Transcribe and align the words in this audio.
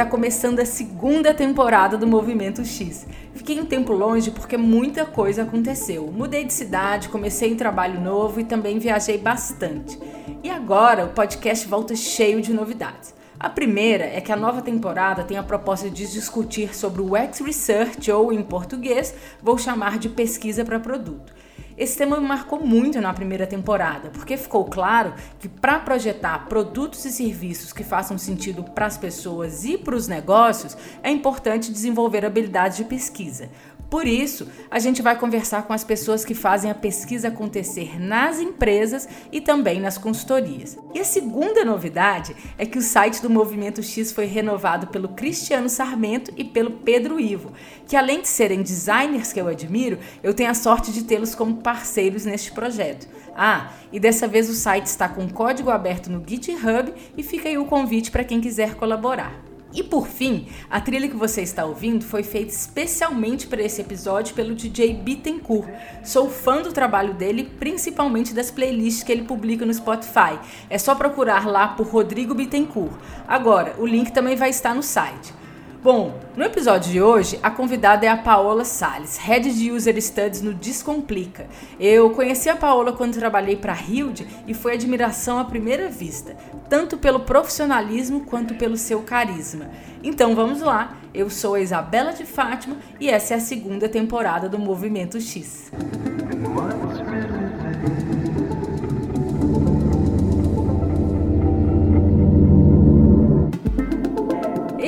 tá 0.00 0.06
começando 0.06 0.60
a 0.60 0.64
segunda 0.64 1.34
temporada 1.34 1.98
do 1.98 2.06
Movimento 2.06 2.64
X. 2.64 3.06
Fiquei 3.34 3.60
um 3.60 3.66
tempo 3.66 3.92
longe 3.92 4.30
porque 4.30 4.56
muita 4.56 5.04
coisa 5.04 5.42
aconteceu. 5.42 6.10
Mudei 6.10 6.42
de 6.42 6.54
cidade, 6.54 7.10
comecei 7.10 7.52
um 7.52 7.56
trabalho 7.56 8.00
novo 8.00 8.40
e 8.40 8.44
também 8.44 8.78
viajei 8.78 9.18
bastante. 9.18 9.98
E 10.42 10.48
agora 10.48 11.04
o 11.04 11.10
podcast 11.10 11.68
volta 11.68 11.94
cheio 11.94 12.40
de 12.40 12.50
novidades. 12.50 13.14
A 13.38 13.50
primeira 13.50 14.04
é 14.04 14.22
que 14.22 14.32
a 14.32 14.36
nova 14.36 14.62
temporada 14.62 15.22
tem 15.22 15.36
a 15.36 15.42
proposta 15.42 15.90
de 15.90 16.10
discutir 16.10 16.74
sobre 16.74 17.02
o 17.02 17.14
X 17.14 17.40
Research, 17.40 18.10
ou 18.10 18.32
em 18.32 18.42
português, 18.42 19.14
vou 19.42 19.58
chamar 19.58 19.98
de 19.98 20.08
pesquisa 20.08 20.64
para 20.64 20.80
produto. 20.80 21.30
Esse 21.80 21.96
tema 21.96 22.20
me 22.20 22.28
marcou 22.28 22.60
muito 22.60 23.00
na 23.00 23.10
primeira 23.14 23.46
temporada, 23.46 24.10
porque 24.10 24.36
ficou 24.36 24.66
claro 24.66 25.14
que 25.38 25.48
para 25.48 25.78
projetar 25.78 26.46
produtos 26.46 27.02
e 27.06 27.10
serviços 27.10 27.72
que 27.72 27.82
façam 27.82 28.18
sentido 28.18 28.62
para 28.62 28.84
as 28.84 28.98
pessoas 28.98 29.64
e 29.64 29.78
para 29.78 29.96
os 29.96 30.06
negócios, 30.06 30.76
é 31.02 31.10
importante 31.10 31.72
desenvolver 31.72 32.22
habilidades 32.26 32.76
de 32.76 32.84
pesquisa. 32.84 33.48
Por 33.90 34.06
isso, 34.06 34.46
a 34.70 34.78
gente 34.78 35.02
vai 35.02 35.18
conversar 35.18 35.64
com 35.64 35.72
as 35.72 35.82
pessoas 35.82 36.24
que 36.24 36.32
fazem 36.32 36.70
a 36.70 36.74
pesquisa 36.76 37.26
acontecer 37.26 38.00
nas 38.00 38.38
empresas 38.38 39.08
e 39.32 39.40
também 39.40 39.80
nas 39.80 39.98
consultorias. 39.98 40.78
E 40.94 41.00
a 41.00 41.04
segunda 41.04 41.64
novidade 41.64 42.36
é 42.56 42.64
que 42.64 42.78
o 42.78 42.82
site 42.82 43.20
do 43.20 43.28
Movimento 43.28 43.82
X 43.82 44.12
foi 44.12 44.26
renovado 44.26 44.86
pelo 44.86 45.08
Cristiano 45.08 45.68
Sarmento 45.68 46.32
e 46.36 46.44
pelo 46.44 46.70
Pedro 46.70 47.18
Ivo, 47.18 47.52
que 47.84 47.96
além 47.96 48.22
de 48.22 48.28
serem 48.28 48.62
designers 48.62 49.32
que 49.32 49.40
eu 49.40 49.48
admiro, 49.48 49.98
eu 50.22 50.32
tenho 50.32 50.50
a 50.50 50.54
sorte 50.54 50.92
de 50.92 51.02
tê-los 51.02 51.34
como 51.34 51.56
parceiros 51.56 52.24
neste 52.24 52.52
projeto. 52.52 53.08
Ah, 53.34 53.72
e 53.92 53.98
dessa 53.98 54.28
vez 54.28 54.48
o 54.48 54.54
site 54.54 54.86
está 54.86 55.08
com 55.08 55.28
código 55.28 55.68
aberto 55.68 56.08
no 56.12 56.22
GitHub 56.24 56.94
e 57.16 57.22
fica 57.24 57.48
aí 57.48 57.58
o 57.58 57.64
convite 57.64 58.12
para 58.12 58.22
quem 58.22 58.40
quiser 58.40 58.76
colaborar. 58.76 59.49
E 59.72 59.84
por 59.84 60.08
fim, 60.08 60.48
a 60.68 60.80
trilha 60.80 61.08
que 61.08 61.16
você 61.16 61.42
está 61.42 61.64
ouvindo 61.64 62.04
foi 62.04 62.24
feita 62.24 62.52
especialmente 62.52 63.46
para 63.46 63.62
esse 63.62 63.80
episódio 63.80 64.34
pelo 64.34 64.54
DJ 64.54 64.94
Bittencourt. 64.94 65.68
Sou 66.02 66.28
fã 66.28 66.60
do 66.60 66.72
trabalho 66.72 67.14
dele, 67.14 67.44
principalmente 67.58 68.34
das 68.34 68.50
playlists 68.50 69.04
que 69.04 69.12
ele 69.12 69.22
publica 69.22 69.64
no 69.64 69.72
Spotify. 69.72 70.40
É 70.68 70.76
só 70.76 70.94
procurar 70.96 71.46
lá 71.46 71.68
por 71.68 71.86
Rodrigo 71.86 72.34
Bittencourt. 72.34 72.92
Agora, 73.28 73.76
o 73.78 73.86
link 73.86 74.10
também 74.10 74.34
vai 74.34 74.50
estar 74.50 74.74
no 74.74 74.82
site. 74.82 75.39
Bom, 75.82 76.20
no 76.36 76.44
episódio 76.44 76.92
de 76.92 77.00
hoje, 77.00 77.40
a 77.42 77.50
convidada 77.50 78.04
é 78.04 78.08
a 78.10 78.16
Paola 78.16 78.66
Sales, 78.66 79.16
Head 79.16 79.50
de 79.50 79.72
User 79.72 79.98
Studies 79.98 80.42
no 80.42 80.52
Descomplica. 80.52 81.46
Eu 81.78 82.10
conheci 82.10 82.50
a 82.50 82.56
Paola 82.56 82.92
quando 82.92 83.18
trabalhei 83.18 83.56
para 83.56 83.72
a 83.72 83.80
Hilde 83.80 84.26
e 84.46 84.52
foi 84.52 84.74
admiração 84.74 85.38
à 85.38 85.44
primeira 85.46 85.88
vista, 85.88 86.36
tanto 86.68 86.98
pelo 86.98 87.20
profissionalismo 87.20 88.26
quanto 88.26 88.56
pelo 88.56 88.76
seu 88.76 89.00
carisma. 89.00 89.70
Então 90.04 90.34
vamos 90.34 90.60
lá, 90.60 90.98
eu 91.14 91.30
sou 91.30 91.54
a 91.54 91.60
Isabela 91.60 92.12
de 92.12 92.26
Fátima 92.26 92.76
e 93.00 93.08
essa 93.08 93.32
é 93.32 93.38
a 93.38 93.40
segunda 93.40 93.88
temporada 93.88 94.50
do 94.50 94.58
Movimento 94.58 95.18
X. 95.18 95.72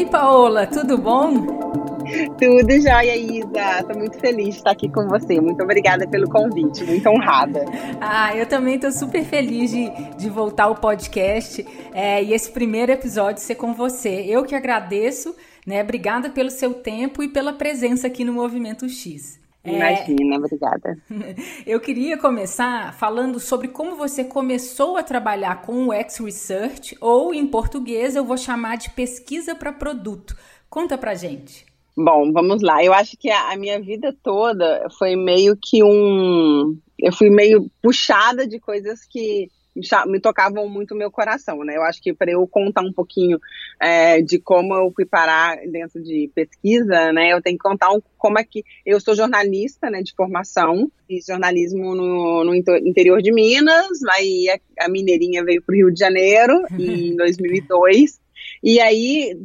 Ei, 0.03 0.09
Paola, 0.09 0.67
tudo 0.67 0.99
bom? 0.99 1.33
Tudo 2.37 2.73
jóia, 2.73 3.17
Isa. 3.17 3.79
Estou 3.79 3.97
muito 3.97 4.19
feliz 4.19 4.47
de 4.47 4.57
estar 4.57 4.73
aqui 4.73 4.89
com 4.89 5.07
você. 5.07 5.41
Muito 5.41 5.63
obrigada 5.63 6.09
pelo 6.09 6.29
convite, 6.29 6.83
muito 6.83 7.09
honrada. 7.09 7.65
Ah, 8.01 8.37
eu 8.37 8.45
também 8.45 8.75
estou 8.75 8.91
super 8.91 9.25
feliz 9.25 9.71
de, 9.71 9.89
de 10.19 10.29
voltar 10.29 10.65
ao 10.65 10.75
podcast 10.75 11.65
é, 11.95 12.21
e 12.21 12.35
esse 12.35 12.51
primeiro 12.51 12.91
episódio 12.91 13.41
ser 13.41 13.55
com 13.55 13.73
você. 13.75 14.25
Eu 14.27 14.43
que 14.43 14.57
agradeço, 14.57 15.37
né? 15.65 15.81
Obrigada 15.81 16.29
pelo 16.29 16.51
seu 16.51 16.75
tempo 16.75 17.23
e 17.23 17.29
pela 17.29 17.53
presença 17.53 18.09
aqui 18.09 18.25
no 18.25 18.33
Movimento 18.33 18.89
X. 18.89 19.42
É. 19.65 19.77
Imagina, 19.77 20.35
é... 20.35 20.39
obrigada. 20.39 20.99
Eu 21.67 21.81
queria 21.81 22.19
começar 22.19 22.93
falando 22.95 23.39
sobre 23.39 23.69
como 23.69 23.97
você 23.97 24.25
começou 24.25 24.97
a 24.97 25.03
trabalhar 25.03 25.63
com 25.63 25.89
o 25.89 25.93
X 25.93 26.19
Research, 26.19 26.97
ou 27.01 27.33
em 27.33 27.47
português 27.47 28.17
eu 28.17 28.25
vou 28.25 28.37
chamar 28.37 28.77
de 28.77 28.91
pesquisa 28.91 29.55
para 29.55 29.73
produto. 29.73 30.37
Conta 30.69 30.99
pra 30.99 31.15
gente. 31.15 31.65
Bom, 31.97 32.33
vamos 32.33 32.63
lá. 32.63 32.83
Eu 32.83 32.93
acho 32.93 33.17
que 33.17 33.31
a, 33.31 33.53
a 33.53 33.57
minha 33.57 33.79
vida 33.81 34.17
toda 34.23 34.89
foi 34.99 35.15
meio 35.15 35.57
que 35.57 35.83
um. 35.85 36.77
Eu 36.99 37.13
fui 37.13 37.29
meio 37.29 37.71
puxada 37.83 38.47
de 38.47 38.59
coisas 38.59 39.05
que 39.05 39.51
me 40.07 40.21
tocavam 40.21 40.69
muito 40.69 40.95
o 40.95 40.97
meu 40.97 41.11
coração, 41.11 41.65
né? 41.65 41.77
Eu 41.77 41.83
acho 41.83 42.03
que 42.03 42.13
para 42.13 42.31
eu 42.31 42.47
contar 42.47 42.83
um 42.83 42.93
pouquinho 42.93 43.39
é, 43.81 44.21
de 44.21 44.39
como 44.39 44.75
eu 44.75 44.93
fui 44.95 45.05
parar 45.05 45.57
dentro 45.67 46.03
de 46.03 46.31
pesquisa, 46.35 47.13
né? 47.13 47.33
Eu 47.33 47.41
tenho 47.41 47.57
que 47.57 47.63
contar 47.63 47.91
um, 47.91 48.01
como 48.19 48.39
é 48.39 48.45
que 48.45 48.65
eu 48.85 49.01
sou 49.01 49.15
jornalista, 49.15 49.91
né? 49.91 50.03
De 50.03 50.15
formação, 50.15 50.91
fiz 51.07 51.27
jornalismo 51.27 51.95
no, 51.95 52.45
no 52.45 52.55
interior 52.55 53.23
de 53.23 53.33
Minas, 53.33 54.03
aí 54.11 54.49
a, 54.51 54.85
a 54.85 54.89
mineirinha 54.89 55.45
veio 55.45 55.63
para 55.63 55.73
o 55.73 55.77
Rio 55.77 55.93
de 55.93 55.99
Janeiro 55.99 56.63
em 56.79 57.15
2002 57.17 58.22
e 58.63 58.79
aí, 58.79 59.37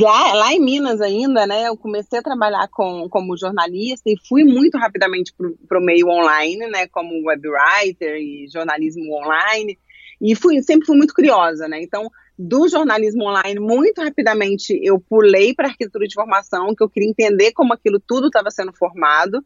lá, 0.00 0.32
lá 0.32 0.52
em 0.54 0.60
Minas 0.60 1.00
ainda, 1.02 1.46
né, 1.46 1.68
eu 1.68 1.76
comecei 1.76 2.18
a 2.18 2.22
trabalhar 2.22 2.66
com, 2.68 3.06
como 3.10 3.36
jornalista 3.36 4.08
e 4.08 4.16
fui 4.26 4.44
muito 4.44 4.78
rapidamente 4.78 5.34
para 5.68 5.78
o 5.78 5.84
meio 5.84 6.08
online, 6.08 6.66
né, 6.68 6.86
como 6.86 7.26
web 7.26 7.48
writer 7.48 8.16
e 8.16 8.48
jornalismo 8.48 9.14
online. 9.14 9.78
E 10.22 10.34
fui, 10.34 10.62
sempre 10.62 10.86
fui 10.86 10.96
muito 10.96 11.14
curiosa, 11.14 11.66
né? 11.66 11.82
Então, 11.82 12.10
do 12.38 12.68
jornalismo 12.68 13.24
online, 13.24 13.60
muito 13.60 14.02
rapidamente 14.02 14.78
eu 14.82 14.98
pulei 14.98 15.54
para 15.54 15.68
arquitetura 15.68 16.06
de 16.06 16.14
formação, 16.14 16.74
que 16.74 16.82
eu 16.82 16.88
queria 16.88 17.10
entender 17.10 17.52
como 17.52 17.74
aquilo 17.74 18.00
tudo 18.00 18.28
estava 18.28 18.50
sendo 18.50 18.72
formado. 18.72 19.44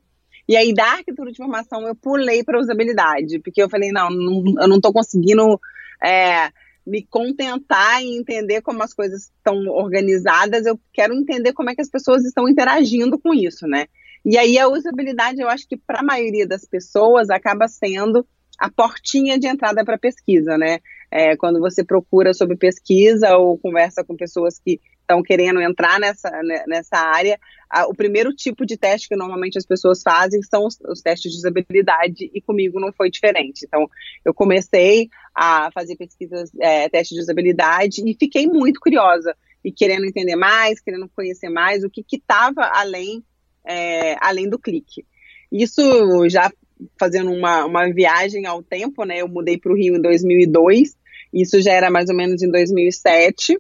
E 0.49 0.56
aí, 0.56 0.72
da 0.72 0.84
arquitetura 0.84 1.32
de 1.32 1.37
formação, 1.37 1.87
eu 1.87 1.97
pulei 1.97 2.44
para 2.44 2.61
usabilidade, 2.61 3.41
porque 3.41 3.62
eu 3.62 3.69
falei, 3.69 3.91
não, 3.91 4.11
não 4.11 4.62
eu 4.62 4.69
não 4.69 4.76
estou 4.76 4.93
conseguindo 4.93 5.61
é, 6.05 6.50
me 6.87 7.03
contentar 7.03 8.03
em 8.03 8.17
entender 8.17 8.61
como 8.61 8.83
as 8.83 8.93
coisas 8.93 9.25
estão 9.25 9.56
organizadas, 9.69 10.67
eu 10.67 10.78
quero 10.93 11.15
entender 11.15 11.53
como 11.53 11.71
é 11.71 11.75
que 11.75 11.81
as 11.81 11.91
pessoas 11.91 12.25
estão 12.25 12.49
interagindo 12.49 13.19
com 13.19 13.33
isso, 13.33 13.67
né? 13.67 13.87
E 14.25 14.39
aí 14.39 14.59
a 14.59 14.69
usabilidade, 14.69 15.41
eu 15.41 15.49
acho 15.49 15.69
que 15.69 15.77
para 15.77 16.00
a 16.00 16.05
maioria 16.05 16.47
das 16.47 16.65
pessoas 16.65 17.31
acaba 17.31 17.69
sendo 17.69 18.27
a 18.59 18.71
portinha 18.71 19.39
de 19.39 19.47
entrada 19.47 19.84
para 19.84 19.99
pesquisa, 19.99 20.56
né? 20.56 20.78
É, 21.11 21.37
quando 21.37 21.61
você 21.61 21.84
procura 21.84 22.33
sobre 22.34 22.56
pesquisa 22.56 23.37
ou 23.37 23.59
conversa 23.59 24.05
com 24.05 24.17
pessoas 24.17 24.59
que 24.59 24.81
estão 25.04 25.22
querendo 25.22 25.60
entrar 25.60 26.00
nessa, 26.00 26.31
né, 26.42 26.65
nessa 26.66 26.97
área, 26.97 27.38
a, 27.70 27.87
o 27.87 27.94
primeiro 27.94 28.34
tipo 28.34 28.65
de 28.65 28.76
teste 28.76 29.09
que 29.09 29.16
normalmente 29.16 29.59
as 29.59 29.66
pessoas 29.66 30.03
fazem 30.03 30.42
são 30.42 30.66
os, 30.66 30.78
os, 30.88 31.03
testes 31.03 31.31
de 31.32 31.38
usabilidade 31.38 32.31
e 32.32 32.41
comigo 32.41 32.81
não 32.81 32.92
foi 32.92 33.10
diferente. 33.10 33.64
Então, 33.66 33.88
eu 34.25 34.34
comecei 34.34 35.09
a 35.34 35.70
fazer 35.72 35.97
pesquisas, 35.97 36.50
é, 36.59 36.88
testes 36.88 37.16
de 37.16 37.22
usabilidade 37.22 38.03
e 38.04 38.16
fiquei 38.19 38.47
muito 38.47 38.81
curiosa 38.81 39.37
e 39.62 39.70
querendo 39.70 40.06
entender 40.06 40.37
mais, 40.37 40.81
querendo 40.81 41.09
conhecer 41.14 41.48
mais 41.48 41.84
o 41.84 41.91
que 41.91 42.04
estava 42.12 42.64
além, 42.75 43.22
é, 43.66 44.16
além 44.20 44.48
do 44.48 44.59
clique. 44.59 45.04
Isso 45.53 46.28
já 46.28 46.50
fazendo 46.98 47.31
uma, 47.31 47.64
uma 47.64 47.93
viagem 47.93 48.47
ao 48.47 48.62
tempo, 48.62 49.04
né? 49.04 49.19
Eu 49.19 49.28
mudei 49.28 49.56
para 49.59 49.72
o 49.72 49.76
Rio 49.76 49.97
em 49.97 50.03
2002, 50.03 50.97
isso 51.32 51.60
já 51.60 51.72
era 51.72 51.91
mais 51.91 52.09
ou 52.09 52.16
menos 52.16 52.43
em 52.43 52.50
2007 52.50 53.59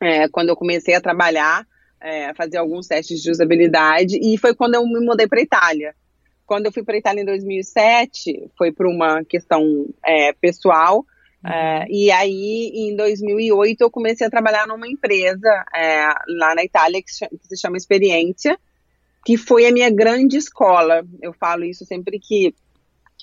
é, 0.00 0.28
quando 0.28 0.48
eu 0.48 0.56
comecei 0.56 0.94
a 0.94 1.00
trabalhar, 1.00 1.66
é, 2.00 2.32
fazer 2.34 2.58
alguns 2.58 2.86
testes 2.86 3.22
de 3.22 3.30
usabilidade, 3.30 4.18
e 4.20 4.36
foi 4.38 4.54
quando 4.54 4.74
eu 4.74 4.86
me 4.86 5.00
mudei 5.00 5.26
para 5.26 5.40
a 5.40 5.42
Itália. 5.42 5.94
Quando 6.44 6.66
eu 6.66 6.72
fui 6.72 6.84
para 6.84 6.94
a 6.94 6.98
Itália 6.98 7.22
em 7.22 7.26
2007, 7.26 8.50
foi 8.56 8.72
por 8.72 8.86
uma 8.86 9.24
questão 9.24 9.86
é, 10.04 10.32
pessoal, 10.32 11.04
é, 11.44 11.80
uhum. 11.80 11.86
e 11.88 12.10
aí 12.10 12.72
em 12.74 12.96
2008 12.96 13.80
eu 13.80 13.90
comecei 13.90 14.26
a 14.26 14.30
trabalhar 14.30 14.66
numa 14.66 14.88
empresa 14.88 15.64
é, 15.74 16.06
lá 16.28 16.54
na 16.54 16.64
Itália 16.64 17.02
que 17.02 17.10
se, 17.10 17.28
que 17.28 17.46
se 17.48 17.60
chama 17.60 17.76
Experiência, 17.76 18.58
que 19.24 19.36
foi 19.36 19.66
a 19.66 19.72
minha 19.72 19.90
grande 19.90 20.36
escola. 20.36 21.04
Eu 21.20 21.32
falo 21.32 21.64
isso 21.64 21.84
sempre 21.84 22.18
que 22.18 22.54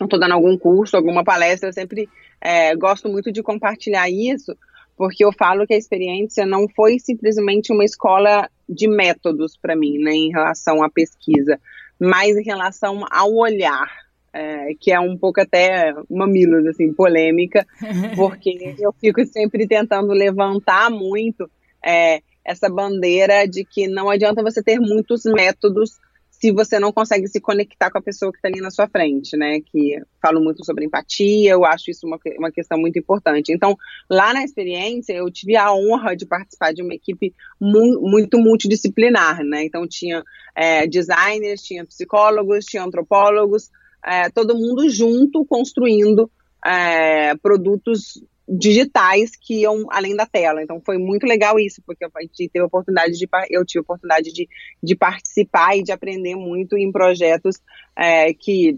estou 0.01 0.19
dando 0.19 0.33
algum 0.33 0.57
curso, 0.57 0.97
alguma 0.97 1.24
palestra, 1.24 1.69
eu 1.69 1.74
sempre 1.74 2.09
é, 2.42 2.75
gosto 2.75 3.07
muito 3.07 3.31
de 3.31 3.42
compartilhar 3.42 4.09
isso, 4.09 4.56
porque 4.98 5.24
eu 5.24 5.31
falo 5.31 5.66
que 5.66 5.74
a 5.74 5.78
experiência 5.78 6.45
não 6.45 6.68
foi 6.75 7.00
simplesmente 7.00 7.72
uma 7.72 7.84
escola 7.84 8.50
de 8.68 8.88
métodos 8.88 9.57
para 9.57 9.75
mim, 9.75 9.98
né, 9.98 10.12
em 10.12 10.31
relação 10.31 10.84
à 10.84 10.90
pesquisa, 10.90 11.60
mas 12.00 12.38
em 12.38 12.44
relação 12.44 13.06
ao 13.12 13.34
olhar, 13.34 13.88
é, 14.31 14.74
que 14.80 14.92
é 14.92 15.00
um 15.00 15.18
pouco 15.18 15.42
até 15.42 15.94
mamilos, 16.10 16.66
assim, 16.66 16.92
polêmica, 16.94 17.66
porque 18.16 18.75
eu 18.80 18.94
fico 18.94 19.24
sempre 19.25 19.68
tentando 19.68 20.12
levantar 20.12 20.90
muito 20.90 21.50
é, 21.84 22.22
essa 22.44 22.69
bandeira 22.69 23.48
de 23.48 23.63
que 23.63 23.88
não 23.88 24.10
adianta 24.10 24.44
você 24.44 24.62
ter 24.62 24.80
muitos 24.80 25.24
métodos 25.25 25.98
se 26.44 26.51
você 26.51 26.78
não 26.78 26.92
consegue 26.92 27.25
se 27.30 27.40
conectar 27.40 27.90
com 27.90 27.98
a 28.00 28.01
pessoa 28.01 28.30
que 28.30 28.38
está 28.38 28.50
ali 28.50 28.60
na 28.60 28.69
sua 28.69 28.86
frente, 28.86 29.38
né? 29.38 29.62
Que 29.62 29.98
falo 30.22 30.42
muito 30.42 30.66
sobre 30.66 30.84
empatia, 30.84 31.51
eu 31.51 31.63
acho 31.63 31.90
isso 31.90 32.06
uma, 32.06 32.19
uma 32.38 32.51
questão 32.51 32.78
muito 32.78 33.00
importante. 33.00 33.54
Então, 33.54 33.78
lá 34.10 34.34
na 34.34 34.44
experiência, 34.44 35.13
eu 35.13 35.31
tive 35.31 35.56
a 35.56 35.74
honra 35.74 36.18
de 36.18 36.25
participar 36.25 36.74
de 36.74 36.81
uma 36.81 36.94
equipe 36.94 37.34
mu 37.62 38.01
muito 38.01 38.38
multidisciplinar, 38.38 39.42
né? 39.42 39.63
Então, 39.63 39.88
tinha 39.88 40.22
é, 40.54 40.86
designers, 40.86 41.62
tinha 41.62 41.86
psicólogos, 41.86 42.66
tinha 42.66 42.84
antropólogos, 42.84 43.69
é, 44.06 44.30
todo 44.30 44.54
mundo 44.54 44.90
junto 44.90 45.45
construindo 45.45 46.30
é, 46.66 47.38
produtos 47.38 48.22
digitais 48.48 49.31
que 49.36 49.62
iam 49.62 49.86
além 49.90 50.16
da 50.16 50.25
tela. 50.25 50.62
Então 50.62 50.81
foi 50.86 50.98
muito 50.98 51.25
legal 51.25 51.60
isso, 51.60 51.81
porque 51.86 52.06
a 52.06 52.22
gente 52.22 52.50
teve 52.50 52.63
a 52.63 52.68
oportunidade 52.68 53.13
de 53.13 53.28
eu 53.50 53.66
tive 53.66 53.80
a 53.80 53.81
oportunidade 53.81 54.31
de, 54.31 54.48
de 54.81 54.95
participar 54.95 55.78
e 55.78 55.84
de 55.84 55.92
aprender 55.92 56.36
muito 56.36 56.78
em 56.78 56.92
projetos 56.92 57.60
é, 57.98 58.34
que, 58.34 58.78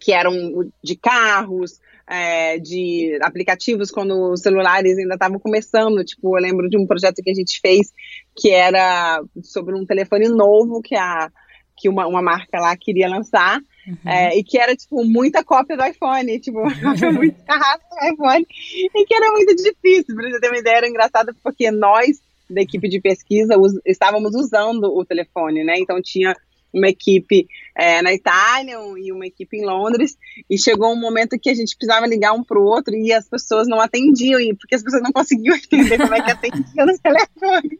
que 0.00 0.12
eram 0.12 0.34
de 0.82 0.96
carros, 0.96 1.80
é, 2.06 2.58
de 2.58 3.18
aplicativos 3.22 3.90
quando 3.90 4.32
os 4.32 4.40
celulares 4.40 4.96
ainda 4.96 5.14
estavam 5.14 5.38
começando. 5.38 6.04
Tipo, 6.04 6.36
eu 6.36 6.42
lembro 6.42 6.68
de 6.68 6.78
um 6.78 6.86
projeto 6.86 7.22
que 7.22 7.30
a 7.30 7.34
gente 7.34 7.60
fez 7.60 7.92
que 8.36 8.50
era 8.50 9.20
sobre 9.42 9.74
um 9.74 9.84
telefone 9.84 10.28
novo 10.28 10.80
que 10.80 10.94
a 10.94 11.30
que 11.76 11.88
uma, 11.88 12.06
uma 12.06 12.22
marca 12.22 12.60
lá 12.60 12.76
queria 12.76 13.08
lançar 13.08 13.60
Uhum. 13.86 13.96
É, 14.10 14.36
e 14.36 14.42
que 14.42 14.58
era, 14.58 14.74
tipo, 14.74 15.04
muita 15.04 15.44
cópia 15.44 15.76
do 15.76 15.84
iPhone, 15.84 16.38
tipo, 16.40 16.62
muito 17.12 17.42
carrado 17.44 17.82
do 17.90 18.12
iPhone, 18.12 18.46
e 18.94 19.04
que 19.04 19.14
era 19.14 19.30
muito 19.32 19.54
difícil. 19.56 20.14
Pra 20.14 20.30
você 20.30 20.40
ter 20.40 20.48
uma 20.48 20.58
ideia, 20.58 20.76
era 20.76 20.88
engraçado 20.88 21.34
porque 21.42 21.70
nós, 21.70 22.20
da 22.48 22.62
equipe 22.62 22.88
de 22.88 23.00
pesquisa, 23.00 23.58
us, 23.58 23.72
estávamos 23.84 24.34
usando 24.34 24.84
o 24.84 25.04
telefone, 25.04 25.64
né? 25.64 25.74
Então 25.78 26.00
tinha 26.02 26.34
uma 26.74 26.88
equipe 26.88 27.46
é, 27.76 28.02
na 28.02 28.12
Itália 28.12 28.76
e 28.98 29.12
uma 29.12 29.26
equipe 29.26 29.56
em 29.56 29.64
Londres, 29.64 30.16
e 30.50 30.58
chegou 30.58 30.92
um 30.92 31.00
momento 31.00 31.38
que 31.38 31.48
a 31.48 31.54
gente 31.54 31.76
precisava 31.76 32.06
ligar 32.06 32.32
um 32.32 32.42
para 32.42 32.58
o 32.58 32.64
outro 32.64 32.94
e 32.94 33.12
as 33.12 33.28
pessoas 33.28 33.68
não 33.68 33.80
atendiam, 33.80 34.40
porque 34.56 34.74
as 34.74 34.82
pessoas 34.82 35.02
não 35.02 35.12
conseguiam 35.12 35.54
entender 35.56 35.98
como 35.98 36.14
é 36.14 36.20
que 36.20 36.30
atendia 36.32 36.84
no 36.84 36.98
telefone. 36.98 37.78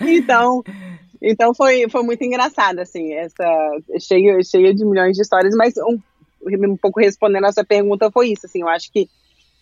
Então, 0.00 0.62
então 1.22 1.54
foi, 1.54 1.88
foi 1.88 2.02
muito 2.02 2.24
engraçado, 2.24 2.78
assim, 2.78 3.12
essa 3.12 3.44
cheio, 3.98 4.42
cheio 4.44 4.74
de 4.74 4.84
milhões 4.84 5.16
de 5.16 5.22
histórias, 5.22 5.54
mas 5.54 5.74
um, 5.76 5.98
um 6.42 6.76
pouco 6.76 7.00
respondendo 7.00 7.44
a 7.44 7.52
sua 7.52 7.64
pergunta 7.64 8.10
foi 8.10 8.28
isso, 8.28 8.46
assim, 8.46 8.62
eu 8.62 8.68
acho 8.68 8.90
que 8.92 9.08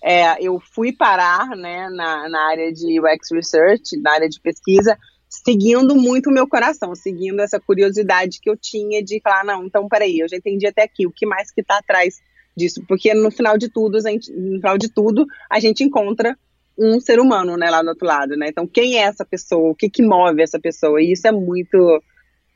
é, 0.03 0.41
eu 0.41 0.61
fui 0.61 0.93
parar, 0.93 1.49
né, 1.57 1.89
na, 1.91 2.29
na 2.29 2.49
área 2.49 2.73
de 2.73 3.01
UX 3.01 3.31
Research, 3.33 3.97
na 4.01 4.13
área 4.13 4.29
de 4.29 4.41
pesquisa, 4.41 4.97
seguindo 5.29 5.95
muito 5.97 6.31
o 6.31 6.33
meu 6.33 6.49
coração, 6.49 6.95
seguindo 6.95 7.41
essa 7.41 7.61
curiosidade 7.61 8.41
que 8.41 8.49
eu 8.49 8.57
tinha 8.57 9.03
de 9.03 9.21
falar, 9.21 9.45
não, 9.45 9.65
então 9.65 9.89
peraí, 9.89 10.21
eu 10.21 10.29
já 10.29 10.37
entendi 10.37 10.67
até 10.67 10.83
aqui, 10.83 11.07
o 11.07 11.13
que 11.13 11.27
mais 11.27 11.51
que 11.51 11.61
está 11.61 11.79
atrás 11.79 12.21
disso? 12.57 12.83
Porque 12.89 13.13
no 13.15 13.31
final 13.31 13.59
de 13.59 13.69
tudo, 13.69 14.01
gente, 14.01 14.33
no 14.33 14.57
final 14.61 14.79
de 14.79 14.89
tudo, 14.89 15.27
a 15.51 15.61
gente 15.61 15.85
encontra 15.85 16.37
um 16.79 17.01
ser 17.01 17.19
humano, 17.19 17.57
né, 17.57 17.69
lá 17.71 17.83
do 17.83 17.89
outro 17.89 18.07
lado, 18.07 18.37
né? 18.37 18.49
Então, 18.49 18.67
quem 18.67 18.99
é 18.99 19.03
essa 19.03 19.25
pessoa? 19.25 19.71
O 19.71 19.75
que 19.75 19.91
que 19.91 20.03
move 20.03 20.41
essa 20.41 20.61
pessoa? 20.61 21.03
E 21.03 21.13
isso 21.13 21.27
é 21.27 21.33
muito, 21.33 22.03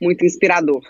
muito 0.01 0.25
inspirador. 0.25 0.81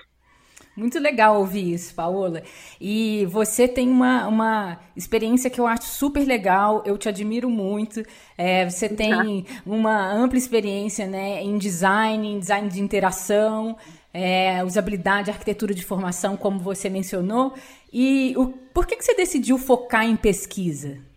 Muito 0.75 0.97
legal 0.97 1.39
ouvir 1.39 1.74
isso, 1.74 1.94
Paola. 1.94 2.41
E 2.81 3.27
você 3.30 3.68
tem 3.68 3.88
uma, 3.88 4.27
uma 4.27 4.80
experiência 4.95 5.47
que 5.47 5.62
eu 5.62 5.68
acho 5.68 5.83
super 5.83 6.25
legal, 6.25 6.81
eu 6.83 6.97
te 6.97 7.07
admiro 7.07 7.47
muito. 7.47 8.03
É, 8.35 8.68
você 8.68 8.89
tem 8.89 9.45
uma 9.63 10.12
ampla 10.12 10.38
experiência 10.38 11.06
né, 11.06 11.44
em 11.44 11.59
design, 11.59 12.27
em 12.27 12.39
design 12.39 12.68
de 12.69 12.81
interação, 12.81 13.77
é, 14.12 14.63
usabilidade, 14.63 15.30
arquitetura 15.30 15.75
de 15.75 15.85
formação, 15.85 16.35
como 16.35 16.57
você 16.57 16.89
mencionou. 16.89 17.53
E 17.91 18.33
o, 18.35 18.47
por 18.47 18.88
que, 18.88 18.95
que 18.95 19.06
você 19.06 19.13
decidiu 19.13 19.59
focar 19.59 20.06
em 20.06 20.15
pesquisa? 20.15 21.12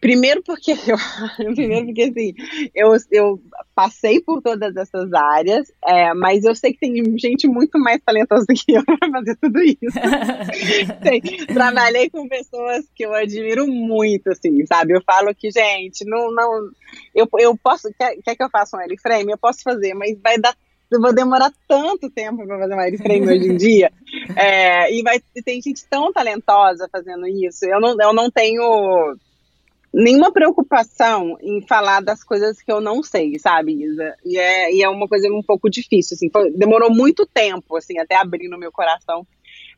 Primeiro 0.00 0.40
porque 0.42 0.72
eu, 0.86 1.54
primeiro 1.54 1.86
porque 1.86 2.02
assim, 2.02 2.34
eu, 2.72 2.96
eu 3.10 3.40
passei 3.74 4.20
por 4.20 4.40
todas 4.40 4.76
essas 4.76 5.12
áreas, 5.12 5.70
é, 5.84 6.14
mas 6.14 6.44
eu 6.44 6.54
sei 6.54 6.72
que 6.72 6.78
tem 6.78 7.18
gente 7.18 7.48
muito 7.48 7.76
mais 7.78 8.00
talentosa 8.00 8.46
que 8.54 8.72
eu 8.72 8.84
para 8.86 9.10
fazer 9.10 9.36
tudo 9.36 9.60
isso. 9.60 9.98
trabalhei 11.52 12.08
com 12.08 12.28
pessoas 12.28 12.86
que 12.94 13.04
eu 13.04 13.12
admiro 13.12 13.66
muito, 13.66 14.30
assim, 14.30 14.64
sabe? 14.66 14.94
Eu 14.94 15.02
falo 15.02 15.34
que, 15.34 15.50
gente, 15.50 16.04
não, 16.04 16.32
não, 16.32 16.70
eu, 17.12 17.28
eu 17.40 17.56
posso, 17.56 17.92
quer, 17.98 18.16
quer 18.22 18.36
que 18.36 18.44
eu 18.44 18.50
faça 18.50 18.76
um 18.76 18.80
airframe? 18.80 19.32
Eu 19.32 19.38
posso 19.38 19.62
fazer, 19.62 19.92
mas 19.94 20.16
vai 20.22 20.38
dar 20.38 20.56
eu 20.90 21.00
vou 21.00 21.12
demorar 21.12 21.50
tanto 21.66 22.08
tempo 22.10 22.46
para 22.46 22.58
fazer 22.58 22.74
um 22.74 22.78
wireframe 22.78 23.28
hoje 23.28 23.48
em 23.48 23.56
dia. 23.56 23.90
É, 24.36 24.94
e 24.94 25.02
vai 25.02 25.20
tem 25.44 25.60
gente 25.60 25.84
tão 25.88 26.12
talentosa 26.12 26.88
fazendo 26.92 27.26
isso. 27.26 27.64
Eu 27.64 27.80
não, 27.80 27.96
eu 28.00 28.12
não 28.12 28.30
tenho 28.30 29.16
nenhuma 29.94 30.32
preocupação 30.32 31.38
em 31.40 31.60
falar 31.62 32.00
das 32.00 32.24
coisas 32.24 32.60
que 32.60 32.70
eu 32.70 32.80
não 32.80 33.00
sei, 33.02 33.38
sabe, 33.38 33.72
Isa? 33.72 34.14
E 34.24 34.36
é, 34.36 34.74
e 34.74 34.82
é 34.82 34.88
uma 34.88 35.06
coisa 35.06 35.28
um 35.28 35.42
pouco 35.42 35.70
difícil, 35.70 36.16
assim, 36.16 36.28
foi, 36.28 36.50
demorou 36.50 36.92
muito 36.92 37.24
tempo, 37.24 37.76
assim, 37.76 37.98
até 37.98 38.16
abrir 38.16 38.48
no 38.48 38.58
meu 38.58 38.72
coração. 38.72 39.24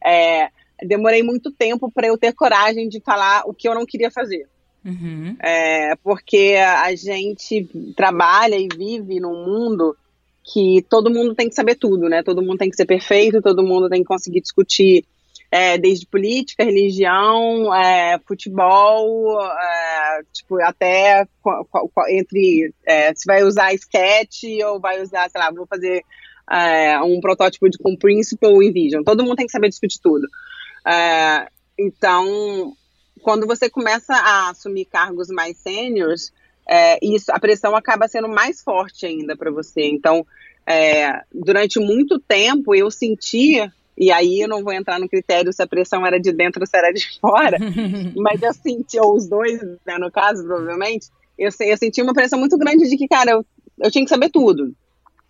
É, 0.05 0.49
demorei 0.83 1.23
muito 1.23 1.51
tempo 1.51 1.91
para 1.91 2.07
eu 2.07 2.17
ter 2.17 2.33
coragem 2.33 2.89
de 2.89 2.99
falar 3.01 3.43
o 3.47 3.53
que 3.53 3.69
eu 3.69 3.75
não 3.75 3.85
queria 3.85 4.11
fazer. 4.11 4.49
Uhum. 4.83 5.37
É, 5.43 5.95
porque 5.97 6.55
a 6.59 6.95
gente 6.95 7.69
trabalha 7.95 8.57
e 8.57 8.69
vive 8.69 9.21
num 9.21 9.45
mundo 9.45 9.95
que 10.43 10.85
todo 10.89 11.11
mundo 11.11 11.35
tem 11.35 11.49
que 11.49 11.55
saber 11.55 11.75
tudo, 11.75 12.09
né? 12.09 12.23
Todo 12.23 12.41
mundo 12.41 12.59
tem 12.59 12.71
que 12.71 12.77
ser 12.77 12.87
perfeito, 12.87 13.43
todo 13.43 13.65
mundo 13.65 13.89
tem 13.89 14.01
que 14.01 14.09
conseguir 14.09 14.41
discutir 14.41 15.05
é, 15.51 15.79
desde 15.79 16.07
política, 16.07 16.65
religião, 16.65 17.73
é, 17.75 18.19
futebol, 18.27 19.41
é, 19.41 20.21
tipo, 20.33 20.61
até 20.63 21.27
entre 22.09 22.75
é, 22.85 23.15
se 23.15 23.25
vai 23.27 23.43
usar 23.43 23.73
sketch 23.75 24.45
ou 24.67 24.81
vai 24.81 25.01
usar, 25.01 25.31
sei 25.31 25.41
lá, 25.41 25.51
vou 25.51 25.67
fazer 25.67 26.05
é, 26.51 26.99
um 27.01 27.21
protótipo 27.21 27.69
de 27.69 27.79
com 27.79 27.97
Principle 27.97 28.67
em 28.67 28.73
Vision. 28.73 29.03
Todo 29.05 29.23
mundo 29.23 29.37
tem 29.37 29.47
que 29.47 29.53
saber 29.53 29.69
discutir 29.69 30.01
tudo. 30.03 30.27
É, 30.87 31.49
então, 31.79 32.73
quando 33.23 33.47
você 33.47 33.71
começa 33.71 34.15
a 34.15 34.51
assumir 34.51 34.87
cargos 34.87 35.29
mais 35.29 35.57
sêniores, 35.59 36.33
isso, 37.01 37.31
a 37.31 37.39
pressão 37.39 37.77
acaba 37.77 38.09
sendo 38.09 38.29
mais 38.29 38.61
forte 38.61 39.07
ainda 39.07 39.37
para 39.37 39.53
você. 39.53 39.85
Então, 39.87 40.27
durante 41.33 41.79
muito 41.79 42.19
tempo 42.19 42.75
eu 42.75 42.91
sentia 42.91 43.73
e 43.97 44.13
aí 44.13 44.41
eu 44.41 44.49
não 44.49 44.63
vou 44.63 44.73
entrar 44.73 44.99
no 44.99 45.09
critério 45.09 45.53
se 45.53 45.63
a 45.63 45.67
pressão 45.67 46.05
era 46.05 46.21
de 46.21 46.33
dentro 46.33 46.61
ou 46.61 46.67
se 46.67 46.77
era 46.77 46.93
de 46.93 47.07
fora, 47.21 47.57
mas 48.17 48.43
eu 48.43 48.53
senti, 48.53 48.99
ou 48.99 49.15
os 49.15 49.29
dois, 49.29 49.61
né, 49.87 49.99
no 49.99 50.11
caso, 50.11 50.45
provavelmente, 50.45 51.09
eu, 51.39 51.51
eu 51.61 51.77
senti 51.77 52.03
uma 52.03 52.15
pressão 52.15 52.39
muito 52.39 52.59
grande 52.59 52.89
de 52.89 52.97
que, 52.97 53.09
cara, 53.09 53.33
eu, 53.33 53.47
eu 53.79 53.91
tinha 53.91 54.05
que 54.05 54.11
saber 54.11 54.31
tudo. 54.31 54.75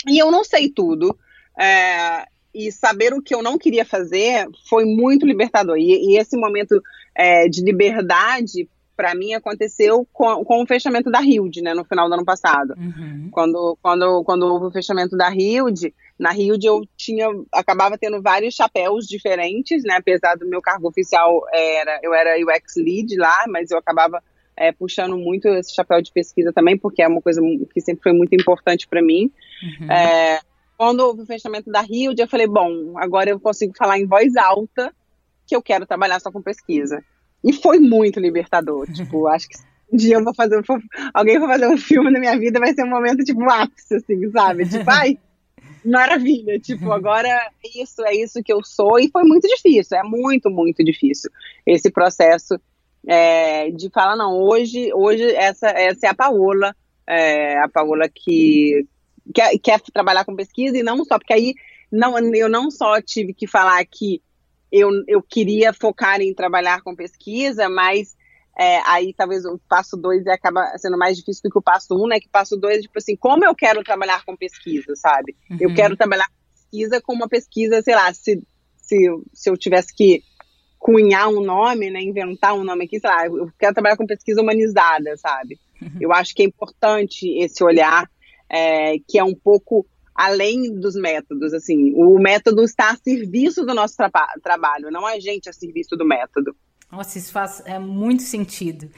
E 0.07 0.19
eu 0.19 0.31
não 0.31 0.45
sei 0.45 0.69
tudo. 0.71 1.17
É, 1.59 2.27
e 2.55 2.71
saber 2.73 3.13
o 3.13 3.21
que 3.21 3.35
eu 3.35 3.43
não 3.43 3.59
queria 3.59 3.85
fazer 3.85 4.47
foi 4.69 4.85
muito 4.85 5.27
libertador. 5.27 5.77
E, 5.77 6.13
e 6.13 6.19
esse 6.19 6.37
momento 6.37 6.81
é, 7.15 7.49
de 7.49 7.63
liberdade 7.63 8.69
para 8.97 9.15
mim 9.15 9.35
aconteceu 9.35 10.07
com, 10.13 10.45
com, 10.45 10.63
o 10.63 10.67
fechamento 10.67 11.11
da 11.11 11.21
Hilde, 11.21 11.61
né, 11.61 11.75
no 11.75 11.85
final 11.85 12.09
do 12.09 12.15
ano 12.15 12.25
passado. 12.25 12.75
Uhum. 12.79 13.29
Quando, 13.31 13.79
quando, 13.83 14.25
quando 14.25 14.43
houve 14.45 14.67
o 14.67 14.71
fechamento 14.71 15.17
da 15.17 15.31
Hilde, 15.31 15.95
na 16.19 16.35
Hilde 16.35 16.67
eu 16.67 16.83
tinha, 16.97 17.29
acabava 17.53 17.99
tendo 17.99 18.23
vários 18.23 18.55
chapéus 18.55 19.07
diferentes, 19.07 19.83
né, 19.85 19.97
apesar 19.99 20.37
do 20.37 20.49
meu 20.49 20.63
cargo 20.63 20.89
oficial 20.89 21.43
era, 21.53 22.01
eu 22.03 22.15
era 22.15 22.37
UX 22.37 22.77
Lead 22.77 23.17
lá, 23.17 23.45
mas 23.49 23.71
eu 23.71 23.79
acabava 23.79 24.23
é, 24.57 24.73
puxando 24.73 25.19
muito 25.19 25.47
esse 25.49 25.75
chapéu 25.75 26.01
de 26.01 26.11
pesquisa 26.11 26.53
também, 26.53 26.79
porque 26.79 27.03
é 27.03 27.09
uma 27.09 27.21
coisa 27.21 27.43
que 27.73 27.81
sempre 27.83 28.03
foi 28.03 28.13
muito 28.13 28.35
importante 28.35 28.89
para 28.89 29.03
mim. 29.03 29.31
Uhum. 29.63 29.93
É, 29.93 30.41
quando 30.79 31.01
houve 31.01 31.23
o 31.23 31.27
fechamento 31.27 31.71
da 31.71 31.85
Hilde, 31.89 32.23
eu 32.23 32.29
falei, 32.29 32.47
bom, 32.47 32.99
agora 32.99 33.29
eu 33.29 33.39
consigo 33.39 33.75
falar 33.77 33.99
em 33.99 34.07
voz 34.07 34.35
alta 34.37 34.93
que 35.47 35.55
eu 35.55 35.63
quero 35.63 35.87
trabalhar 35.87 36.19
só 36.21 36.33
com 36.33 36.41
pesquisa. 36.43 37.05
E 37.47 37.53
foi 37.53 37.79
muito 37.79 38.19
libertador. 38.19 38.87
Tipo, 38.93 39.29
acho 39.29 39.49
que 39.49 39.57
um 39.93 39.97
dia 39.97 40.17
eu 40.17 40.25
vou 40.25 40.35
fazer. 40.35 40.61
alguém 41.15 41.39
vai 41.39 41.49
fazer 41.49 41.69
um 41.69 41.79
filme 41.79 42.11
na 42.11 42.19
minha 42.19 42.37
vida, 42.37 42.59
vai 42.59 42.75
ser 42.75 42.83
um 42.85 42.91
momento, 42.91 43.25
tipo, 43.25 43.49
ápice, 43.49 43.95
assim, 43.95 44.31
sabe? 44.33 44.69
Tipo, 44.69 44.91
ai, 44.91 45.17
maravilha. 45.85 46.59
Tipo, 46.59 46.91
agora 46.91 47.29
é 47.29 47.81
isso, 47.81 48.05
é 48.05 48.15
isso 48.15 48.43
que 48.43 48.53
eu 48.53 48.65
sou. 48.65 48.99
E 48.99 49.09
foi 49.09 49.23
muito 49.23 49.47
difícil, 49.47 49.97
é 49.97 50.03
muito, 50.03 50.51
muito 50.51 50.83
difícil 50.83 51.31
esse 51.65 51.89
processo 51.89 52.59
é, 53.07 53.71
de 53.71 53.89
falar, 53.91 54.17
não, 54.17 54.37
hoje, 54.37 54.93
hoje 54.93 55.25
essa, 55.35 55.69
essa 55.69 56.07
é 56.07 56.11
a 56.11 56.15
Paola, 56.15 56.75
é, 57.07 57.57
a 57.59 57.69
Paola 57.69 58.09
que 58.13 58.85
quer, 59.33 59.57
quer 59.59 59.81
trabalhar 59.93 60.25
com 60.25 60.35
pesquisa, 60.35 60.77
e 60.77 60.83
não 60.83 61.05
só, 61.05 61.17
porque 61.19 61.33
aí 61.33 61.55
não, 61.91 62.19
eu 62.35 62.49
não 62.49 62.71
só 62.71 63.01
tive 63.01 63.33
que 63.33 63.47
falar 63.47 63.85
que 63.87 64.21
eu, 64.77 64.91
eu 65.07 65.23
queria 65.23 65.73
focar 65.73 66.21
em 66.21 66.35
trabalhar 66.35 66.83
com 66.83 66.95
pesquisa, 66.95 67.69
mas 67.69 68.17
é, 68.59 68.79
aí 68.87 69.15
talvez 69.15 69.45
o 69.45 69.59
passo 69.69 69.97
dois 69.97 70.27
acaba 70.27 70.77
sendo 70.79 70.99
mais 70.99 71.17
difícil 71.17 71.43
do 71.45 71.51
que 71.51 71.59
o 71.59 71.63
passo 71.63 71.95
um, 71.95 72.07
né? 72.07 72.19
Que 72.19 72.27
o 72.27 72.31
passo 72.31 72.57
dois, 72.57 72.83
tipo 72.83 72.99
assim, 72.99 73.17
como 73.17 73.45
eu 73.45 73.55
quero 73.55 73.83
trabalhar 73.83 74.25
com 74.25 74.37
pesquisa, 74.37 74.95
sabe? 74.97 75.37
Uhum. 75.51 75.59
Eu 75.61 75.75
quero 75.75 75.97
trabalhar 75.97 76.27
com 76.27 76.55
pesquisa 76.55 77.01
como 77.01 77.23
uma 77.23 77.29
pesquisa, 77.29 77.83
sei 77.83 77.95
lá, 77.95 78.13
se, 78.13 78.43
se, 78.77 79.07
se 79.33 79.51
eu 79.51 79.57
tivesse 79.57 79.95
que 79.95 80.23
cunhar 80.79 81.29
um 81.29 81.41
nome, 81.41 81.91
né, 81.91 82.01
inventar 82.01 82.55
um 82.55 82.63
nome 82.63 82.85
aqui, 82.85 83.01
sei 83.01 83.11
lá, 83.11 83.27
eu 83.27 83.51
quero 83.59 83.75
trabalhar 83.75 83.97
com 83.97 84.07
pesquisa 84.07 84.41
humanizada, 84.41 85.17
sabe? 85.17 85.59
Uhum. 85.83 85.99
Eu 86.01 86.13
acho 86.13 86.35
que 86.35 86.43
é 86.43 86.47
importante 86.47 87.29
esse 87.39 87.63
olhar 87.65 88.09
é, 88.49 88.95
que 89.07 89.19
é 89.19 89.25
um 89.25 89.35
pouco 89.35 89.87
além 90.17 90.75
dos 90.75 90.95
métodos, 90.95 91.53
assim, 91.53 91.93
o 91.95 92.19
método 92.19 92.65
está 92.65 92.91
a 92.91 92.97
serviço 92.97 93.65
do 93.65 93.75
nosso 93.75 93.97
tra 93.97 94.11
trabalho, 94.43 94.91
não 94.91 95.07
a 95.07 95.21
gente 95.21 95.49
a 95.49 95.53
serviço 95.53 95.97
do 95.97 96.07
método. 96.07 96.57
Nossa, 96.91 97.19
isso 97.19 97.33
faz 97.33 97.63
é, 97.67 97.79
muito 97.79 98.23
sentido. 98.23 98.91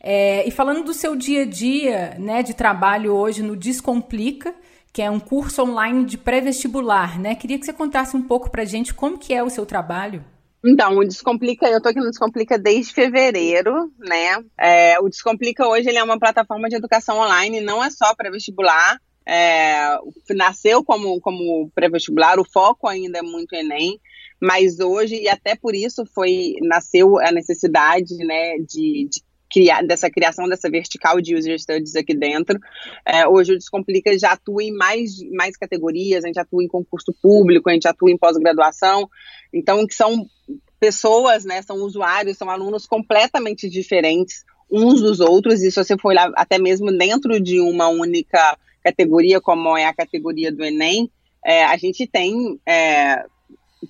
É, 0.00 0.46
e 0.46 0.50
falando 0.50 0.84
do 0.84 0.92
seu 0.92 1.16
dia 1.16 1.42
a 1.42 1.46
dia, 1.46 2.16
né, 2.18 2.42
de 2.42 2.54
trabalho 2.54 3.14
hoje 3.14 3.42
no 3.42 3.56
Descomplica, 3.56 4.54
que 4.92 5.02
é 5.02 5.10
um 5.10 5.18
curso 5.18 5.62
online 5.62 6.04
de 6.04 6.16
pré-vestibular, 6.16 7.18
né? 7.18 7.34
Queria 7.34 7.58
que 7.58 7.66
você 7.66 7.72
contasse 7.72 8.16
um 8.16 8.22
pouco 8.22 8.48
para 8.48 8.64
gente 8.64 8.94
como 8.94 9.18
que 9.18 9.34
é 9.34 9.42
o 9.42 9.50
seu 9.50 9.66
trabalho. 9.66 10.24
Então, 10.64 10.96
o 10.96 11.04
Descomplica, 11.04 11.66
eu 11.66 11.82
tô 11.82 11.88
aqui 11.88 11.98
no 11.98 12.08
Descomplica 12.08 12.56
desde 12.56 12.94
fevereiro, 12.94 13.92
né? 13.98 14.42
É, 14.58 14.98
o 15.00 15.08
Descomplica 15.08 15.66
hoje 15.66 15.88
ele 15.88 15.98
é 15.98 16.02
uma 16.02 16.18
plataforma 16.18 16.68
de 16.68 16.76
educação 16.76 17.18
online, 17.18 17.60
não 17.60 17.82
é 17.82 17.90
só 17.90 18.14
para 18.14 18.30
vestibular. 18.30 18.98
É, 19.26 19.98
nasceu 20.30 20.84
como, 20.84 21.20
como 21.20 21.70
pré-vestibular, 21.74 22.38
o 22.38 22.44
foco 22.44 22.86
ainda 22.86 23.18
é 23.18 23.22
muito 23.22 23.54
Enem, 23.54 23.98
mas 24.40 24.78
hoje, 24.80 25.16
e 25.16 25.28
até 25.28 25.56
por 25.56 25.74
isso 25.74 26.04
foi 26.14 26.54
nasceu 26.62 27.18
a 27.18 27.32
necessidade 27.32 28.14
né, 28.18 28.58
de, 28.58 29.08
de 29.10 29.22
criar, 29.50 29.82
dessa 29.82 30.10
criação 30.10 30.48
dessa 30.48 30.68
vertical 30.68 31.20
de 31.20 31.36
user 31.36 31.58
studies 31.58 31.94
aqui 31.94 32.14
dentro. 32.14 32.58
É, 33.06 33.26
hoje 33.26 33.52
o 33.52 33.58
Descomplica 33.58 34.18
já 34.18 34.32
atua 34.32 34.62
em 34.62 34.72
mais, 34.72 35.12
mais 35.32 35.56
categorias, 35.56 36.24
a 36.24 36.26
gente 36.26 36.40
atua 36.40 36.62
em 36.62 36.68
concurso 36.68 37.14
público, 37.22 37.70
a 37.70 37.72
gente 37.72 37.88
atua 37.88 38.10
em 38.10 38.18
pós-graduação, 38.18 39.08
então 39.52 39.86
que 39.86 39.94
são 39.94 40.26
pessoas, 40.78 41.44
né, 41.44 41.62
são 41.62 41.76
usuários, 41.76 42.36
são 42.36 42.50
alunos 42.50 42.86
completamente 42.86 43.70
diferentes 43.70 44.44
uns 44.70 45.00
dos 45.00 45.20
outros, 45.20 45.62
e 45.62 45.70
se 45.70 45.82
você 45.82 45.96
for 45.96 46.08
olhar 46.08 46.32
até 46.34 46.58
mesmo 46.58 46.90
dentro 46.90 47.40
de 47.40 47.60
uma 47.60 47.88
única 47.88 48.58
categoria, 48.84 49.40
como 49.40 49.76
é 49.76 49.86
a 49.86 49.94
categoria 49.94 50.52
do 50.52 50.62
Enem, 50.62 51.10
é, 51.44 51.64
a 51.64 51.76
gente 51.76 52.06
tem 52.06 52.60
é, 52.66 53.24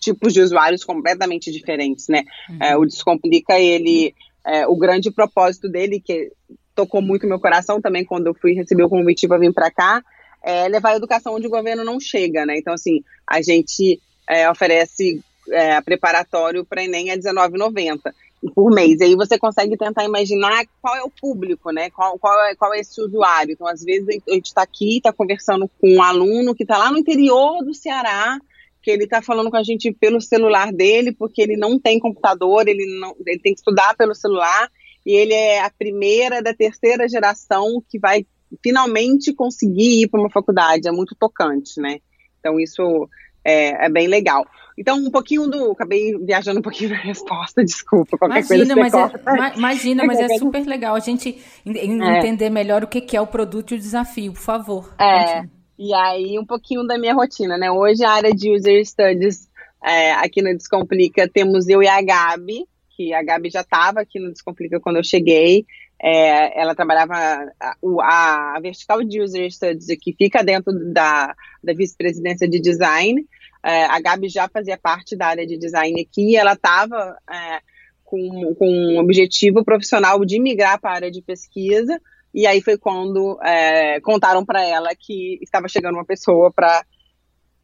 tipos 0.00 0.32
de 0.32 0.40
usuários 0.40 0.84
completamente 0.84 1.50
diferentes, 1.50 2.06
né? 2.08 2.22
Uhum. 2.48 2.58
É, 2.60 2.76
o 2.76 2.84
Descomplica, 2.84 3.58
ele, 3.58 4.14
é, 4.46 4.66
o 4.66 4.76
grande 4.76 5.10
propósito 5.10 5.68
dele, 5.68 6.00
que 6.00 6.30
tocou 6.74 7.02
muito 7.02 7.26
meu 7.26 7.40
coração 7.40 7.80
também 7.80 8.04
quando 8.04 8.28
eu 8.28 8.34
fui 8.34 8.52
receber 8.52 8.84
o 8.84 8.88
convite 8.88 9.28
para 9.28 9.38
vir 9.38 9.52
para 9.52 9.70
cá, 9.70 10.02
é 10.42 10.68
levar 10.68 10.90
a 10.90 10.96
educação 10.96 11.34
onde 11.34 11.46
o 11.46 11.50
governo 11.50 11.84
não 11.84 11.98
chega, 11.98 12.46
né? 12.46 12.56
Então, 12.56 12.74
assim, 12.74 13.02
a 13.26 13.40
gente 13.40 14.00
é, 14.28 14.48
oferece 14.50 15.20
é, 15.50 15.80
preparatório 15.80 16.64
para 16.64 16.84
Enem 16.84 17.10
a 17.10 17.14
R$19,90 17.14 18.12
por 18.52 18.70
mês. 18.70 19.00
Aí 19.00 19.14
você 19.14 19.38
consegue 19.38 19.76
tentar 19.76 20.04
imaginar 20.04 20.64
qual 20.80 20.96
é 20.96 21.02
o 21.02 21.10
público, 21.10 21.70
né? 21.70 21.90
Qual, 21.90 22.18
qual, 22.18 22.46
é, 22.46 22.54
qual 22.54 22.74
é 22.74 22.80
esse 22.80 23.00
usuário. 23.00 23.52
Então, 23.52 23.66
às 23.66 23.82
vezes, 23.82 24.06
a 24.28 24.34
gente 24.34 24.46
está 24.46 24.62
aqui, 24.62 24.96
está 24.96 25.12
conversando 25.12 25.70
com 25.80 25.94
um 25.94 26.02
aluno 26.02 26.54
que 26.54 26.64
está 26.64 26.76
lá 26.76 26.90
no 26.90 26.98
interior 26.98 27.64
do 27.64 27.74
Ceará, 27.74 28.38
que 28.82 28.90
ele 28.90 29.04
está 29.04 29.22
falando 29.22 29.50
com 29.50 29.56
a 29.56 29.62
gente 29.62 29.92
pelo 29.92 30.20
celular 30.20 30.72
dele, 30.72 31.12
porque 31.12 31.40
ele 31.40 31.56
não 31.56 31.78
tem 31.78 31.98
computador, 31.98 32.68
ele, 32.68 32.84
não, 33.00 33.16
ele 33.26 33.38
tem 33.38 33.54
que 33.54 33.60
estudar 33.60 33.96
pelo 33.96 34.14
celular, 34.14 34.70
e 35.06 35.12
ele 35.12 35.32
é 35.32 35.60
a 35.60 35.70
primeira 35.70 36.42
da 36.42 36.52
terceira 36.52 37.08
geração 37.08 37.82
que 37.88 37.98
vai 37.98 38.26
finalmente 38.62 39.32
conseguir 39.32 40.02
ir 40.02 40.08
para 40.08 40.20
uma 40.20 40.30
faculdade. 40.30 40.86
É 40.86 40.92
muito 40.92 41.14
tocante, 41.18 41.80
né? 41.80 41.98
Então, 42.40 42.60
isso 42.60 43.08
é, 43.44 43.86
é, 43.86 43.88
bem 43.88 44.08
legal. 44.08 44.46
Então, 44.76 44.96
um 44.96 45.10
pouquinho 45.10 45.46
do. 45.46 45.72
Acabei 45.72 46.16
viajando 46.18 46.58
um 46.58 46.62
pouquinho 46.62 46.90
da 46.90 46.96
resposta, 46.96 47.62
desculpa. 47.64 48.18
Qualquer 48.18 48.44
imagina, 48.44 48.74
coisa 48.74 49.12
mas 49.24 49.54
é, 49.54 49.58
imagina, 49.58 50.04
mas 50.04 50.18
é 50.20 50.38
super 50.38 50.66
legal 50.66 50.94
a 50.94 51.00
gente 51.00 51.38
é. 51.66 52.18
entender 52.18 52.50
melhor 52.50 52.82
o 52.82 52.86
que 52.88 53.16
é 53.16 53.20
o 53.20 53.26
produto 53.26 53.72
e 53.72 53.76
o 53.76 53.80
desafio, 53.80 54.32
por 54.32 54.42
favor. 54.42 54.94
É. 54.98 55.24
Continue. 55.24 55.54
E 55.76 55.92
aí, 55.92 56.38
um 56.38 56.46
pouquinho 56.46 56.86
da 56.86 56.96
minha 56.96 57.14
rotina, 57.14 57.58
né? 57.58 57.70
Hoje, 57.70 58.04
a 58.04 58.10
área 58.10 58.32
de 58.32 58.54
User 58.54 58.84
Studies 58.86 59.48
é, 59.84 60.12
aqui 60.12 60.40
no 60.40 60.56
Descomplica, 60.56 61.28
temos 61.28 61.68
eu 61.68 61.82
e 61.82 61.88
a 61.88 62.00
Gabi, 62.00 62.64
que 62.96 63.12
a 63.12 63.22
Gabi 63.22 63.50
já 63.50 63.60
estava 63.60 64.00
aqui 64.00 64.20
no 64.20 64.32
Descomplica 64.32 64.80
quando 64.80 64.96
eu 64.96 65.04
cheguei. 65.04 65.66
É, 66.06 66.60
ela 66.60 66.74
trabalhava 66.74 67.14
a, 67.14 68.56
a, 68.56 68.60
vertical 68.60 69.02
de 69.02 69.22
User 69.22 69.50
Studies 69.50 69.86
que 69.98 70.12
fica 70.12 70.44
dentro 70.44 70.70
da, 70.92 71.34
da 71.62 71.72
vice-presidência 71.72 72.46
de 72.46 72.60
design. 72.60 73.26
É, 73.64 73.86
a 73.86 73.98
Gabi 73.98 74.28
já 74.28 74.46
fazia 74.46 74.76
parte 74.76 75.16
da 75.16 75.28
área 75.28 75.46
de 75.46 75.56
design 75.56 75.98
aqui 75.98 76.32
e 76.32 76.36
ela 76.36 76.52
estava 76.52 77.16
é, 77.30 77.60
com, 78.04 78.54
com 78.54 78.68
um 78.68 78.98
objetivo 78.98 79.64
profissional 79.64 80.22
de 80.26 80.38
migrar 80.38 80.78
para 80.78 80.90
a 80.90 80.94
área 80.94 81.10
de 81.10 81.22
pesquisa. 81.22 81.98
E 82.34 82.46
aí 82.46 82.60
foi 82.60 82.76
quando 82.76 83.40
é, 83.42 83.98
contaram 84.02 84.44
para 84.44 84.62
ela 84.62 84.90
que 84.94 85.38
estava 85.40 85.68
chegando 85.68 85.94
uma 85.94 86.04
pessoa 86.04 86.52
para 86.52 86.84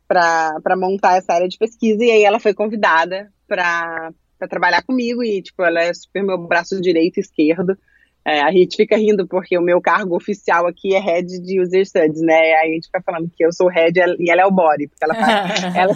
para 0.08 0.76
montar 0.76 1.18
essa 1.18 1.34
área 1.34 1.46
de 1.46 1.56
pesquisa 1.56 2.02
e 2.02 2.10
aí 2.10 2.24
ela 2.24 2.40
foi 2.40 2.52
convidada 2.52 3.32
para 3.46 4.12
trabalhar 4.48 4.82
comigo 4.82 5.22
e 5.22 5.40
tipo 5.40 5.62
ela 5.62 5.80
é 5.82 5.94
super 5.94 6.24
meu 6.24 6.36
braço 6.36 6.80
direito 6.80 7.18
e 7.18 7.20
esquerdo 7.20 7.78
é, 8.24 8.42
a 8.42 8.52
gente 8.52 8.76
fica 8.76 8.96
rindo 8.96 9.26
porque 9.26 9.56
o 9.56 9.62
meu 9.62 9.80
cargo 9.80 10.14
oficial 10.14 10.66
aqui 10.66 10.94
é 10.94 11.00
Head 11.00 11.40
de 11.40 11.60
User 11.60 11.86
Studies, 11.86 12.20
né? 12.20 12.34
Aí 12.34 12.70
a 12.70 12.74
gente 12.74 12.86
fica 12.86 13.02
falando 13.02 13.30
que 13.34 13.44
eu 13.44 13.52
sou 13.52 13.68
Head 13.68 13.98
e 14.18 14.30
ela 14.30 14.42
é 14.42 14.46
o 14.46 14.50
Body, 14.50 14.88
porque 14.88 15.04
ela, 15.04 15.14
faz, 15.14 15.64
ela 15.74 15.94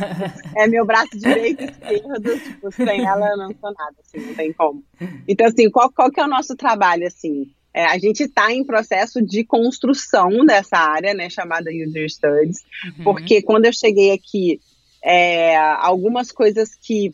é 0.56 0.66
meu 0.66 0.86
braço 0.86 1.18
direito 1.18 1.62
e 1.62 1.66
esquerdo, 1.66 2.38
tipo, 2.38 2.72
sem 2.72 3.06
ela 3.06 3.28
eu 3.28 3.36
não 3.36 3.48
sou 3.48 3.72
nada, 3.72 3.94
assim, 4.00 4.26
não 4.26 4.34
tem 4.34 4.52
como. 4.52 4.82
Então, 5.28 5.46
assim, 5.46 5.70
qual, 5.70 5.92
qual 5.92 6.10
que 6.10 6.20
é 6.20 6.24
o 6.24 6.28
nosso 6.28 6.56
trabalho, 6.56 7.06
assim? 7.06 7.46
É, 7.74 7.84
a 7.86 7.98
gente 7.98 8.22
está 8.22 8.52
em 8.52 8.64
processo 8.64 9.20
de 9.20 9.44
construção 9.44 10.30
dessa 10.46 10.78
área, 10.78 11.12
né, 11.12 11.28
chamada 11.28 11.70
User 11.70 12.08
Studies, 12.08 12.58
uhum. 12.84 13.04
porque 13.04 13.42
quando 13.42 13.66
eu 13.66 13.72
cheguei 13.72 14.12
aqui, 14.12 14.60
é, 15.04 15.56
algumas 15.56 16.32
coisas 16.32 16.70
que, 16.74 17.12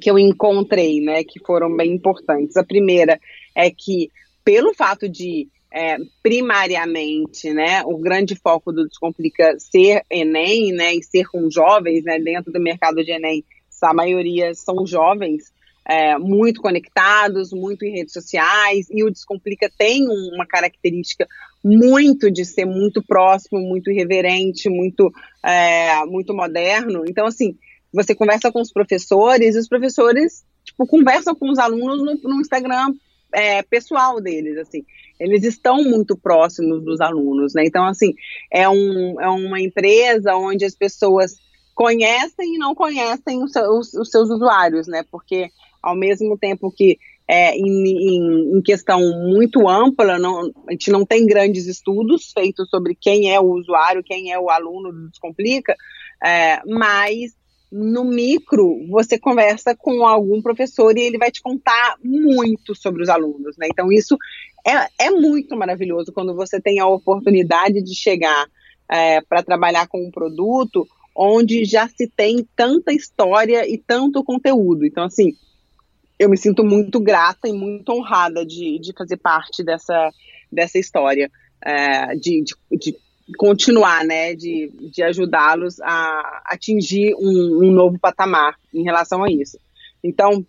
que 0.00 0.10
eu 0.10 0.18
encontrei, 0.18 1.00
né, 1.00 1.22
que 1.22 1.38
foram 1.44 1.74
bem 1.76 1.92
importantes. 1.92 2.56
A 2.56 2.64
primeira 2.64 3.20
é 3.54 3.70
que, 3.70 4.10
pelo 4.44 4.74
fato 4.74 5.08
de 5.08 5.48
é, 5.72 5.96
primariamente, 6.22 7.52
né, 7.52 7.82
o 7.84 7.98
grande 7.98 8.34
foco 8.34 8.72
do 8.72 8.88
Descomplica 8.88 9.56
ser 9.58 10.02
Enem, 10.10 10.72
né, 10.72 10.94
e 10.94 11.02
ser 11.02 11.26
com 11.26 11.50
jovens, 11.50 12.02
né, 12.04 12.18
dentro 12.18 12.52
do 12.52 12.60
mercado 12.60 13.04
de 13.04 13.12
Enem, 13.12 13.44
a 13.82 13.92
maioria 13.92 14.54
são 14.54 14.86
jovens, 14.86 15.52
é, 15.88 16.18
muito 16.18 16.60
conectados, 16.60 17.52
muito 17.52 17.84
em 17.84 17.92
redes 17.92 18.12
sociais, 18.12 18.88
e 18.90 19.04
o 19.04 19.10
Descomplica 19.10 19.70
tem 19.78 20.04
uma 20.08 20.46
característica 20.46 21.28
muito 21.62 22.30
de 22.30 22.44
ser 22.44 22.64
muito 22.64 23.02
próximo, 23.04 23.60
muito 23.60 23.90
irreverente, 23.90 24.68
muito, 24.68 25.12
é, 25.44 26.04
muito 26.06 26.34
moderno. 26.34 27.04
Então, 27.06 27.26
assim, 27.26 27.56
você 27.96 28.14
conversa 28.14 28.52
com 28.52 28.60
os 28.60 28.70
professores, 28.70 29.56
e 29.56 29.58
os 29.58 29.68
professores 29.68 30.44
tipo, 30.64 30.86
conversam 30.86 31.34
com 31.34 31.50
os 31.50 31.58
alunos 31.58 31.98
no, 32.04 32.30
no 32.30 32.40
Instagram 32.40 32.94
é, 33.32 33.62
pessoal 33.62 34.20
deles, 34.20 34.58
assim. 34.58 34.84
Eles 35.18 35.44
estão 35.44 35.82
muito 35.82 36.16
próximos 36.16 36.84
dos 36.84 37.00
alunos, 37.00 37.54
né? 37.54 37.64
Então, 37.64 37.86
assim, 37.86 38.14
é, 38.52 38.68
um, 38.68 39.20
é 39.20 39.28
uma 39.28 39.60
empresa 39.60 40.36
onde 40.36 40.64
as 40.64 40.74
pessoas 40.74 41.36
conhecem 41.74 42.54
e 42.54 42.58
não 42.58 42.74
conhecem 42.74 43.42
os, 43.42 43.52
os, 43.56 43.94
os 43.94 44.10
seus 44.10 44.28
usuários, 44.28 44.86
né? 44.86 45.04
Porque 45.10 45.50
ao 45.82 45.96
mesmo 45.96 46.36
tempo 46.36 46.70
que 46.70 46.98
é, 47.28 47.56
em, 47.56 47.66
em, 47.66 48.56
em, 48.56 48.62
questão 48.62 49.00
muito 49.26 49.68
ampla, 49.68 50.18
não, 50.18 50.52
a 50.68 50.72
gente 50.72 50.90
não 50.90 51.04
tem 51.04 51.26
grandes 51.26 51.66
estudos 51.66 52.30
feitos 52.32 52.68
sobre 52.70 52.94
quem 52.94 53.32
é 53.32 53.40
o 53.40 53.52
usuário, 53.52 54.04
quem 54.04 54.32
é 54.32 54.38
o 54.38 54.48
aluno 54.48 54.92
do 54.92 55.10
Descomplica, 55.10 55.74
é, 56.24 56.60
mas 56.66 57.34
no 57.78 58.04
micro, 58.04 58.86
você 58.88 59.18
conversa 59.18 59.76
com 59.76 60.06
algum 60.06 60.40
professor 60.40 60.96
e 60.96 61.02
ele 61.02 61.18
vai 61.18 61.30
te 61.30 61.42
contar 61.42 61.96
muito 62.02 62.74
sobre 62.74 63.02
os 63.02 63.08
alunos, 63.10 63.54
né? 63.58 63.68
Então, 63.70 63.92
isso 63.92 64.16
é, 64.66 65.06
é 65.06 65.10
muito 65.10 65.54
maravilhoso 65.56 66.10
quando 66.10 66.34
você 66.34 66.58
tem 66.58 66.80
a 66.80 66.86
oportunidade 66.86 67.82
de 67.82 67.94
chegar 67.94 68.46
é, 68.90 69.20
para 69.20 69.42
trabalhar 69.42 69.86
com 69.88 70.06
um 70.06 70.10
produto 70.10 70.88
onde 71.14 71.64
já 71.64 71.86
se 71.88 72.08
tem 72.08 72.46
tanta 72.56 72.92
história 72.92 73.68
e 73.68 73.76
tanto 73.76 74.24
conteúdo. 74.24 74.86
Então, 74.86 75.04
assim, 75.04 75.34
eu 76.18 76.30
me 76.30 76.36
sinto 76.36 76.64
muito 76.64 76.98
grata 76.98 77.46
e 77.46 77.52
muito 77.52 77.92
honrada 77.92 78.44
de, 78.44 78.78
de 78.78 78.92
fazer 78.96 79.18
parte 79.18 79.62
dessa, 79.62 80.10
dessa 80.50 80.78
história, 80.78 81.30
é, 81.62 82.14
de, 82.16 82.42
de, 82.42 82.54
de 82.78 82.96
continuar, 83.36 84.04
né, 84.04 84.34
de, 84.34 84.70
de 84.92 85.02
ajudá-los 85.02 85.80
a 85.80 86.42
atingir 86.46 87.14
um, 87.16 87.64
um 87.64 87.72
novo 87.72 87.98
patamar 87.98 88.56
em 88.72 88.82
relação 88.82 89.24
a 89.24 89.30
isso. 89.30 89.58
Então, 90.02 90.46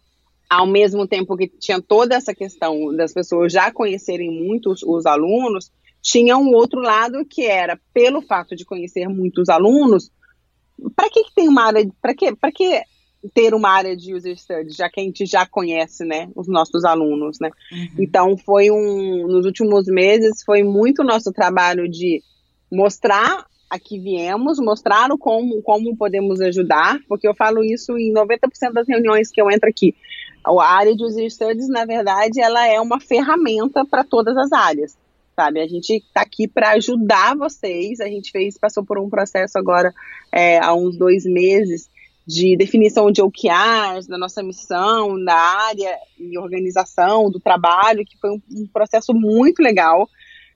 ao 0.49 0.67
mesmo 0.67 1.07
tempo 1.07 1.35
que 1.35 1.47
tinha 1.47 1.81
toda 1.81 2.15
essa 2.15 2.33
questão 2.33 2.95
das 2.95 3.13
pessoas 3.13 3.51
já 3.51 3.71
conhecerem 3.71 4.31
muito 4.31 4.71
os, 4.71 4.83
os, 4.83 5.05
alunos, 5.05 5.71
tinha 6.01 6.37
um 6.37 6.53
outro 6.53 6.79
lado 6.79 7.25
que 7.25 7.45
era, 7.45 7.79
pelo 7.93 8.21
fato 8.21 8.55
de 8.55 8.63
conhecer 8.63 9.07
muitos 9.07 9.49
alunos, 9.49 10.11
para 10.95 11.09
que, 11.09 11.23
que 11.23 11.33
tem 11.33 11.49
uma 11.49 11.63
área, 11.63 11.89
para 12.01 12.13
que, 12.13 12.31
que 12.53 12.81
ter 13.33 13.53
uma 13.53 13.69
área 13.69 13.97
de 13.97 14.13
user 14.13 14.37
studies, 14.37 14.75
já 14.75 14.89
que 14.89 15.01
a 15.01 15.03
gente 15.03 15.25
já 15.25 15.45
conhece, 15.45 16.05
né, 16.05 16.29
os 16.35 16.47
nossos 16.47 16.85
alunos, 16.85 17.39
né? 17.41 17.49
Uhum. 17.71 17.87
Então 17.99 18.37
foi 18.37 18.69
um, 18.69 19.27
nos 19.27 19.45
últimos 19.45 19.85
meses 19.87 20.43
foi 20.45 20.63
muito 20.63 21.03
nosso 21.03 21.33
trabalho 21.33 21.89
de 21.89 22.21
mostrar 22.71 23.45
a 23.69 23.77
que 23.77 23.99
viemos, 23.99 24.59
mostrar 24.59 25.09
como, 25.19 25.61
como 25.61 25.95
podemos 25.95 26.39
ajudar, 26.39 26.99
porque 27.07 27.27
eu 27.27 27.35
falo 27.35 27.63
isso 27.63 27.97
em 27.97 28.13
90% 28.13 28.71
das 28.73 28.87
reuniões 28.87 29.29
que 29.29 29.41
eu 29.41 29.51
entro 29.51 29.69
aqui. 29.69 29.93
A 30.45 30.63
área 30.63 30.95
de 30.95 31.03
user 31.03 31.29
studies, 31.29 31.67
na 31.67 31.85
verdade, 31.85 32.39
ela 32.39 32.65
é 32.65 32.79
uma 32.79 32.99
ferramenta 32.99 33.85
para 33.85 34.03
todas 34.05 34.37
as 34.37 34.53
áreas, 34.53 34.97
sabe? 35.35 35.59
A 35.59 35.67
gente 35.67 35.97
está 35.97 36.21
aqui 36.21 36.47
para 36.47 36.71
ajudar 36.71 37.35
vocês. 37.35 37.99
A 37.99 38.07
gente 38.07 38.31
fez, 38.31 38.57
passou 38.57 38.85
por 38.85 38.97
um 38.97 39.09
processo 39.09 39.57
agora 39.57 39.93
é, 40.31 40.57
há 40.59 40.73
uns 40.73 40.97
dois 40.97 41.25
meses 41.25 41.89
de 42.25 42.57
definição 42.57 43.11
de 43.11 43.21
OKRs, 43.21 44.07
da 44.07 44.17
nossa 44.17 44.43
missão, 44.43 45.21
da 45.23 45.35
área 45.35 45.97
e 46.19 46.37
organização 46.37 47.29
do 47.29 47.39
trabalho, 47.39 48.05
que 48.05 48.17
foi 48.17 48.31
um, 48.31 48.41
um 48.51 48.67
processo 48.67 49.13
muito 49.13 49.61
legal. 49.61 50.09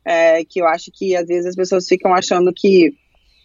É, 0.03 0.43
que 0.43 0.59
eu 0.59 0.67
acho 0.67 0.91
que 0.91 1.15
às 1.15 1.27
vezes 1.27 1.45
as 1.45 1.55
pessoas 1.55 1.87
ficam 1.87 2.13
achando 2.13 2.51
que 2.51 2.93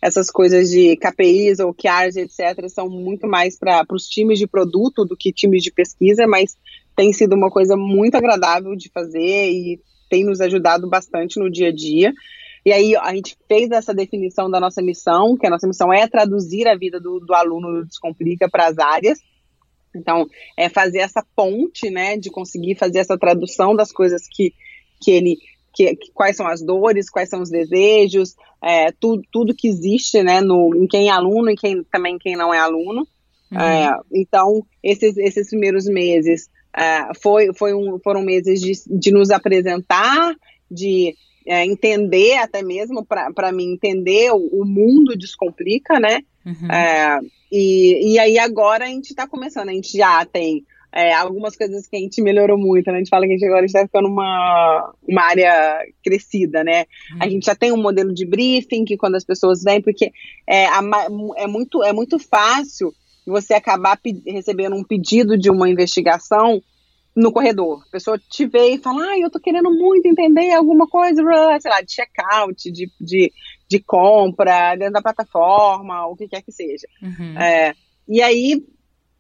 essas 0.01 0.31
coisas 0.31 0.71
de 0.71 0.97
KPIs 0.97 1.59
ou 1.59 1.75
QRs, 1.75 2.17
etc., 2.17 2.69
são 2.69 2.89
muito 2.89 3.27
mais 3.27 3.59
para 3.59 3.85
os 3.91 4.07
times 4.07 4.39
de 4.39 4.47
produto 4.47 5.05
do 5.05 5.17
que 5.17 5.33
times 5.33 5.63
de 5.63 5.73
pesquisa, 5.73 6.27
mas 6.27 6.57
tem 6.95 7.13
sido 7.13 7.35
uma 7.35 7.51
coisa 7.51 7.77
muito 7.77 8.15
agradável 8.15 8.75
de 8.77 8.89
fazer 8.89 9.51
e 9.51 9.81
tem 10.09 10.25
nos 10.25 10.41
ajudado 10.41 10.89
bastante 10.89 11.39
no 11.39 11.51
dia 11.51 11.69
a 11.69 11.73
dia. 11.73 12.13
E 12.65 12.73
aí 12.73 12.97
a 12.97 13.15
gente 13.15 13.37
fez 13.47 13.71
essa 13.71 13.95
definição 13.95 14.51
da 14.51 14.59
nossa 14.59 14.83
missão, 14.83 15.37
que 15.37 15.47
a 15.47 15.51
nossa 15.51 15.67
missão 15.67 15.93
é 15.93 16.09
traduzir 16.09 16.67
a 16.67 16.77
vida 16.77 16.99
do, 16.99 17.21
do 17.21 17.35
aluno 17.35 17.73
do 17.73 17.87
Descomplica 17.87 18.49
para 18.51 18.67
as 18.67 18.79
áreas. 18.79 19.21
Então, 19.95 20.29
é 20.57 20.69
fazer 20.69 20.99
essa 20.99 21.25
ponte, 21.35 21.91
né, 21.91 22.17
de 22.17 22.31
conseguir 22.31 22.75
fazer 22.75 22.99
essa 22.99 23.17
tradução 23.17 23.75
das 23.75 23.93
coisas 23.93 24.23
que, 24.29 24.53
que 25.01 25.11
ele 25.11 25.39
que, 25.77 25.95
que, 25.95 26.11
quais 26.13 26.35
são 26.35 26.47
as 26.47 26.63
dores, 26.63 27.11
quais 27.11 27.29
são 27.29 27.43
os 27.43 27.51
desejos, 27.51 28.35
é, 28.65 28.91
tudo, 28.91 29.23
tudo 29.31 29.55
que 29.55 29.69
existe 29.69 30.23
né, 30.23 30.41
no, 30.41 30.75
em 30.75 30.87
quem 30.87 31.09
é 31.09 31.13
aluno 31.13 31.51
e 31.51 31.55
quem, 31.55 31.85
também 31.85 32.19
quem 32.19 32.35
não 32.35 32.53
é 32.53 32.59
aluno. 32.59 33.07
Uhum. 33.53 33.61
É, 33.61 34.01
então, 34.11 34.67
esses, 34.83 35.19
esses 35.19 35.51
primeiros 35.51 35.85
meses 35.85 36.49
é, 36.75 37.13
foi, 37.21 37.53
foi 37.53 37.75
um, 37.75 37.99
foram 38.03 38.23
meses 38.23 38.59
de, 38.59 38.73
de 38.87 39.11
nos 39.13 39.31
apresentar, 39.31 40.35
de 40.71 41.15
é, 41.47 41.63
entender 41.67 42.39
até 42.39 42.63
mesmo, 42.63 43.05
para 43.05 43.53
mim, 43.53 43.75
entender 43.75 44.33
o, 44.33 44.63
o, 44.63 44.65
mundo 44.65 45.15
descomplica, 45.15 46.01
né? 46.01 46.23
Uhum. 46.45 46.73
É, 46.73 47.21
e, 47.53 48.15
e 48.15 48.19
aí 48.19 48.39
agora 48.39 48.87
a 48.87 48.89
gente 48.89 49.11
está 49.11 49.29
começando, 49.29 49.69
a 49.69 49.73
gente 49.73 49.97
já 49.97 50.25
tem 50.25 50.65
é, 50.93 51.13
algumas 51.13 51.57
coisas 51.57 51.87
que 51.87 51.97
a 51.97 52.01
gente 52.01 52.23
melhorou 52.23 52.59
muito, 52.59 52.87
né? 52.87 52.95
A 52.95 52.99
gente 52.99 53.11
fala 53.11 53.27
que 53.27 53.33
a 53.33 53.37
gente 53.37 53.47
agora 53.47 53.67
está 53.67 53.81
ficando 53.83 54.09
uma, 54.09 54.93
uma 55.07 55.23
área 55.23 55.85
crescida, 56.03 56.65
né? 56.65 56.87
Uhum. 57.13 57.19
A 57.21 57.29
gente 57.29 57.47
já 57.47 57.55
tem 57.55 57.73
um 57.73 57.81
modelo 57.81 58.15
de 58.15 58.27
briefing 58.27 58.85
que 58.85 58.97
quando 58.97 59.17
as 59.17 59.25
pessoas 59.25 59.63
vêm, 59.63 59.83
porque 59.83 60.11
é, 60.47 60.67
a, 60.67 60.81
é, 61.37 61.47
muito, 61.47 61.83
é 61.83 61.93
muito 61.93 62.19
fácil 62.19 62.93
você 63.27 63.55
acabar 63.55 63.99
recebendo 64.27 64.77
um 64.77 64.85
pedido 64.85 65.37
de 65.37 65.51
uma 65.51 65.69
investigação 65.69 66.63
no 67.17 67.33
corredor. 67.33 67.83
A 67.89 67.91
pessoa 67.91 68.19
te 68.19 68.47
vê 68.47 68.75
e 68.75 68.79
fala, 68.79 69.03
ah, 69.03 69.19
eu 69.19 69.31
tô 69.31 69.41
querendo 69.41 69.71
muito 69.71 70.07
entender 70.07 70.53
alguma 70.53 70.87
coisa, 70.87 71.23
sei 71.61 71.71
lá, 71.71 71.81
de 71.81 71.93
checkout, 71.93 72.71
de, 72.71 72.91
de, 73.01 73.33
de 73.69 73.81
compra, 73.81 74.77
dentro 74.77 74.93
da 74.93 75.03
plataforma, 75.03 76.07
o 76.07 76.15
que 76.15 76.29
quer 76.29 76.43
que 76.43 76.53
seja. 76.53 76.87
Uhum. 77.03 77.39
É, 77.39 77.75
e 78.07 78.21
aí 78.21 78.63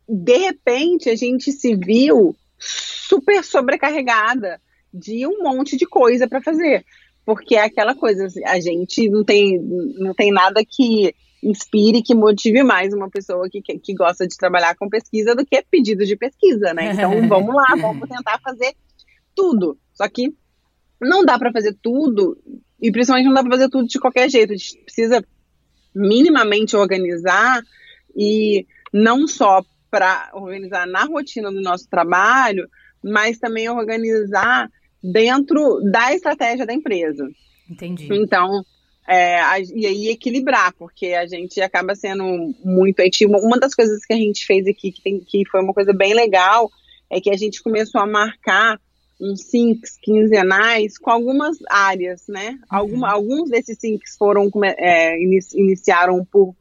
de 0.09 0.37
repente 0.37 1.11
a 1.11 1.17
gente 1.17 1.53
se 1.53 1.75
viu 1.75 2.35
super 2.59 3.45
sobrecarregada 3.45 4.61
de 4.93 5.27
um 5.27 5.43
monte 5.43 5.77
de 5.77 5.87
coisa 5.87 6.29
para 6.29 6.43
fazer. 6.43 6.85
Porque 7.25 7.57
é 7.57 7.65
aquela 7.65 7.95
coisa, 7.95 8.29
a 8.47 8.61
gente 8.61 9.09
não 9.09 9.25
tem, 9.25 9.59
não 9.59 10.15
tem 10.15 10.31
nada 10.31 10.63
que 10.65 11.13
inspire, 11.43 12.03
que 12.03 12.15
motive 12.15 12.63
mais 12.63 12.95
uma 12.95 13.11
pessoa 13.11 13.49
que, 13.51 13.61
que, 13.61 13.79
que 13.79 13.95
gosta 13.95 14.27
de 14.27 14.37
trabalhar 14.37 14.77
com 14.77 14.89
pesquisa 14.89 15.35
do 15.35 15.45
que 15.45 15.63
pedido 15.69 16.05
de 16.07 16.17
pesquisa, 16.17 16.73
né? 16.73 16.93
Então 16.93 17.11
vamos 17.29 17.55
lá, 17.55 17.67
vamos 17.77 18.09
tentar 18.09 18.41
fazer 18.41 18.75
tudo. 19.35 19.77
Só 19.93 20.09
que 20.09 20.33
não 21.01 21.25
dá 21.25 21.39
para 21.39 21.53
fazer 21.53 21.77
tudo, 21.83 22.39
e 22.81 22.91
principalmente 22.91 23.27
não 23.27 23.35
dá 23.35 23.43
para 23.43 23.53
fazer 23.53 23.69
tudo 23.69 23.89
de 23.89 23.99
qualquer 23.99 24.31
jeito. 24.31 24.53
A 24.53 24.57
gente 24.57 24.79
precisa 24.85 25.25
minimamente 25.95 26.77
organizar 26.77 27.63
e 28.17 28.67
não 28.93 29.27
só 29.27 29.65
para 29.97 30.29
organizar 30.35 30.87
na 30.87 31.05
rotina 31.05 31.51
do 31.51 31.63
nosso 31.63 31.89
trabalho, 31.89 32.69
mas 33.03 33.39
também 33.39 33.67
organizar 33.71 34.69
dentro 35.03 35.81
da 35.91 36.13
estratégia 36.13 36.67
da 36.67 36.75
empresa. 36.75 37.27
Entendi. 37.71 38.07
Então, 38.13 38.63
é, 39.09 39.41
a, 39.41 39.59
e 39.59 39.87
aí 39.87 40.09
equilibrar, 40.09 40.75
porque 40.75 41.07
a 41.15 41.27
gente 41.27 41.63
acaba 41.63 41.95
sendo 41.95 42.25
muito. 42.63 43.03
uma 43.23 43.59
das 43.59 43.75
coisas 43.75 44.05
que 44.05 44.13
a 44.13 44.19
gente 44.19 44.45
fez 44.45 44.67
aqui, 44.67 44.93
que, 44.93 45.01
tem, 45.03 45.19
que 45.21 45.49
foi 45.51 45.63
uma 45.63 45.73
coisa 45.73 45.95
bem 45.95 46.13
legal, 46.13 46.71
é 47.09 47.19
que 47.19 47.31
a 47.31 47.37
gente 47.37 47.63
começou 47.63 47.99
a 47.99 48.07
marcar 48.07 48.79
uns 49.19 49.45
sinks 49.45 49.97
quinzenais 50.03 50.99
com 50.99 51.11
algumas 51.11 51.57
áreas, 51.71 52.25
né? 52.29 52.59
Uhum. 52.71 53.07
Alguns 53.07 53.49
desses 53.49 53.79
sinks 53.79 54.15
foram 54.19 54.51
é, 54.63 55.19
iniciaram 55.19 56.23
por 56.23 56.55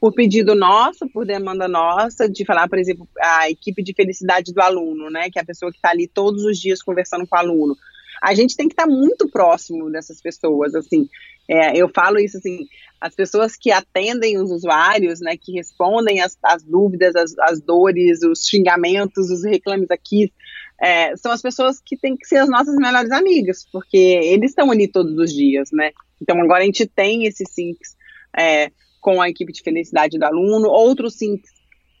por 0.00 0.14
pedido 0.14 0.54
nosso, 0.54 1.06
por 1.10 1.26
demanda 1.26 1.68
nossa, 1.68 2.26
de 2.26 2.44
falar, 2.44 2.68
por 2.68 2.78
exemplo, 2.78 3.06
a 3.20 3.50
equipe 3.50 3.82
de 3.82 3.92
felicidade 3.92 4.52
do 4.52 4.60
aluno, 4.60 5.10
né, 5.10 5.28
que 5.30 5.38
é 5.38 5.42
a 5.42 5.44
pessoa 5.44 5.70
que 5.70 5.76
está 5.76 5.90
ali 5.90 6.08
todos 6.08 6.42
os 6.44 6.58
dias 6.58 6.82
conversando 6.82 7.26
com 7.26 7.36
o 7.36 7.38
aluno. 7.38 7.76
A 8.22 8.34
gente 8.34 8.56
tem 8.56 8.66
que 8.66 8.72
estar 8.72 8.86
tá 8.86 8.90
muito 8.90 9.28
próximo 9.28 9.90
dessas 9.90 10.20
pessoas, 10.20 10.74
assim. 10.74 11.08
É, 11.48 11.76
eu 11.76 11.88
falo 11.88 12.18
isso 12.18 12.38
assim, 12.38 12.66
as 13.00 13.14
pessoas 13.14 13.56
que 13.56 13.70
atendem 13.70 14.38
os 14.38 14.50
usuários, 14.50 15.20
né, 15.20 15.36
que 15.36 15.52
respondem 15.52 16.20
as, 16.20 16.36
as 16.42 16.62
dúvidas, 16.62 17.14
as, 17.14 17.38
as 17.38 17.60
dores, 17.60 18.22
os 18.22 18.46
xingamentos, 18.46 19.30
os 19.30 19.44
reclames 19.44 19.90
aqui, 19.90 20.32
é, 20.80 21.14
são 21.16 21.30
as 21.30 21.42
pessoas 21.42 21.78
que 21.84 21.96
têm 21.96 22.16
que 22.16 22.26
ser 22.26 22.38
as 22.38 22.48
nossas 22.48 22.74
melhores 22.76 23.10
amigas, 23.10 23.66
porque 23.70 23.98
eles 23.98 24.52
estão 24.52 24.70
ali 24.70 24.88
todos 24.88 25.18
os 25.18 25.30
dias, 25.30 25.70
né? 25.72 25.90
Então 26.22 26.40
agora 26.40 26.62
a 26.62 26.66
gente 26.66 26.86
tem 26.86 27.26
esses 27.26 27.50
sinks 27.52 27.96
é, 28.36 28.70
com 29.00 29.20
a 29.20 29.28
equipe 29.28 29.52
de 29.52 29.62
felicidade 29.62 30.18
do 30.18 30.24
aluno, 30.24 30.68
outros 30.68 31.14
sim, 31.14 31.40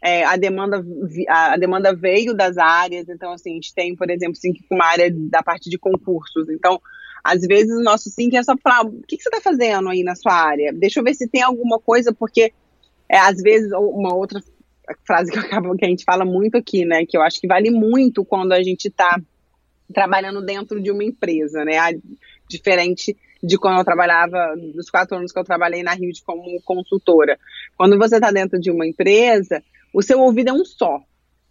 é, 0.02 0.24
a, 0.24 0.36
demanda, 0.36 0.84
a, 1.28 1.56
demanda 1.56 1.94
veio 1.94 2.34
das 2.34 2.56
áreas, 2.56 3.08
então 3.08 3.32
assim, 3.32 3.52
a 3.52 3.54
gente 3.54 3.74
tem, 3.74 3.94
por 3.94 4.10
exemplo, 4.10 4.36
sim, 4.36 4.52
uma 4.70 4.86
área 4.86 5.10
da 5.12 5.42
parte 5.42 5.68
de 5.68 5.78
concursos, 5.78 6.48
então 6.48 6.80
às 7.22 7.42
vezes 7.42 7.70
o 7.70 7.82
nosso 7.82 8.08
sim 8.08 8.34
é 8.34 8.42
só 8.42 8.56
falar, 8.56 8.86
o 8.86 9.02
que, 9.06 9.16
que 9.16 9.22
você 9.22 9.28
está 9.28 9.40
fazendo 9.40 9.88
aí 9.88 10.02
na 10.02 10.14
sua 10.14 10.32
área? 10.32 10.72
Deixa 10.72 11.00
eu 11.00 11.04
ver 11.04 11.14
se 11.14 11.28
tem 11.28 11.42
alguma 11.42 11.78
coisa, 11.78 12.14
porque 12.14 12.52
é, 13.08 13.18
às 13.18 13.42
vezes 13.42 13.72
uma 13.72 14.14
outra 14.14 14.42
frase 15.06 15.30
que, 15.30 15.38
acabo, 15.38 15.76
que 15.76 15.84
a 15.84 15.88
gente 15.88 16.04
fala 16.04 16.24
muito 16.24 16.56
aqui, 16.56 16.84
né, 16.84 17.04
que 17.06 17.16
eu 17.16 17.22
acho 17.22 17.40
que 17.40 17.46
vale 17.46 17.70
muito 17.70 18.24
quando 18.24 18.52
a 18.52 18.62
gente 18.62 18.88
está 18.88 19.20
trabalhando 19.92 20.40
dentro 20.40 20.80
de 20.80 20.90
uma 20.90 21.04
empresa, 21.04 21.64
né, 21.64 21.76
diferente 22.48 23.16
de 23.42 23.56
quando 23.58 23.78
eu 23.78 23.84
trabalhava, 23.84 24.54
dos 24.74 24.90
quatro 24.90 25.16
anos 25.16 25.32
que 25.32 25.38
eu 25.38 25.44
trabalhei 25.44 25.82
na 25.82 25.94
Rio 25.94 26.10
como 26.24 26.60
consultora. 26.62 27.38
Quando 27.76 27.98
você 27.98 28.16
está 28.16 28.30
dentro 28.30 28.60
de 28.60 28.70
uma 28.70 28.86
empresa, 28.86 29.62
o 29.92 30.02
seu 30.02 30.20
ouvido 30.20 30.50
é 30.50 30.52
um 30.52 30.64
só. 30.64 31.00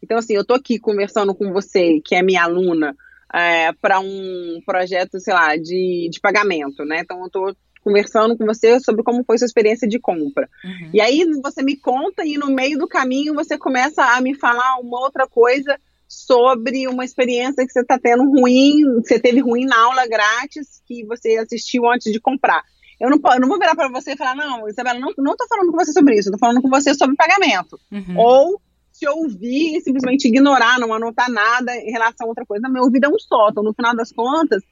Então, 0.01 0.17
assim, 0.17 0.35
eu 0.35 0.41
estou 0.41 0.55
aqui 0.55 0.79
conversando 0.79 1.33
com 1.35 1.51
você, 1.51 1.99
que 2.05 2.15
é 2.15 2.21
minha 2.21 2.43
aluna, 2.43 2.95
é, 3.33 3.71
para 3.73 3.99
um 3.99 4.61
projeto, 4.65 5.19
sei 5.19 5.33
lá, 5.33 5.55
de, 5.55 6.09
de 6.11 6.19
pagamento, 6.19 6.85
né? 6.85 7.01
Então, 7.01 7.19
eu 7.19 7.25
estou 7.25 7.55
conversando 7.81 8.37
com 8.37 8.45
você 8.45 8.79
sobre 8.79 9.03
como 9.03 9.23
foi 9.23 9.37
sua 9.37 9.45
experiência 9.45 9.87
de 9.87 9.99
compra. 9.99 10.49
Uhum. 10.63 10.91
E 10.93 11.01
aí 11.01 11.25
você 11.41 11.63
me 11.63 11.75
conta 11.77 12.25
e 12.25 12.37
no 12.37 12.47
meio 12.47 12.77
do 12.77 12.87
caminho 12.87 13.33
você 13.33 13.57
começa 13.57 14.03
a 14.03 14.21
me 14.21 14.35
falar 14.35 14.77
uma 14.79 14.99
outra 14.99 15.27
coisa 15.27 15.79
sobre 16.09 16.87
uma 16.87 17.05
experiência 17.05 17.65
que 17.65 17.71
você 17.71 17.81
está 17.81 17.99
tendo 17.99 18.23
ruim, 18.23 18.83
você 18.95 19.19
teve 19.19 19.39
ruim 19.41 19.65
na 19.65 19.79
aula 19.79 20.07
grátis 20.07 20.81
que 20.87 21.05
você 21.05 21.37
assistiu 21.37 21.87
antes 21.87 22.11
de 22.11 22.19
comprar. 22.19 22.63
Eu 22.99 23.11
não, 23.11 23.19
eu 23.31 23.39
não 23.39 23.47
vou 23.47 23.59
virar 23.59 23.75
para 23.75 23.87
você 23.89 24.13
e 24.13 24.17
falar, 24.17 24.35
não, 24.35 24.67
Isabela, 24.67 24.99
não, 24.99 25.13
não 25.17 25.37
tô 25.37 25.47
falando 25.47 25.71
com 25.71 25.77
você 25.77 25.93
sobre 25.93 26.17
isso, 26.17 26.29
eu 26.29 26.33
tô 26.33 26.39
falando 26.39 26.61
com 26.61 26.69
você 26.69 26.95
sobre 26.95 27.15
pagamento. 27.15 27.79
Uhum. 27.91 28.17
Ou 28.17 28.61
te 28.91 29.07
ouvir 29.07 29.77
e 29.77 29.81
simplesmente 29.81 30.27
ignorar, 30.27 30.79
não 30.79 30.93
anotar 30.93 31.31
nada 31.31 31.73
em 31.77 31.91
relação 31.91 32.25
a 32.25 32.29
outra 32.29 32.45
coisa. 32.45 32.67
Meu 32.67 32.83
ouvido 32.83 33.05
é 33.05 33.09
um 33.09 33.19
só, 33.19 33.49
então 33.49 33.63
no 33.63 33.73
final 33.73 33.95
das 33.95 34.11
contas, 34.11 34.63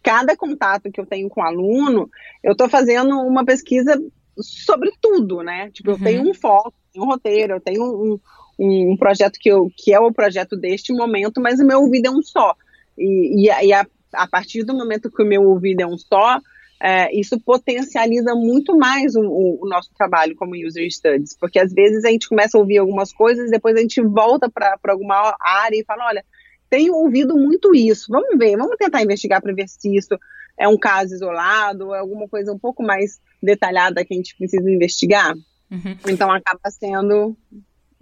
cada 0.00 0.36
contato 0.36 0.90
que 0.92 1.00
eu 1.00 1.06
tenho 1.06 1.28
com 1.28 1.40
o 1.40 1.44
aluno, 1.44 2.08
eu 2.42 2.52
estou 2.52 2.68
fazendo 2.68 3.18
uma 3.20 3.44
pesquisa 3.44 4.00
sobre 4.38 4.92
tudo, 5.00 5.42
né? 5.42 5.70
Tipo, 5.70 5.90
uhum. 5.90 5.96
eu 5.96 6.02
tenho 6.02 6.30
um 6.30 6.34
foco, 6.34 6.72
um 6.96 7.04
roteiro, 7.04 7.54
eu 7.54 7.60
tenho 7.60 7.82
um, 7.82 8.20
um, 8.58 8.92
um, 8.92 8.96
projeto 8.96 9.38
que, 9.38 9.48
eu, 9.48 9.70
que 9.76 9.92
é 9.92 10.00
o 10.00 10.12
projeto 10.12 10.56
deste 10.56 10.92
momento, 10.92 11.40
mas 11.40 11.60
o 11.60 11.66
meu 11.66 11.80
ouvido 11.80 12.06
é 12.06 12.10
um 12.10 12.22
só. 12.22 12.54
E, 12.96 13.48
e, 13.48 13.66
e 13.66 13.72
a, 13.72 13.86
a, 14.12 14.28
partir 14.28 14.62
do 14.64 14.74
momento 14.74 15.10
que 15.10 15.22
o 15.22 15.26
meu 15.26 15.42
ouvido 15.42 15.80
é 15.80 15.86
um 15.86 15.98
só, 15.98 16.40
é, 16.80 17.14
isso 17.18 17.40
potencializa 17.40 18.34
muito 18.34 18.76
mais 18.76 19.14
o, 19.14 19.22
o, 19.22 19.68
nosso 19.68 19.90
trabalho 19.96 20.36
como 20.36 20.54
user 20.54 20.90
studies, 20.90 21.36
porque 21.38 21.58
às 21.58 21.72
vezes 21.72 22.04
a 22.04 22.10
gente 22.10 22.28
começa 22.28 22.58
a 22.58 22.60
ouvir 22.60 22.78
algumas 22.78 23.12
coisas, 23.12 23.50
depois 23.50 23.76
a 23.76 23.80
gente 23.80 24.00
volta 24.02 24.50
para 24.50 24.78
alguma 24.88 25.36
área 25.40 25.76
e 25.76 25.84
fala, 25.84 26.06
olha, 26.06 26.24
tenho 26.68 26.94
ouvido 26.94 27.36
muito 27.36 27.74
isso, 27.74 28.06
vamos 28.10 28.36
ver, 28.36 28.56
vamos 28.56 28.76
tentar 28.76 29.02
investigar 29.02 29.40
para 29.40 29.54
ver 29.54 29.68
se 29.68 29.96
isso 29.96 30.18
é 30.58 30.68
um 30.68 30.76
caso 30.76 31.14
isolado, 31.14 31.88
ou 31.88 31.94
é 31.94 31.98
alguma 31.98 32.28
coisa 32.28 32.52
um 32.52 32.58
pouco 32.58 32.82
mais 32.82 33.20
detalhada 33.42 34.04
que 34.04 34.14
a 34.14 34.16
gente 34.16 34.36
precisa 34.36 34.70
investigar. 34.70 35.34
Uhum. 35.70 35.96
Então 36.08 36.30
acaba 36.30 36.70
sendo 36.70 37.36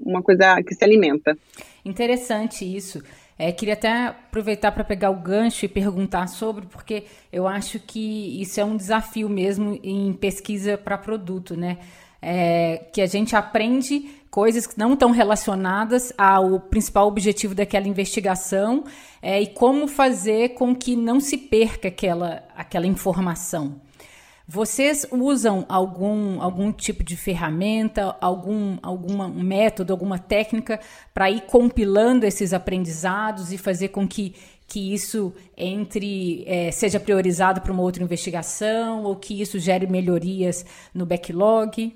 uma 0.05 0.23
coisa 0.23 0.63
que 0.63 0.75
se 0.75 0.85
alimenta. 0.85 1.37
Interessante 1.85 2.65
isso. 2.65 3.03
É, 3.39 3.51
queria 3.51 3.75
até 3.75 4.07
aproveitar 4.07 4.71
para 4.73 4.85
pegar 4.85 5.11
o 5.11 5.17
gancho 5.17 5.65
e 5.65 5.69
perguntar 5.69 6.29
sobre, 6.29 6.67
porque 6.67 7.05
eu 7.33 7.49
acho 7.49 7.81
que 7.81 8.41
isso 8.41 8.61
é 8.61 8.65
um 8.65 8.77
desafio 8.77 9.29
mesmo 9.29 9.81
em 9.83 10.13
pesquisa 10.13 10.77
para 10.77 10.99
produto, 10.99 11.57
né? 11.57 11.79
É, 12.21 12.87
que 12.93 13.01
a 13.01 13.07
gente 13.07 13.35
aprende 13.35 14.09
coisas 14.31 14.65
que 14.65 14.79
não 14.79 14.93
estão 14.93 15.11
relacionadas 15.11 16.13
ao 16.17 16.61
principal 16.61 17.09
objetivo 17.09 17.53
daquela 17.53 17.89
investigação 17.89 18.85
é, 19.21 19.43
e 19.43 19.49
como 19.49 19.89
fazer 19.89 20.51
com 20.51 20.75
que 20.75 20.95
não 20.95 21.19
se 21.19 21.37
perca 21.37 21.89
aquela, 21.89 22.45
aquela 22.57 22.87
informação. 22.87 23.81
Vocês 24.47 25.07
usam 25.11 25.65
algum, 25.69 26.41
algum 26.43 26.73
tipo 26.73 27.05
de 27.05 27.17
ferramenta, 27.17 28.17
algum 28.21 28.77
alguma, 28.83 29.27
um 29.27 29.43
método, 29.43 29.93
alguma 29.93 30.19
técnica 30.19 30.81
para 31.15 31.31
ir 31.31 31.43
compilando 31.43 32.27
esses 32.27 32.53
aprendizados 32.53 33.53
e 33.53 33.59
fazer 33.59 33.89
com 33.89 34.07
que, 34.07 34.35
que 34.67 34.93
isso 34.93 35.33
entre, 35.57 36.45
é, 36.47 36.71
seja 36.71 36.99
priorizado 36.99 37.61
para 37.61 37.73
uma 37.73 37.83
outra 37.83 38.03
investigação 38.03 39.05
ou 39.05 39.15
que 39.17 39.41
isso 39.41 39.59
gere 39.59 39.87
melhorias 39.87 40.67
no 40.93 41.07
backlog? 41.07 41.95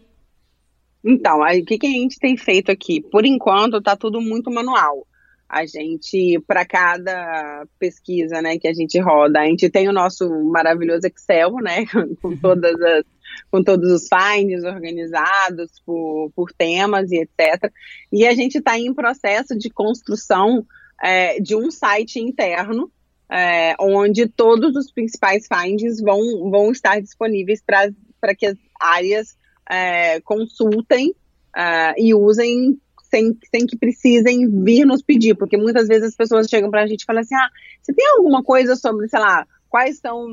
Então, 1.05 1.43
aí, 1.43 1.63
o 1.63 1.65
que, 1.65 1.79
que 1.79 1.87
a 1.87 1.91
gente 1.91 2.19
tem 2.19 2.37
feito 2.37 2.71
aqui? 2.71 3.01
Por 3.01 3.25
enquanto, 3.25 3.79
está 3.79 3.97
tudo 3.97 4.21
muito 4.21 4.51
manual 4.51 5.07
a 5.49 5.65
gente, 5.65 6.41
para 6.47 6.65
cada 6.65 7.67
pesquisa 7.79 8.43
né, 8.43 8.59
que 8.59 8.67
a 8.67 8.75
gente 8.75 8.99
roda, 8.99 9.41
a 9.41 9.47
gente 9.47 9.71
tem 9.71 9.89
o 9.89 9.93
nosso 9.93 10.29
maravilhoso 10.45 11.07
Excel, 11.07 11.53
né, 11.57 11.87
com 12.21 12.29
uhum. 12.29 12.37
todas 12.37 12.81
as, 12.81 13.05
com 13.51 13.63
todos 13.63 13.91
os 13.91 14.09
finds 14.09 14.65
organizados 14.65 15.71
por, 15.85 16.31
por 16.35 16.53
temas 16.53 17.13
e 17.13 17.19
etc. 17.19 17.73
E 18.13 18.27
a 18.27 18.35
gente 18.35 18.59
está 18.59 18.79
em 18.79 18.93
processo 18.93 19.57
de 19.57 19.71
construção 19.71 20.67
é, 21.03 21.41
de 21.41 21.55
um 21.55 21.71
site 21.71 22.19
interno, 22.19 22.91
é, 23.31 23.75
onde 23.79 24.27
todos 24.27 24.75
os 24.75 24.91
principais 24.91 25.47
finds 25.47 26.01
vão, 26.01 26.51
vão 26.51 26.73
estar 26.73 27.01
disponíveis 27.01 27.63
para 27.63 28.35
que 28.35 28.47
as 28.47 28.57
áreas 28.81 29.37
é, 29.69 30.21
consultem 30.21 31.15
é, 31.57 31.95
e 31.99 32.15
usem 32.15 32.81
sem, 33.11 33.37
sem 33.51 33.67
que 33.67 33.77
precisem 33.77 34.49
vir 34.63 34.85
nos 34.85 35.03
pedir, 35.03 35.35
porque 35.35 35.57
muitas 35.57 35.89
vezes 35.89 36.09
as 36.09 36.17
pessoas 36.17 36.49
chegam 36.49 36.71
para 36.71 36.83
a 36.83 36.87
gente 36.87 37.03
e 37.03 37.05
falam 37.05 37.23
assim: 37.23 37.35
ah, 37.35 37.49
você 37.83 37.93
tem 37.93 38.07
alguma 38.17 38.43
coisa 38.43 38.77
sobre, 38.77 39.09
sei 39.09 39.21
lá, 39.21 39.47
quais 39.69 39.99
são 39.99 40.27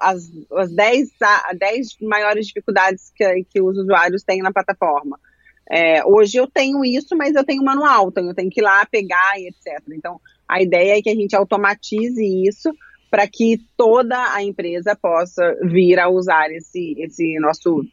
as, 0.00 0.30
as 0.52 0.72
10, 0.72 1.10
10 1.58 1.96
maiores 2.00 2.46
dificuldades 2.46 3.12
que, 3.14 3.44
que 3.44 3.60
os 3.60 3.76
usuários 3.78 4.22
têm 4.22 4.40
na 4.40 4.52
plataforma? 4.52 5.18
É, 5.70 6.04
hoje 6.04 6.36
eu 6.36 6.48
tenho 6.48 6.84
isso, 6.84 7.16
mas 7.16 7.34
eu 7.34 7.44
tenho 7.44 7.62
manual, 7.62 8.08
então 8.08 8.26
eu 8.26 8.34
tenho 8.34 8.50
que 8.50 8.60
ir 8.60 8.64
lá 8.64 8.84
pegar 8.86 9.38
e 9.38 9.46
etc. 9.46 9.80
Então, 9.92 10.20
a 10.48 10.60
ideia 10.60 10.98
é 10.98 11.02
que 11.02 11.08
a 11.10 11.14
gente 11.14 11.36
automatize 11.36 12.20
isso 12.48 12.74
para 13.08 13.26
que 13.28 13.60
toda 13.76 14.34
a 14.34 14.42
empresa 14.42 14.96
possa 15.00 15.56
vir 15.62 15.98
a 16.00 16.08
usar 16.08 16.50
esse, 16.50 16.94
esse 16.98 17.38
nosso 17.38 17.84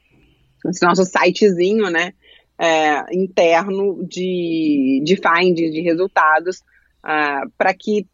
esse 0.66 0.84
nosso 0.84 1.04
sitezinho, 1.06 1.90
né? 1.90 2.14
É, 2.60 3.16
interno 3.16 4.04
de, 4.08 5.02
de 5.04 5.16
findings, 5.16 5.74
de 5.74 5.82
resultados, 5.82 6.60
uh, 7.04 7.50
para 7.58 7.74
que 7.74 8.08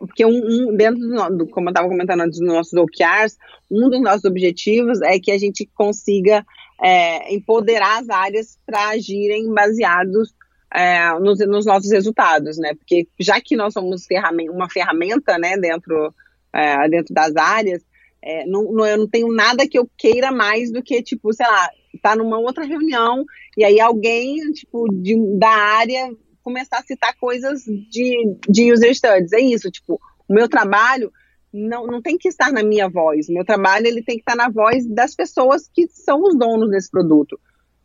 porque 0.00 0.26
um, 0.26 0.70
um, 0.70 0.76
dentro 0.76 1.00
do, 1.00 1.38
do, 1.38 1.46
como 1.48 1.68
eu 1.68 1.70
estava 1.70 1.88
comentando 1.88 2.22
antes 2.22 2.40
dos 2.40 2.48
nossos 2.48 2.72
OKRs, 2.72 3.36
um 3.70 3.88
dos 3.88 4.02
nossos 4.02 4.24
objetivos 4.24 5.00
é 5.00 5.18
que 5.20 5.30
a 5.30 5.38
gente 5.38 5.64
consiga 5.74 6.44
é, 6.82 7.32
empoderar 7.32 8.00
as 8.00 8.08
áreas 8.08 8.58
para 8.66 8.88
agirem 8.88 9.48
baseados 9.52 10.34
é, 10.74 11.16
nos, 11.20 11.38
nos, 11.38 11.64
nossos 11.64 11.90
resultados, 11.92 12.58
né? 12.58 12.74
Porque 12.74 13.06
já 13.20 13.40
que 13.40 13.56
nós 13.56 13.72
somos 13.72 14.04
uma 14.50 14.68
ferramenta, 14.68 15.38
né, 15.38 15.56
dentro, 15.56 16.12
é, 16.52 16.88
dentro 16.88 17.14
das 17.14 17.36
áreas, 17.36 17.82
é, 18.20 18.44
não, 18.44 18.72
não, 18.72 18.84
eu 18.84 18.98
não 18.98 19.08
tenho 19.08 19.32
nada 19.32 19.68
que 19.68 19.78
eu 19.78 19.88
queira 19.96 20.32
mais 20.32 20.72
do 20.72 20.82
que, 20.82 21.00
tipo, 21.02 21.32
sei 21.32 21.46
lá, 21.46 21.70
tá 21.96 22.16
numa 22.16 22.38
outra 22.38 22.64
reunião 22.64 23.24
e 23.56 23.64
aí 23.64 23.80
alguém, 23.80 24.52
tipo, 24.52 24.86
de, 24.92 25.16
da 25.38 25.50
área 25.50 26.10
começar 26.42 26.78
a 26.78 26.82
citar 26.82 27.14
coisas 27.18 27.64
de, 27.64 28.36
de 28.48 28.72
user 28.72 28.94
studies. 28.94 29.32
É 29.32 29.40
isso, 29.40 29.70
tipo, 29.70 30.00
o 30.28 30.32
meu 30.32 30.48
trabalho 30.48 31.12
não, 31.52 31.86
não 31.86 32.00
tem 32.00 32.16
que 32.16 32.28
estar 32.28 32.52
na 32.52 32.62
minha 32.62 32.88
voz. 32.88 33.28
O 33.28 33.32
meu 33.32 33.44
trabalho 33.44 33.86
ele 33.86 34.02
tem 34.02 34.16
que 34.16 34.22
estar 34.22 34.36
na 34.36 34.48
voz 34.48 34.86
das 34.86 35.14
pessoas 35.14 35.68
que 35.72 35.88
são 35.88 36.22
os 36.22 36.36
donos 36.36 36.70
desse 36.70 36.90
produto. 36.90 37.38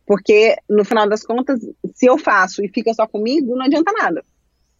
Porque, 0.06 0.56
no 0.68 0.84
final 0.84 1.08
das 1.08 1.24
contas, 1.24 1.60
se 1.94 2.06
eu 2.06 2.18
faço 2.18 2.64
e 2.64 2.68
fica 2.68 2.92
só 2.92 3.06
comigo, 3.06 3.56
não 3.56 3.64
adianta 3.64 3.92
nada. 3.92 4.24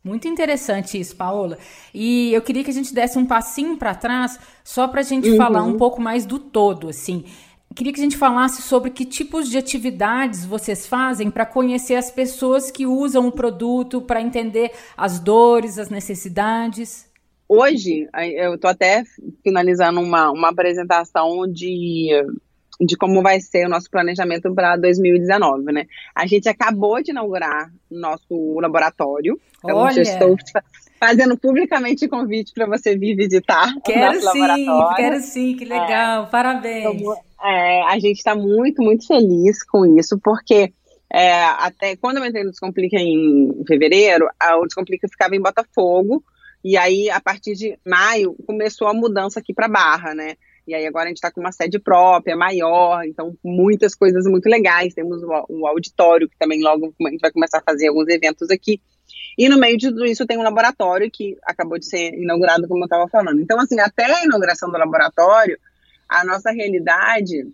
Muito 0.04 0.26
interessante 0.26 0.98
isso, 0.98 1.14
Paola. 1.14 1.58
E 1.94 2.34
eu 2.34 2.42
queria 2.42 2.64
que 2.64 2.70
a 2.70 2.74
gente 2.74 2.92
desse 2.92 3.16
um 3.16 3.24
passinho 3.24 3.76
para 3.76 3.94
trás, 3.94 4.38
só 4.64 4.88
para 4.88 5.00
a 5.00 5.04
gente 5.04 5.30
uhum. 5.30 5.36
falar 5.36 5.62
um 5.62 5.76
pouco 5.76 6.00
mais 6.00 6.26
do 6.26 6.40
todo, 6.40 6.88
assim. 6.88 7.24
Queria 7.74 7.92
que 7.92 8.00
a 8.00 8.02
gente 8.02 8.16
falasse 8.16 8.62
sobre 8.62 8.90
que 8.90 9.04
tipos 9.04 9.48
de 9.48 9.56
atividades 9.56 10.44
vocês 10.44 10.86
fazem 10.86 11.30
para 11.30 11.46
conhecer 11.46 11.94
as 11.94 12.10
pessoas 12.10 12.70
que 12.70 12.86
usam 12.86 13.28
o 13.28 13.32
produto, 13.32 14.02
para 14.02 14.20
entender 14.20 14.72
as 14.96 15.18
dores, 15.18 15.78
as 15.78 15.88
necessidades. 15.88 17.10
Hoje, 17.48 18.08
eu 18.36 18.54
estou 18.54 18.70
até 18.70 19.04
finalizando 19.42 20.00
uma, 20.00 20.30
uma 20.30 20.48
apresentação 20.48 21.46
de, 21.46 22.08
de 22.80 22.96
como 22.96 23.22
vai 23.22 23.40
ser 23.40 23.66
o 23.66 23.68
nosso 23.68 23.90
planejamento 23.90 24.54
para 24.54 24.76
2019, 24.76 25.72
né? 25.72 25.86
A 26.14 26.26
gente 26.26 26.48
acabou 26.48 27.02
de 27.02 27.10
inaugurar 27.10 27.70
nosso 27.90 28.58
laboratório. 28.58 29.38
Então, 29.62 29.76
Olha. 29.76 30.00
estou 30.00 30.36
fazendo 30.98 31.36
publicamente 31.36 32.08
convite 32.08 32.52
para 32.54 32.64
você 32.66 32.96
vir 32.96 33.16
visitar 33.16 33.74
quero 33.84 34.18
o 34.18 34.22
nosso 34.22 34.32
sim, 34.32 34.40
laboratório. 34.40 34.96
Quero 34.96 35.20
sim, 35.20 35.56
que 35.56 35.64
legal, 35.64 36.24
é, 36.24 36.26
parabéns. 36.26 37.00
Então, 37.02 37.16
é, 37.42 37.82
a 37.82 37.98
gente 37.98 38.18
está 38.18 38.34
muito, 38.34 38.82
muito 38.82 39.06
feliz 39.06 39.64
com 39.64 39.98
isso, 39.98 40.18
porque 40.22 40.72
é, 41.12 41.44
até 41.44 41.96
quando 41.96 42.18
eu 42.18 42.24
entrei 42.24 42.44
no 42.44 42.50
Descomplica 42.50 42.96
em 42.96 43.62
fevereiro, 43.66 44.28
a, 44.40 44.56
o 44.58 44.66
Descomplica 44.66 45.08
ficava 45.08 45.36
em 45.36 45.40
Botafogo, 45.40 46.24
e 46.64 46.76
aí 46.76 47.10
a 47.10 47.20
partir 47.20 47.54
de 47.54 47.78
maio 47.84 48.36
começou 48.46 48.86
a 48.86 48.94
mudança 48.94 49.40
aqui 49.40 49.52
para 49.52 49.68
Barra, 49.68 50.14
né? 50.14 50.36
E 50.66 50.74
aí 50.74 50.86
agora 50.86 51.06
a 51.06 51.08
gente 51.08 51.16
está 51.16 51.30
com 51.30 51.40
uma 51.40 51.50
sede 51.50 51.78
própria, 51.78 52.36
maior, 52.36 53.04
então 53.04 53.36
muitas 53.44 53.94
coisas 53.96 54.24
muito 54.26 54.48
legais. 54.48 54.94
Temos 54.94 55.22
o, 55.22 55.46
o 55.48 55.66
auditório, 55.66 56.28
que 56.28 56.38
também 56.38 56.62
logo 56.62 56.94
a 57.04 57.10
gente 57.10 57.20
vai 57.20 57.32
começar 57.32 57.58
a 57.58 57.62
fazer 57.62 57.88
alguns 57.88 58.08
eventos 58.08 58.48
aqui. 58.48 58.80
E 59.36 59.48
no 59.48 59.58
meio 59.58 59.76
de 59.76 59.88
tudo 59.88 60.04
isso 60.06 60.26
tem 60.26 60.38
um 60.38 60.42
laboratório 60.42 61.10
que 61.10 61.36
acabou 61.42 61.78
de 61.78 61.86
ser 61.86 62.14
inaugurado, 62.14 62.68
como 62.68 62.82
eu 62.82 62.86
estava 62.86 63.08
falando. 63.08 63.40
Então, 63.40 63.58
assim, 63.58 63.80
até 63.80 64.04
a 64.04 64.24
inauguração 64.24 64.70
do 64.70 64.78
laboratório, 64.78 65.58
a 66.20 66.24
nossa 66.24 66.50
realidade 66.50 67.46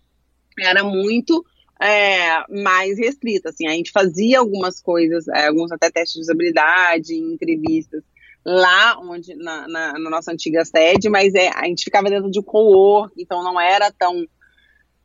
era 0.59 0.83
muito 0.85 1.44
é, 1.81 2.44
mais 2.62 2.99
restrita. 2.99 3.51
Assim, 3.51 3.66
a 3.66 3.73
gente 3.73 3.90
fazia 3.90 4.38
algumas 4.38 4.81
coisas, 4.81 5.29
é, 5.29 5.47
alguns 5.49 5.71
até 5.73 5.90
testes 5.90 6.14
de 6.14 6.21
usabilidade, 6.21 7.14
entrevistas 7.14 8.03
lá 8.44 8.99
onde 9.01 9.35
na, 9.35 9.68
na, 9.68 9.92
na, 9.92 10.11
nossa 10.11 10.33
antiga 10.33 10.64
sede, 10.64 11.11
mas 11.11 11.35
é, 11.35 11.51
a 11.55 11.66
gente 11.66 11.85
ficava 11.85 12.09
dentro 12.09 12.31
de 12.31 12.38
um 12.38 12.42
co-work, 12.42 13.12
então 13.18 13.42
não 13.42 13.61
era 13.61 13.92
tão 13.92 14.27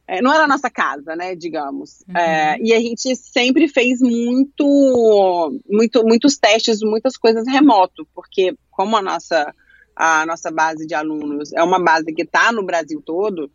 é, 0.07 0.21
não 0.21 0.33
era 0.33 0.43
a 0.43 0.47
nossa 0.47 0.69
casa, 0.69 1.15
né, 1.15 1.35
digamos. 1.35 2.03
Uhum. 2.07 2.17
É, 2.17 2.57
e 2.61 2.73
a 2.73 2.79
gente 2.79 3.15
sempre 3.15 3.67
fez 3.67 3.99
muito, 4.01 5.59
muito, 5.69 6.03
muitos 6.03 6.37
testes, 6.37 6.79
muitas 6.81 7.15
coisas 7.17 7.47
remoto, 7.47 8.05
porque 8.13 8.53
como 8.69 8.97
a 8.97 9.01
nossa, 9.01 9.53
a 9.95 10.25
nossa 10.25 10.51
base 10.51 10.85
de 10.85 10.93
alunos. 10.93 11.51
É 11.53 11.63
uma 11.63 11.79
base 11.79 12.13
que 12.13 12.23
está 12.23 12.51
no 12.51 12.63
Brasil 12.63 13.01
todo, 13.05 13.51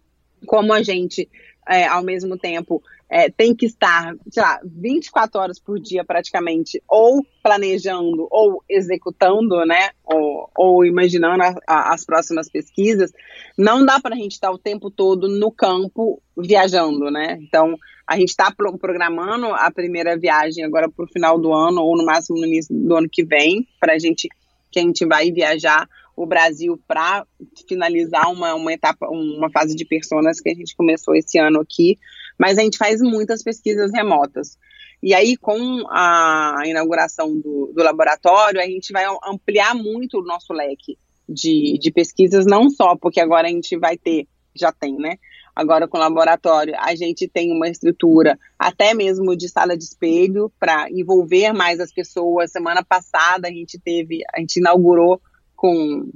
como 0.47 0.73
a 0.73 0.83
gente, 0.83 1.29
é, 1.69 1.87
ao 1.87 2.03
mesmo 2.03 2.39
tempo, 2.39 2.83
é, 3.11 3.31
tem 3.31 3.55
que 3.55 3.67
estar, 3.67 4.15
sei 4.31 4.43
lá, 4.43 4.61
24 4.65 5.41
horas 5.41 5.59
por 5.59 5.81
dia 5.81 6.05
praticamente, 6.05 6.83
ou 6.87 7.25
planejando, 7.43 8.29
ou 8.31 8.63
executando, 8.69 9.65
né, 9.65 9.91
ou, 10.05 10.51
ou 10.57 10.85
imaginando 10.85 11.43
a, 11.43 11.55
a, 11.67 11.95
as 11.95 12.05
próximas 12.05 12.51
pesquisas, 12.51 13.11
não 13.57 13.85
dá 13.85 13.99
para 13.99 14.15
a 14.15 14.19
gente 14.19 14.33
estar 14.33 14.51
o 14.51 14.59
tempo 14.59 14.91
todo 14.91 15.27
no 15.27 15.51
campo 15.51 16.21
viajando, 16.37 17.11
né? 17.11 17.39
Então, 17.41 17.77
a 18.07 18.17
gente 18.17 18.29
está 18.29 18.51
pro, 18.51 18.77
programando 18.79 19.47
a 19.47 19.71
primeira 19.71 20.17
viagem 20.19 20.65
agora 20.65 20.89
para 20.91 21.05
o 21.05 21.09
final 21.09 21.39
do 21.39 21.53
ano, 21.53 21.83
ou 21.83 21.97
no 21.97 22.05
máximo 22.05 22.39
no 22.39 22.47
início 22.47 22.75
do 22.75 22.95
ano 22.95 23.09
que 23.11 23.25
vem, 23.25 23.67
para 23.81 23.95
a 23.95 23.99
gente, 23.99 24.29
que 24.71 24.79
a 24.79 24.83
gente 24.83 25.07
vai 25.07 25.31
viajar 25.33 25.89
o 26.19 26.27
Brasil 26.27 26.79
para 26.87 27.25
finalizar 27.69 28.31
uma, 28.33 28.55
uma 28.55 28.73
etapa, 28.73 29.09
uma 29.09 29.51
fase 29.51 29.77
de 29.77 29.85
personas 29.85 30.41
que 30.41 30.51
a 30.51 30.55
gente 30.55 30.75
começou 30.75 31.15
esse 31.15 31.39
ano 31.39 31.61
aqui, 31.61 31.97
mas 32.39 32.59
a 32.59 32.63
gente 32.63 32.77
faz 32.77 33.01
muitas 33.01 33.43
pesquisas 33.43 33.93
remotas. 33.93 34.59
E 35.01 35.15
aí, 35.15 35.37
com 35.37 35.85
a 35.89 36.63
inauguração 36.67 37.39
do, 37.39 37.73
do 37.73 37.83
laboratório, 37.85 38.61
a 38.61 38.65
gente 38.65 38.93
vai 38.93 39.05
ampliar 39.25 39.75
muito 39.75 40.19
o 40.19 40.25
nosso 40.25 40.53
leque 40.53 40.99
de, 41.29 41.79
de 41.79 41.91
pesquisas, 41.93 42.45
não 42.45 42.69
só 42.69 42.97
porque 42.97 43.21
agora 43.21 43.47
a 43.47 43.51
gente 43.51 43.77
vai 43.79 43.97
ter, 43.97 44.27
já 44.57 44.73
tem, 44.73 44.97
né? 44.97 45.19
Agora 45.55 45.87
com 45.89 45.97
o 45.97 46.01
laboratório, 46.01 46.75
a 46.79 46.95
gente 46.95 47.29
tem 47.29 47.53
uma 47.53 47.69
estrutura 47.69 48.39
até 48.59 48.95
mesmo 48.95 49.37
de 49.37 49.49
sala 49.49 49.77
de 49.77 49.85
espelho 49.85 50.53
para 50.59 50.89
envolver 50.91 51.53
mais 51.53 51.81
as 51.81 51.93
pessoas. 51.93 52.53
Semana 52.53 52.85
passada 52.85 53.49
a 53.49 53.51
gente 53.51 53.79
teve, 53.79 54.23
a 54.33 54.39
gente 54.41 54.59
inaugurou 54.59 55.21
com 55.59 56.09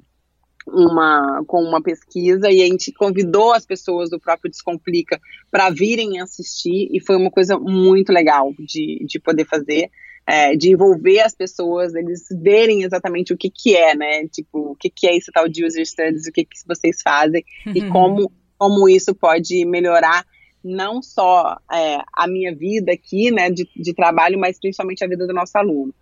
uma, 0.69 1.43
com 1.49 1.61
uma 1.61 1.83
pesquisa 1.83 2.49
e 2.49 2.63
a 2.63 2.67
gente 2.67 2.93
convidou 2.93 3.53
as 3.53 3.67
pessoas 3.67 4.09
do 4.09 4.21
próprio 4.21 4.49
Descomplica 4.49 5.21
para 5.51 5.69
virem 5.69 6.21
assistir 6.21 6.89
e 6.93 7.01
foi 7.01 7.17
uma 7.17 7.31
coisa 7.31 7.59
muito 7.59 8.13
legal 8.13 8.55
de, 8.57 9.05
de 9.05 9.19
poder 9.19 9.45
fazer. 9.45 9.91
É, 10.25 10.55
de 10.55 10.71
envolver 10.71 11.19
as 11.19 11.35
pessoas, 11.35 11.97
eles 11.97 12.29
verem 12.41 12.85
exatamente 12.85 13.33
o 13.33 13.37
que 13.37 13.51
que 13.51 13.75
é, 13.75 13.93
né? 13.93 14.29
Tipo, 14.29 14.71
o 14.71 14.77
que 14.77 14.89
que 14.89 15.09
é 15.09 15.17
esse 15.17 15.33
tal 15.33 15.49
de 15.49 15.67
user 15.67 15.85
studies, 15.85 16.29
o 16.29 16.33
que 16.33 16.45
que 16.45 16.57
vocês 16.65 17.03
fazem 17.03 17.45
uhum. 17.67 17.73
e 17.75 17.91
como, 17.91 18.33
como 18.57 18.89
isso 18.89 19.17
pode 19.17 19.65
melhorar 19.65 20.25
não 20.63 21.03
só 21.03 21.59
é, 21.73 21.99
a 22.13 22.29
minha 22.29 22.55
vida 22.55 22.93
aqui, 22.93 23.33
né, 23.33 23.51
de, 23.51 23.69
de 23.75 23.93
trabalho, 23.93 24.39
mas 24.39 24.61
principalmente 24.61 25.05
a 25.05 25.09
vida 25.09 25.27
do 25.27 25.35
nosso 25.35 25.59
aluno. 25.59 25.93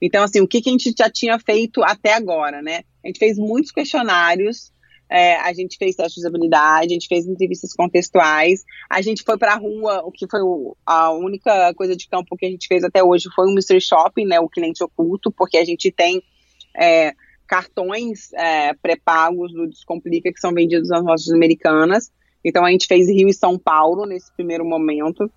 Então, 0.00 0.22
assim, 0.22 0.40
o 0.40 0.48
que, 0.48 0.60
que 0.60 0.68
a 0.68 0.72
gente 0.72 0.94
já 0.96 1.10
tinha 1.10 1.38
feito 1.38 1.82
até 1.82 2.14
agora, 2.14 2.62
né? 2.62 2.82
A 3.04 3.08
gente 3.08 3.18
fez 3.18 3.36
muitos 3.36 3.70
questionários, 3.70 4.72
é, 5.10 5.36
a 5.36 5.52
gente 5.52 5.76
fez 5.76 5.96
teste 5.96 6.14
de 6.14 6.20
usabilidade, 6.20 6.86
a 6.86 6.94
gente 6.94 7.08
fez 7.08 7.26
entrevistas 7.26 7.74
contextuais, 7.74 8.64
a 8.88 9.02
gente 9.02 9.24
foi 9.24 9.36
para 9.36 9.54
a 9.54 9.56
rua, 9.56 10.02
o 10.04 10.12
que 10.12 10.26
foi 10.30 10.40
o, 10.40 10.76
a 10.86 11.10
única 11.10 11.74
coisa 11.74 11.96
de 11.96 12.08
campo 12.08 12.36
que 12.36 12.46
a 12.46 12.50
gente 12.50 12.68
fez 12.68 12.84
até 12.84 13.02
hoje 13.02 13.28
foi 13.34 13.48
o 13.48 13.54
Mystery 13.54 13.80
Shopping, 13.80 14.24
né, 14.24 14.38
o 14.38 14.48
cliente 14.48 14.84
oculto, 14.84 15.32
porque 15.32 15.58
a 15.58 15.64
gente 15.64 15.90
tem 15.90 16.22
é, 16.76 17.12
cartões 17.46 18.32
é, 18.34 18.72
pré-pagos 18.74 19.52
do 19.52 19.66
Descomplica 19.66 20.32
que 20.32 20.38
são 20.38 20.54
vendidos 20.54 20.88
nas 20.88 21.02
lojas 21.02 21.30
americanas. 21.30 22.12
Então 22.44 22.64
a 22.64 22.70
gente 22.70 22.86
fez 22.86 23.08
Rio 23.08 23.28
e 23.28 23.34
São 23.34 23.58
Paulo 23.58 24.06
nesse 24.06 24.32
primeiro 24.34 24.64
momento 24.64 25.28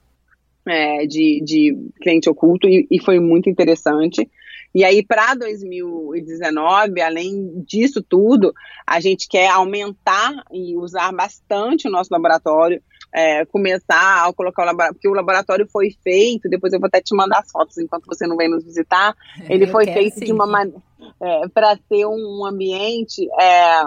é, 0.68 1.08
de, 1.08 1.42
de 1.44 1.76
cliente 2.00 2.30
oculto 2.30 2.70
e, 2.70 2.88
e 2.92 3.02
foi 3.02 3.20
muito 3.20 3.50
interessante. 3.50 4.30
E 4.74 4.84
aí, 4.84 5.06
para 5.06 5.36
2019, 5.36 7.00
além 7.00 7.64
disso 7.66 8.02
tudo, 8.02 8.52
a 8.88 9.00
gente 9.00 9.28
quer 9.28 9.50
aumentar 9.50 10.32
e 10.52 10.76
usar 10.76 11.12
bastante 11.14 11.88
o 11.88 11.92
nosso 11.92 12.10
laboratório, 12.12 12.82
é, 13.14 13.46
começar 13.46 14.28
a 14.28 14.34
colocar 14.34 14.64
o 14.64 14.66
laboratório, 14.66 14.94
porque 14.96 15.08
o 15.08 15.14
laboratório 15.14 15.68
foi 15.72 15.92
feito, 16.04 16.50
depois 16.50 16.74
eu 16.74 16.80
vou 16.80 16.88
até 16.88 17.00
te 17.00 17.16
mandar 17.16 17.40
as 17.40 17.52
fotos 17.52 17.78
enquanto 17.78 18.08
você 18.08 18.26
não 18.26 18.36
vem 18.36 18.50
nos 18.50 18.64
visitar, 18.64 19.16
ele 19.48 19.66
eu 19.66 19.70
foi 19.70 19.86
feito 19.86 20.18
sim. 20.18 20.26
de 20.26 20.34
uma 20.34 20.48
maneira, 20.48 20.82
é, 21.22 21.48
para 21.50 21.78
ter 21.78 22.08
um 22.08 22.44
ambiente 22.44 23.30
é, 23.40 23.84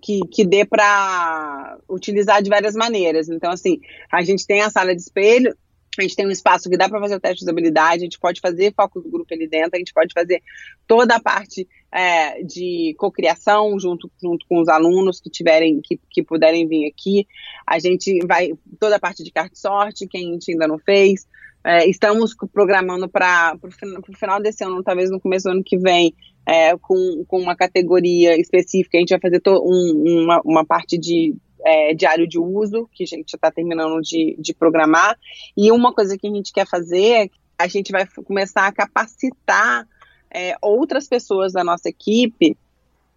que, 0.00 0.20
que 0.30 0.44
dê 0.44 0.64
para 0.64 1.76
utilizar 1.88 2.40
de 2.40 2.48
várias 2.48 2.74
maneiras. 2.74 3.28
Então, 3.28 3.50
assim, 3.50 3.80
a 4.12 4.22
gente 4.22 4.46
tem 4.46 4.62
a 4.62 4.70
sala 4.70 4.94
de 4.94 5.02
espelho, 5.02 5.56
a 5.98 6.02
gente 6.02 6.16
tem 6.16 6.26
um 6.26 6.30
espaço 6.30 6.70
que 6.70 6.76
dá 6.76 6.88
para 6.88 7.00
fazer 7.00 7.16
o 7.16 7.20
teste 7.20 7.38
de 7.38 7.44
usabilidade, 7.44 8.00
a 8.00 8.04
gente 8.04 8.18
pode 8.18 8.40
fazer 8.40 8.72
foco 8.74 9.00
do 9.00 9.10
grupo 9.10 9.32
ali 9.34 9.46
dentro, 9.46 9.72
a 9.74 9.78
gente 9.78 9.92
pode 9.92 10.12
fazer 10.14 10.42
toda 10.86 11.16
a 11.16 11.20
parte 11.20 11.68
é, 11.92 12.42
de 12.42 12.94
cocriação 12.98 13.78
junto, 13.78 14.10
junto 14.20 14.46
com 14.48 14.60
os 14.60 14.68
alunos 14.68 15.20
que 15.20 15.28
tiverem, 15.28 15.80
que, 15.82 16.00
que 16.10 16.22
puderem 16.22 16.66
vir 16.66 16.86
aqui. 16.86 17.26
A 17.66 17.78
gente 17.78 18.18
vai, 18.26 18.52
toda 18.80 18.96
a 18.96 19.00
parte 19.00 19.22
de 19.22 19.30
carte 19.30 19.58
sorte, 19.58 20.08
quem 20.08 20.30
a 20.30 20.32
gente 20.32 20.52
ainda 20.52 20.66
não 20.66 20.78
fez. 20.78 21.26
É, 21.64 21.88
estamos 21.88 22.34
programando 22.52 23.08
para 23.08 23.56
o 23.62 24.16
final 24.16 24.40
desse 24.40 24.64
ano, 24.64 24.82
talvez 24.82 25.10
no 25.10 25.20
começo 25.20 25.44
do 25.44 25.52
ano 25.52 25.62
que 25.62 25.76
vem, 25.76 26.14
é, 26.46 26.76
com, 26.78 27.24
com 27.28 27.38
uma 27.38 27.54
categoria 27.54 28.40
específica. 28.40 28.96
A 28.96 29.00
gente 29.00 29.10
vai 29.10 29.20
fazer 29.20 29.40
um, 29.46 30.22
uma, 30.22 30.40
uma 30.42 30.64
parte 30.64 30.98
de 30.98 31.36
é, 31.64 31.94
diário 31.94 32.26
de 32.26 32.38
uso, 32.38 32.88
que 32.92 33.04
a 33.04 33.06
gente 33.06 33.30
já 33.30 33.36
está 33.36 33.50
terminando 33.50 34.00
de, 34.00 34.36
de 34.38 34.54
programar. 34.54 35.18
E 35.56 35.70
uma 35.70 35.92
coisa 35.92 36.16
que 36.18 36.26
a 36.26 36.30
gente 36.30 36.52
quer 36.52 36.66
fazer, 36.66 37.30
a 37.58 37.66
gente 37.66 37.92
vai 37.92 38.06
começar 38.24 38.66
a 38.66 38.72
capacitar 38.72 39.86
é, 40.30 40.56
outras 40.60 41.08
pessoas 41.08 41.52
da 41.52 41.62
nossa 41.62 41.88
equipe 41.88 42.56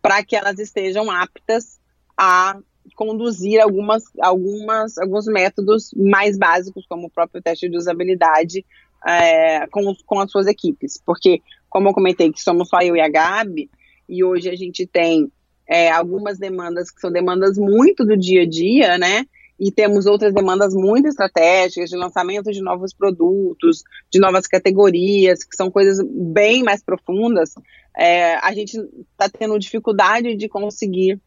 para 0.02 0.24
que 0.24 0.36
elas 0.36 0.60
estejam 0.60 1.10
aptas 1.10 1.80
a 2.18 2.58
conduzir 2.96 3.60
algumas, 3.60 4.04
algumas, 4.22 4.98
alguns 4.98 5.26
métodos 5.26 5.92
mais 5.96 6.38
básicos, 6.38 6.86
como 6.88 7.08
o 7.08 7.10
próprio 7.10 7.42
teste 7.42 7.68
de 7.68 7.78
usabilidade, 7.78 8.64
é, 9.06 9.66
com, 9.68 9.96
com 10.06 10.20
as 10.20 10.30
suas 10.30 10.46
equipes. 10.46 11.02
Porque, 11.04 11.42
como 11.70 11.90
eu 11.90 11.94
comentei, 11.94 12.32
que 12.32 12.42
somos 12.42 12.70
só 12.70 12.80
eu 12.82 12.96
e 12.96 13.02
a 13.02 13.10
Gabi, 13.10 13.70
e 14.08 14.24
hoje 14.24 14.50
a 14.50 14.56
gente 14.56 14.86
tem 14.86 15.32
é, 15.68 15.90
algumas 15.90 16.38
demandas 16.38 16.92
que 16.92 17.02
são 17.02 17.12
demandas 17.12 17.58
muito 17.58 18.06
do 18.06 18.18
dia 18.18 18.44
a 18.44 18.50
dia, 18.50 18.98
né? 18.98 19.26
E 19.60 19.72
temos 19.72 20.06
outras 20.06 20.34
demandas 20.34 20.74
muito 20.74 21.08
estratégicas 21.08 21.90
de 21.90 21.96
lançamento 21.96 22.52
de 22.52 22.62
novos 22.62 22.94
produtos, 22.94 23.84
de 24.12 24.20
novas 24.20 24.48
categorias, 24.48 25.44
que 25.44 25.56
são 25.56 25.72
coisas 25.72 26.06
bem 26.06 26.62
mais 26.62 26.84
profundas. 26.84 27.54
É, 27.98 28.36
a 28.36 28.54
gente 28.54 28.78
está 29.12 29.30
tendo 29.30 29.58
dificuldade 29.58 30.36
de 30.36 30.50
conseguir 30.50 31.20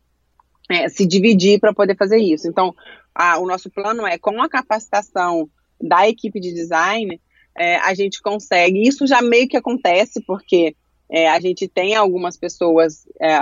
é, 0.70 0.88
se 0.90 1.06
dividir 1.06 1.58
para 1.58 1.72
poder 1.72 1.96
fazer 1.96 2.18
isso. 2.18 2.46
Então, 2.46 2.74
a, 3.14 3.38
o 3.38 3.46
nosso 3.46 3.70
plano 3.70 4.06
é, 4.06 4.18
com 4.18 4.42
a 4.42 4.48
capacitação 4.48 5.48
da 5.80 6.08
equipe 6.08 6.38
de 6.38 6.52
design, 6.52 7.20
é, 7.56 7.76
a 7.76 7.94
gente 7.94 8.20
consegue. 8.20 8.86
Isso 8.86 9.06
já 9.06 9.22
meio 9.22 9.48
que 9.48 9.56
acontece, 9.56 10.22
porque 10.26 10.76
é, 11.10 11.28
a 11.28 11.40
gente 11.40 11.66
tem 11.66 11.94
algumas 11.94 12.36
pessoas, 12.36 13.08
é, 13.20 13.38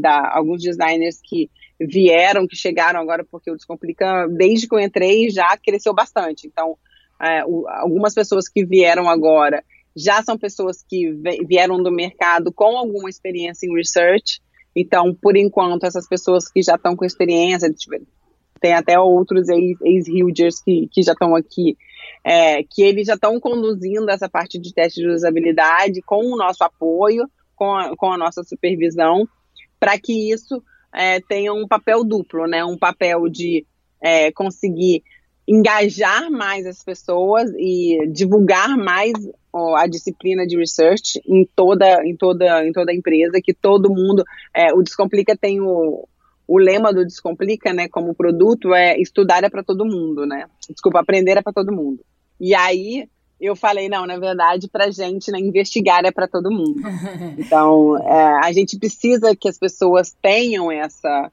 da, 0.00 0.30
alguns 0.34 0.62
designers 0.62 1.20
que 1.22 1.50
vieram, 1.80 2.46
que 2.46 2.56
chegaram 2.56 3.00
agora, 3.00 3.24
porque 3.24 3.50
o 3.50 3.56
Descomplica, 3.56 4.28
desde 4.28 4.68
que 4.68 4.74
eu 4.74 4.80
entrei, 4.80 5.30
já 5.30 5.56
cresceu 5.56 5.94
bastante. 5.94 6.46
Então, 6.46 6.76
é, 7.20 7.44
o, 7.44 7.66
algumas 7.68 8.14
pessoas 8.14 8.48
que 8.48 8.64
vieram 8.64 9.08
agora 9.08 9.62
já 9.96 10.22
são 10.22 10.36
pessoas 10.36 10.82
que 10.82 11.12
vieram 11.46 11.80
do 11.80 11.90
mercado 11.90 12.52
com 12.52 12.76
alguma 12.76 13.08
experiência 13.08 13.66
em 13.66 13.74
research. 13.74 14.40
Então, 14.74 15.14
por 15.14 15.36
enquanto, 15.36 15.84
essas 15.84 16.08
pessoas 16.08 16.50
que 16.50 16.62
já 16.62 16.74
estão 16.74 16.96
com 16.96 17.04
experiência, 17.04 17.72
tem 18.60 18.72
até 18.72 18.98
outros 18.98 19.48
ex-Hilders 19.48 20.60
que, 20.62 20.88
que 20.90 21.02
já 21.02 21.12
estão 21.12 21.36
aqui, 21.36 21.76
é, 22.24 22.62
que 22.62 22.82
eles 22.82 23.06
já 23.06 23.14
estão 23.14 23.38
conduzindo 23.38 24.10
essa 24.10 24.28
parte 24.28 24.58
de 24.58 24.72
teste 24.72 25.00
de 25.00 25.08
usabilidade 25.08 26.00
com 26.02 26.24
o 26.24 26.36
nosso 26.36 26.64
apoio, 26.64 27.28
com 27.54 27.74
a, 27.74 27.96
com 27.96 28.12
a 28.12 28.18
nossa 28.18 28.42
supervisão, 28.42 29.28
para 29.78 29.98
que 29.98 30.32
isso 30.32 30.62
é, 30.92 31.20
tenha 31.20 31.52
um 31.52 31.66
papel 31.66 32.04
duplo, 32.04 32.46
né? 32.46 32.64
Um 32.64 32.78
papel 32.78 33.28
de 33.28 33.66
é, 34.00 34.30
conseguir 34.32 35.02
engajar 35.46 36.30
mais 36.30 36.66
as 36.66 36.82
pessoas 36.82 37.50
e 37.58 38.06
divulgar 38.10 38.76
mais 38.78 39.12
ó, 39.52 39.76
a 39.76 39.86
disciplina 39.86 40.46
de 40.46 40.56
research 40.56 41.20
em 41.26 41.46
toda, 41.54 42.02
em 42.06 42.16
toda, 42.16 42.66
em 42.66 42.72
toda 42.72 42.90
a 42.90 42.94
empresa, 42.94 43.40
que 43.42 43.52
todo 43.52 43.90
mundo, 43.92 44.24
é, 44.54 44.72
o 44.72 44.82
Descomplica 44.82 45.36
tem 45.36 45.60
o, 45.60 46.08
o 46.46 46.58
lema 46.58 46.92
do 46.92 47.04
Descomplica, 47.04 47.72
né, 47.72 47.88
como 47.88 48.14
produto 48.14 48.74
é 48.74 48.98
estudar 49.00 49.44
é 49.44 49.48
para 49.48 49.62
todo 49.62 49.84
mundo, 49.84 50.26
né? 50.26 50.46
Desculpa, 50.68 51.00
aprender 51.00 51.36
é 51.38 51.42
para 51.42 51.52
todo 51.52 51.72
mundo. 51.72 52.00
E 52.40 52.54
aí 52.54 53.08
eu 53.40 53.56
falei, 53.56 53.88
não, 53.88 54.06
na 54.06 54.18
verdade, 54.18 54.68
para 54.68 54.90
gente, 54.90 55.30
né, 55.30 55.38
investigar 55.38 56.04
é 56.04 56.10
para 56.10 56.28
todo 56.28 56.50
mundo. 56.50 56.80
Então, 57.38 57.96
é, 57.98 58.40
a 58.44 58.52
gente 58.52 58.78
precisa 58.78 59.34
que 59.34 59.48
as 59.48 59.58
pessoas 59.58 60.14
tenham 60.22 60.70
essa, 60.70 61.30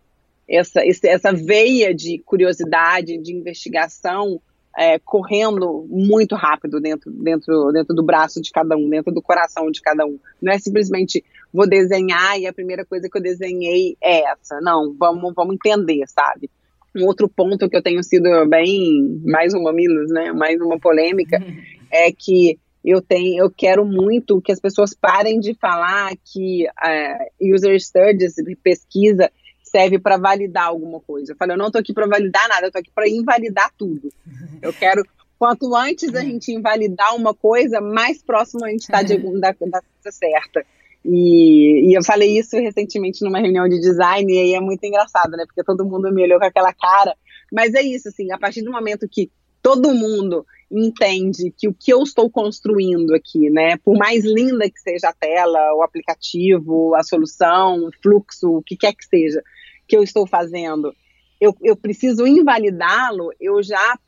essa, 0.48 0.82
essa 1.04 1.32
veia 1.32 1.94
de 1.94 2.20
curiosidade, 2.20 3.18
de 3.18 3.34
investigação, 3.34 4.42
é, 4.78 4.98
correndo 5.00 5.86
muito 5.90 6.36
rápido 6.36 6.80
dentro, 6.80 7.12
dentro, 7.12 7.72
dentro 7.72 7.96
do 7.96 8.04
braço 8.04 8.42
de 8.42 8.52
cada 8.52 8.76
um, 8.76 8.90
dentro 8.90 9.14
do 9.14 9.22
coração 9.22 9.70
de 9.70 9.82
cada 9.82 10.06
um. 10.06 10.18
Não 10.42 10.52
é 10.52 10.60
simplesmente 10.60 11.24
vou 11.54 11.68
desenhar 11.68 12.40
e 12.40 12.48
a 12.48 12.54
primeira 12.54 12.86
coisa 12.86 13.10
que 13.10 13.18
eu 13.18 13.22
desenhei 13.22 13.98
é 14.02 14.30
essa. 14.32 14.60
Não, 14.62 14.96
vamos, 14.98 15.34
vamos 15.36 15.56
entender, 15.56 16.04
sabe? 16.08 16.50
Um 16.96 17.06
outro 17.06 17.30
ponto 17.30 17.70
que 17.70 17.76
eu 17.76 17.82
tenho 17.82 18.04
sido 18.04 18.46
bem, 18.48 19.22
mais 19.26 19.54
uma 19.54 19.72
Milos, 19.72 20.10
né? 20.12 20.32
Mais 20.32 20.60
uma 20.60 20.80
polêmica, 20.80 21.38
é 21.92 22.12
que 22.12 22.60
eu 22.84 23.02
tenho, 23.02 23.44
eu 23.44 23.50
quero 23.50 23.86
muito 23.86 24.42
que 24.42 24.52
as 24.52 24.60
pessoas 24.60 24.94
parem 24.94 25.40
de 25.40 25.54
falar 25.54 26.12
que 26.26 26.66
uh, 26.66 27.54
user 27.56 27.80
studies, 27.80 28.36
pesquisa, 28.64 29.32
serve 29.64 30.00
para 30.00 30.18
validar 30.18 30.66
alguma 30.66 31.00
coisa. 31.00 31.32
Eu 31.32 31.36
falo, 31.38 31.54
eu 31.54 31.58
não 31.58 31.68
estou 31.68 31.80
aqui 31.80 31.94
para 31.94 32.08
validar 32.08 32.48
nada, 32.50 32.64
eu 32.64 32.68
estou 32.68 32.80
aqui 32.80 32.92
para 32.94 33.08
invalidar 33.08 33.72
tudo. 33.78 34.10
Eu 34.62 34.72
quero, 34.74 35.04
quanto 35.40 35.76
antes 35.76 36.14
a 36.14 36.22
gente 36.22 36.52
invalidar 36.52 37.16
uma 37.16 37.34
coisa, 37.34 37.82
mais 37.82 38.22
próximo 38.22 38.64
a 38.64 38.70
gente 38.70 38.82
está 38.82 39.02
da, 39.02 39.16
da 39.50 39.54
coisa 39.54 40.12
certa. 40.12 40.64
E, 41.04 41.90
e, 41.90 41.98
eu 41.98 42.04
falei 42.04 42.38
isso 42.38 42.56
recentemente 42.58 43.24
numa 43.24 43.40
reunião 43.40 43.68
de 43.68 43.80
design, 43.80 44.32
e 44.32 44.40
aí 44.40 44.54
é 44.54 44.60
muito 44.60 44.84
engraçado, 44.84 45.32
né? 45.32 45.46
Porque 45.46 45.64
todo 45.64 45.86
mundo 45.86 46.14
me 46.14 46.24
olhou 46.24 46.40
com 46.40 46.46
aquela 46.46 46.74
cara. 46.74 47.16
Mas 47.52 47.74
é 47.74 47.82
isso, 47.82 48.10
assim, 48.10 48.32
a 48.32 48.38
partir 48.38 48.62
do 48.62 48.72
momento 48.72 49.08
que 49.10 49.32
todo 49.62 49.94
mundo 49.94 50.46
entende 50.72 51.54
que 51.58 51.68
o 51.68 51.74
que 51.74 51.92
eu 51.92 52.02
estou 52.02 52.30
construindo 52.30 53.14
aqui, 53.14 53.50
né? 53.50 53.78
Por 53.78 53.98
mais 53.98 54.24
linda 54.24 54.70
que 54.70 54.80
seja 54.80 55.10
a 55.10 55.14
tela, 55.14 55.74
o 55.76 55.82
aplicativo, 55.82 56.96
a 56.96 57.04
solução, 57.04 57.86
o 57.86 57.92
fluxo, 58.02 58.58
o 58.58 58.64
que 58.64 58.78
quer 58.78 58.94
que 58.94 59.06
seja 59.06 59.42
que 59.88 59.98
eu 59.98 60.04
estou 60.04 60.26
fazendo, 60.26 60.96
eu, 61.40 61.54
eu 61.62 61.76
preciso 61.76 62.26
invalidá-lo, 62.26 63.32
eu 63.42 63.62
já 63.62 64.00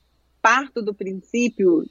parto 0.42 0.82
do 0.82 0.94
princípio 0.94 1.84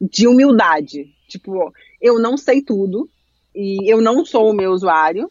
de 0.00 0.28
humildade. 0.28 1.12
Tipo, 1.28 1.72
eu 2.00 2.20
não 2.20 2.36
sei 2.36 2.62
tudo 2.62 3.10
e 3.54 3.90
eu 3.90 4.00
não 4.00 4.24
sou 4.24 4.50
o 4.50 4.54
meu 4.54 4.70
usuário. 4.70 5.30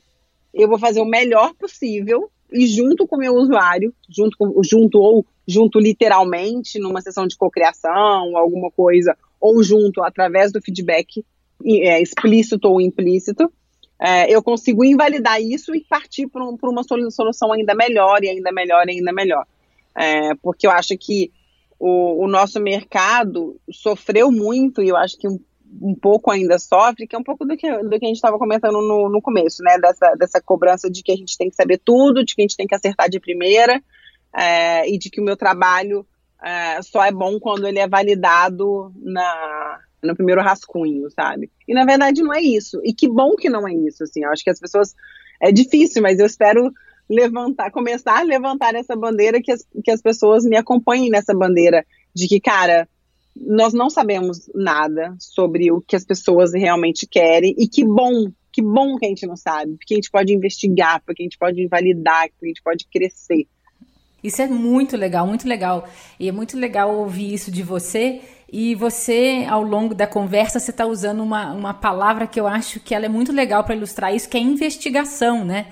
Eu 0.54 0.68
vou 0.68 0.80
fazer 0.80 1.02
o 1.02 1.06
melhor 1.06 1.54
possível 1.54 2.30
e 2.52 2.66
junto 2.66 3.08
com 3.08 3.16
o 3.16 3.20
meu 3.20 3.34
usuário, 3.36 3.94
junto, 4.10 4.38
com, 4.38 4.64
junto 4.64 5.00
ou 5.00 5.26
junto 5.48 5.80
literalmente 5.80 6.80
numa 6.80 7.02
sessão 7.02 7.28
de 7.28 7.38
cocriação, 7.38 8.38
alguma 8.38 8.72
coisa, 8.72 9.16
ou 9.40 9.64
junto 9.64 10.04
através 10.04 10.52
do 10.52 10.62
feedback 10.62 11.24
é, 11.66 12.02
explícito 12.02 12.68
ou 12.68 12.82
implícito, 12.82 13.52
é, 14.00 14.34
eu 14.34 14.42
consigo 14.42 14.86
invalidar 14.86 15.42
isso 15.42 15.76
e 15.76 15.82
partir 15.82 16.28
para 16.28 16.44
um, 16.44 16.58
uma 16.64 16.84
solução 16.84 17.52
ainda 17.52 17.76
melhor 17.76 18.24
e 18.24 18.30
ainda 18.30 18.52
melhor 18.52 18.88
e 18.88 18.92
ainda 18.92 19.12
melhor. 19.12 19.46
É, 19.96 20.34
porque 20.36 20.66
eu 20.66 20.72
acho 20.72 20.98
que 20.98 21.32
o, 21.78 22.24
o, 22.24 22.28
nosso 22.28 22.60
mercado 22.62 23.60
sofreu 23.72 24.32
muito, 24.32 24.82
e 24.82 24.88
eu 24.88 24.96
acho 24.96 25.18
que 25.18 25.28
um, 25.28 25.40
um, 25.82 25.96
pouco 25.96 26.32
ainda 26.32 26.58
sofre, 26.58 27.08
que 27.08 27.16
é 27.16 27.20
um 27.20 27.24
pouco 27.24 27.46
do 27.46 27.56
que, 27.56 27.70
do 27.84 27.90
que 27.90 28.06
a 28.06 28.08
gente 28.08 28.16
estava 28.16 28.38
comentando 28.38 28.82
no, 28.82 29.10
no 29.10 29.22
começo, 29.22 29.62
né? 29.64 29.78
Dessa, 29.80 30.16
dessa 30.16 30.42
cobrança 30.42 30.90
de 30.90 31.04
que 31.04 31.12
a 31.12 31.16
gente 31.16 31.38
tem 31.38 31.50
que 31.50 31.56
saber 31.56 31.80
tudo, 31.84 32.24
de 32.24 32.36
que 32.36 32.42
a 32.42 32.44
gente 32.44 32.58
tem 32.58 32.68
que 32.68 32.76
acertar 32.76 33.10
de 33.10 33.20
primeira, 33.20 33.82
é, 34.36 34.90
e 34.90 34.98
de 34.98 35.10
que 35.10 35.22
o 35.22 35.24
meu 35.24 35.36
trabalho 35.36 36.06
é, 36.44 36.82
só 36.82 37.04
é 37.04 37.12
bom 37.12 37.40
quando 37.40 37.68
ele 37.68 37.80
é 37.80 37.88
validado 37.88 38.94
na, 38.96 39.80
no 40.04 40.16
primeiro 40.16 40.42
rascunho, 40.42 41.10
sabe? 41.12 41.52
E 41.68 41.74
na 41.74 41.86
verdade 41.86 42.22
não 42.22 42.34
é 42.34 42.42
isso. 42.42 42.80
E 42.84 42.94
que 42.94 43.08
bom 43.08 43.36
que 43.36 43.50
não 43.50 43.68
é 43.68 43.74
isso, 43.74 44.04
assim. 44.04 44.24
Eu 44.24 44.32
acho 44.32 44.44
que 44.44 44.50
as 44.50 44.60
pessoas. 44.60 44.96
É 45.42 45.54
difícil, 45.54 46.02
mas 46.02 46.20
eu 46.20 46.26
espero 46.26 46.70
levantar, 47.10 47.72
começar 47.72 48.20
a 48.20 48.24
levantar 48.24 48.76
essa 48.76 48.94
bandeira, 48.94 49.42
que 49.42 49.52
as, 49.52 49.66
que 49.84 49.90
as 49.90 50.02
pessoas 50.02 50.44
me 50.44 50.58
acompanhem 50.58 51.10
nessa 51.10 51.34
bandeira 51.34 51.86
de 52.14 52.28
que, 52.28 52.42
cara, 52.42 52.88
nós 53.40 53.74
não 53.74 53.90
sabemos 53.90 54.50
nada 54.54 55.16
sobre 55.20 55.72
o 55.72 55.82
que 55.82 55.96
as 55.96 56.04
pessoas 56.04 56.54
realmente 56.54 57.08
querem, 57.08 57.56
e 57.58 57.68
que 57.68 57.86
bom, 57.86 58.32
que 58.52 58.62
bom 58.62 58.98
que 58.98 59.06
a 59.06 59.10
gente 59.10 59.26
não 59.26 59.36
sabe, 59.36 59.74
porque 59.78 59.94
a 59.94 59.98
gente 59.98 60.12
pode 60.12 60.34
investigar, 60.34 61.02
porque 61.06 61.24
a 61.24 61.26
gente 61.26 61.38
pode 61.38 61.62
invalidar, 61.62 62.30
porque 62.30 62.46
a 62.46 62.48
gente 62.48 62.64
pode 62.64 62.86
crescer. 62.92 63.48
Isso 64.24 64.42
é 64.42 64.48
muito 64.48 64.98
legal, 64.98 65.26
muito 65.26 65.48
legal. 65.48 65.88
E 66.20 66.28
é 66.28 66.32
muito 66.32 66.58
legal 66.58 66.94
ouvir 66.94 67.34
isso 67.34 67.50
de 67.50 67.64
você. 67.64 68.22
E 68.52 68.76
você, 68.76 69.46
ao 69.48 69.64
longo 69.64 69.96
da 69.96 70.06
conversa, 70.06 70.60
você 70.60 70.72
está 70.72 70.86
usando 70.86 71.22
uma, 71.22 71.54
uma 71.54 71.74
palavra 71.74 72.28
que 72.28 72.38
eu 72.38 72.46
acho 72.46 72.82
que 72.82 72.94
ela 72.94 73.06
é 73.06 73.10
muito 73.10 73.32
legal 73.32 73.64
para 73.64 73.76
ilustrar 73.76 74.14
isso, 74.14 74.28
que 74.28 74.36
é 74.36 74.42
investigação, 74.42 75.46
né? 75.46 75.68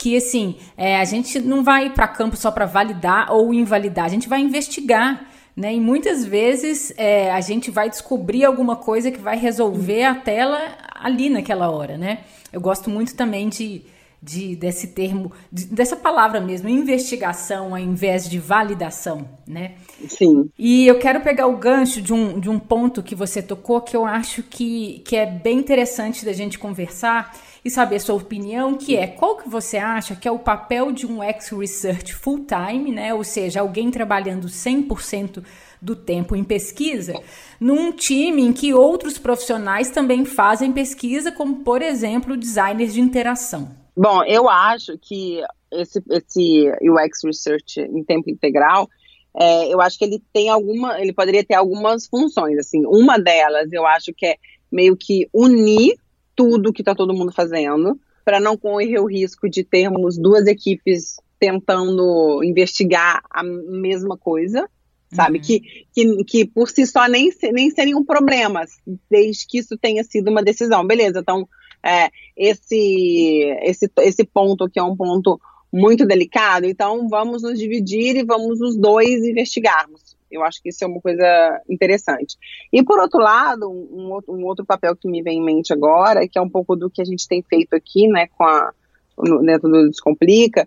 que 0.00 0.16
assim, 0.16 0.56
é, 0.78 0.98
a 0.98 1.04
gente 1.04 1.38
não 1.40 1.62
vai 1.62 1.90
para 1.90 2.08
campo 2.08 2.34
só 2.34 2.50
para 2.50 2.64
validar 2.64 3.30
ou 3.30 3.52
invalidar, 3.52 4.06
a 4.06 4.08
gente 4.08 4.30
vai 4.30 4.40
investigar. 4.40 5.29
Né? 5.56 5.74
E 5.74 5.80
muitas 5.80 6.24
vezes 6.24 6.92
é, 6.96 7.30
a 7.30 7.40
gente 7.40 7.70
vai 7.70 7.90
descobrir 7.90 8.44
alguma 8.44 8.76
coisa 8.76 9.10
que 9.10 9.18
vai 9.18 9.36
resolver 9.36 10.04
a 10.04 10.14
tela 10.14 10.58
ali 10.94 11.28
naquela 11.28 11.70
hora, 11.70 11.96
né? 11.98 12.20
Eu 12.52 12.60
gosto 12.60 12.88
muito 12.90 13.14
também 13.14 13.48
de, 13.48 13.82
de 14.22 14.54
desse 14.54 14.88
termo, 14.88 15.32
de, 15.50 15.66
dessa 15.66 15.96
palavra 15.96 16.40
mesmo, 16.40 16.68
investigação 16.68 17.70
ao 17.70 17.78
invés 17.78 18.28
de 18.28 18.38
validação, 18.38 19.26
né? 19.46 19.72
Sim. 20.08 20.50
E 20.58 20.86
eu 20.86 20.98
quero 20.98 21.20
pegar 21.20 21.46
o 21.46 21.56
gancho 21.56 22.00
de 22.02 22.12
um, 22.12 22.38
de 22.38 22.48
um 22.50 22.58
ponto 22.58 23.02
que 23.02 23.14
você 23.14 23.42
tocou 23.42 23.80
que 23.80 23.96
eu 23.96 24.04
acho 24.04 24.42
que, 24.42 25.00
que 25.04 25.16
é 25.16 25.26
bem 25.26 25.58
interessante 25.58 26.24
da 26.24 26.32
gente 26.32 26.58
conversar, 26.58 27.34
e 27.64 27.70
saber 27.70 28.00
sua 28.00 28.14
opinião, 28.14 28.76
que 28.76 28.96
é 28.96 29.06
qual 29.06 29.36
que 29.36 29.48
você 29.48 29.76
acha 29.76 30.16
que 30.16 30.26
é 30.26 30.30
o 30.30 30.38
papel 30.38 30.92
de 30.92 31.06
um 31.06 31.22
ex-research 31.22 32.14
full-time, 32.14 32.90
né? 32.92 33.12
Ou 33.12 33.22
seja, 33.22 33.60
alguém 33.60 33.90
trabalhando 33.90 34.48
100% 34.48 35.44
do 35.80 35.96
tempo 35.96 36.36
em 36.36 36.44
pesquisa, 36.44 37.14
num 37.58 37.90
time 37.92 38.42
em 38.42 38.52
que 38.52 38.74
outros 38.74 39.18
profissionais 39.18 39.90
também 39.90 40.24
fazem 40.24 40.72
pesquisa, 40.72 41.32
como 41.32 41.64
por 41.64 41.80
exemplo, 41.80 42.36
designers 42.36 42.92
de 42.92 43.00
interação. 43.00 43.70
Bom, 43.96 44.22
eu 44.24 44.48
acho 44.48 44.98
que 44.98 45.42
esse, 45.70 46.02
esse 46.10 46.72
UX 46.82 47.24
Research 47.24 47.80
em 47.80 48.04
tempo 48.04 48.30
integral, 48.30 48.88
é, 49.34 49.72
eu 49.72 49.80
acho 49.80 49.98
que 49.98 50.04
ele 50.04 50.22
tem 50.32 50.48
alguma, 50.48 51.00
ele 51.00 51.12
poderia 51.12 51.44
ter 51.44 51.54
algumas 51.54 52.06
funções, 52.06 52.58
assim, 52.58 52.84
uma 52.86 53.18
delas 53.18 53.72
eu 53.72 53.86
acho 53.86 54.12
que 54.14 54.26
é 54.26 54.36
meio 54.70 54.96
que 54.96 55.28
unir 55.32 55.96
tudo 56.40 56.72
que 56.72 56.80
está 56.80 56.94
todo 56.94 57.12
mundo 57.12 57.30
fazendo, 57.30 58.00
para 58.24 58.40
não 58.40 58.56
correr 58.56 58.98
o 58.98 59.04
risco 59.04 59.46
de 59.46 59.62
termos 59.62 60.16
duas 60.16 60.46
equipes 60.46 61.16
tentando 61.38 62.42
investigar 62.42 63.22
a 63.30 63.42
mesma 63.42 64.16
coisa, 64.16 64.66
sabe? 65.12 65.36
Uhum. 65.36 65.44
Que, 65.44 65.60
que, 65.92 66.24
que 66.24 66.46
por 66.46 66.70
si 66.70 66.86
só 66.86 67.06
nem, 67.06 67.30
nem 67.52 67.70
seriam 67.70 68.02
problemas, 68.02 68.70
desde 69.10 69.46
que 69.46 69.58
isso 69.58 69.76
tenha 69.76 70.02
sido 70.02 70.30
uma 70.30 70.42
decisão. 70.42 70.86
Beleza, 70.86 71.20
então 71.20 71.46
é, 71.84 72.08
esse, 72.34 73.54
esse, 73.62 73.90
esse 73.98 74.24
ponto 74.24 74.66
que 74.70 74.78
é 74.78 74.82
um 74.82 74.96
ponto 74.96 75.38
muito 75.70 76.06
delicado, 76.06 76.64
então 76.64 77.06
vamos 77.06 77.42
nos 77.42 77.58
dividir 77.58 78.16
e 78.16 78.24
vamos 78.24 78.62
os 78.62 78.78
dois 78.78 79.22
investigarmos. 79.24 80.16
Eu 80.30 80.42
acho 80.44 80.62
que 80.62 80.68
isso 80.68 80.84
é 80.84 80.86
uma 80.86 81.00
coisa 81.00 81.62
interessante. 81.68 82.36
E 82.72 82.82
por 82.82 82.98
outro 82.98 83.20
lado, 83.20 83.70
um, 83.70 84.18
um, 84.28 84.44
outro 84.44 84.64
papel 84.64 84.94
que 84.96 85.08
me 85.08 85.22
vem 85.22 85.38
em 85.38 85.44
mente 85.44 85.72
agora, 85.72 86.26
que 86.28 86.38
é 86.38 86.42
um 86.42 86.48
pouco 86.48 86.76
do 86.76 86.90
que 86.90 87.02
a 87.02 87.04
gente 87.04 87.26
tem 87.26 87.42
feito 87.42 87.74
aqui, 87.74 88.06
né, 88.08 88.26
com 88.28 88.44
a 88.44 88.72
no, 89.18 89.42
dentro 89.42 89.68
do 89.68 89.88
Descomplica, 89.88 90.66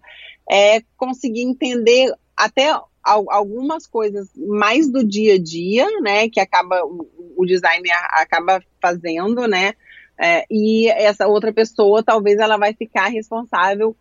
é 0.50 0.82
conseguir 0.98 1.42
entender 1.42 2.14
até 2.36 2.76
algumas 3.04 3.86
coisas 3.86 4.30
mais 4.36 4.90
do 4.90 5.04
dia 5.04 5.36
a 5.36 5.40
dia, 5.40 5.88
né, 6.02 6.30
que 6.30 6.40
acaba 6.40 6.84
o, 6.86 7.08
o 7.38 7.46
designer 7.46 7.92
acaba 8.12 8.62
fazendo, 8.82 9.48
né, 9.48 9.74
é, 10.18 10.46
e 10.50 10.88
essa 10.90 11.28
outra 11.28 11.52
pessoa 11.52 12.04
talvez 12.04 12.40
ela 12.40 12.58
vai 12.58 12.74
ficar 12.74 13.08
responsável 13.08 13.96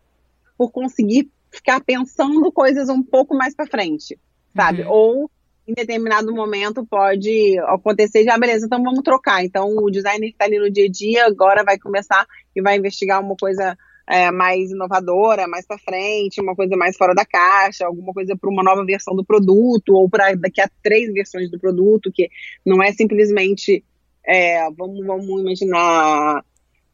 por 0.57 0.70
conseguir 0.70 1.31
ficar 1.51 1.81
pensando 1.81 2.51
coisas 2.53 2.88
um 2.88 3.03
pouco 3.03 3.35
mais 3.37 3.55
para 3.55 3.66
frente, 3.66 4.18
sabe? 4.55 4.83
Uhum. 4.83 4.90
Ou 4.90 5.31
em 5.66 5.75
determinado 5.75 6.35
momento 6.35 6.85
pode 6.85 7.59
acontecer, 7.61 8.25
já 8.25 8.37
beleza, 8.37 8.66
então 8.66 8.83
vamos 8.83 9.03
trocar. 9.03 9.44
Então 9.44 9.68
o 9.77 9.90
designer 9.90 10.29
que 10.29 10.35
está 10.35 10.44
ali 10.44 10.59
no 10.59 10.70
dia 10.70 10.87
a 10.87 10.90
dia 10.90 11.27
agora 11.27 11.64
vai 11.64 11.79
começar 11.79 12.27
e 12.55 12.61
vai 12.61 12.77
investigar 12.77 13.20
uma 13.20 13.37
coisa 13.37 13.77
é, 14.09 14.31
mais 14.31 14.70
inovadora, 14.70 15.46
mais 15.46 15.66
para 15.66 15.79
frente, 15.79 16.40
uma 16.40 16.57
coisa 16.57 16.77
mais 16.77 16.96
fora 16.96 17.14
da 17.14 17.25
caixa, 17.25 17.87
alguma 17.87 18.12
coisa 18.12 18.37
para 18.37 18.51
uma 18.51 18.62
nova 18.62 18.85
versão 18.85 19.14
do 19.14 19.25
produto 19.25 19.94
ou 19.94 20.09
para 20.09 20.35
daqui 20.35 20.61
a 20.61 20.68
três 20.83 21.12
versões 21.12 21.51
do 21.51 21.59
produto, 21.59 22.11
que 22.12 22.29
não 22.66 22.83
é 22.83 22.92
simplesmente 22.92 23.85
é, 24.27 24.68
vamos, 24.70 25.05
vamos 25.07 25.40
imaginar 25.40 26.44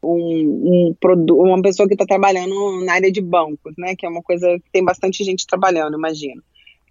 um, 0.01 0.95
um, 1.03 1.25
uma 1.31 1.61
pessoa 1.61 1.87
que 1.87 1.93
está 1.93 2.05
trabalhando 2.05 2.83
na 2.85 2.93
área 2.93 3.11
de 3.11 3.21
bancos, 3.21 3.73
né? 3.77 3.95
Que 3.97 4.05
é 4.05 4.09
uma 4.09 4.23
coisa 4.23 4.47
que 4.59 4.71
tem 4.71 4.83
bastante 4.83 5.23
gente 5.23 5.45
trabalhando, 5.45 5.97
imagino. 5.97 6.41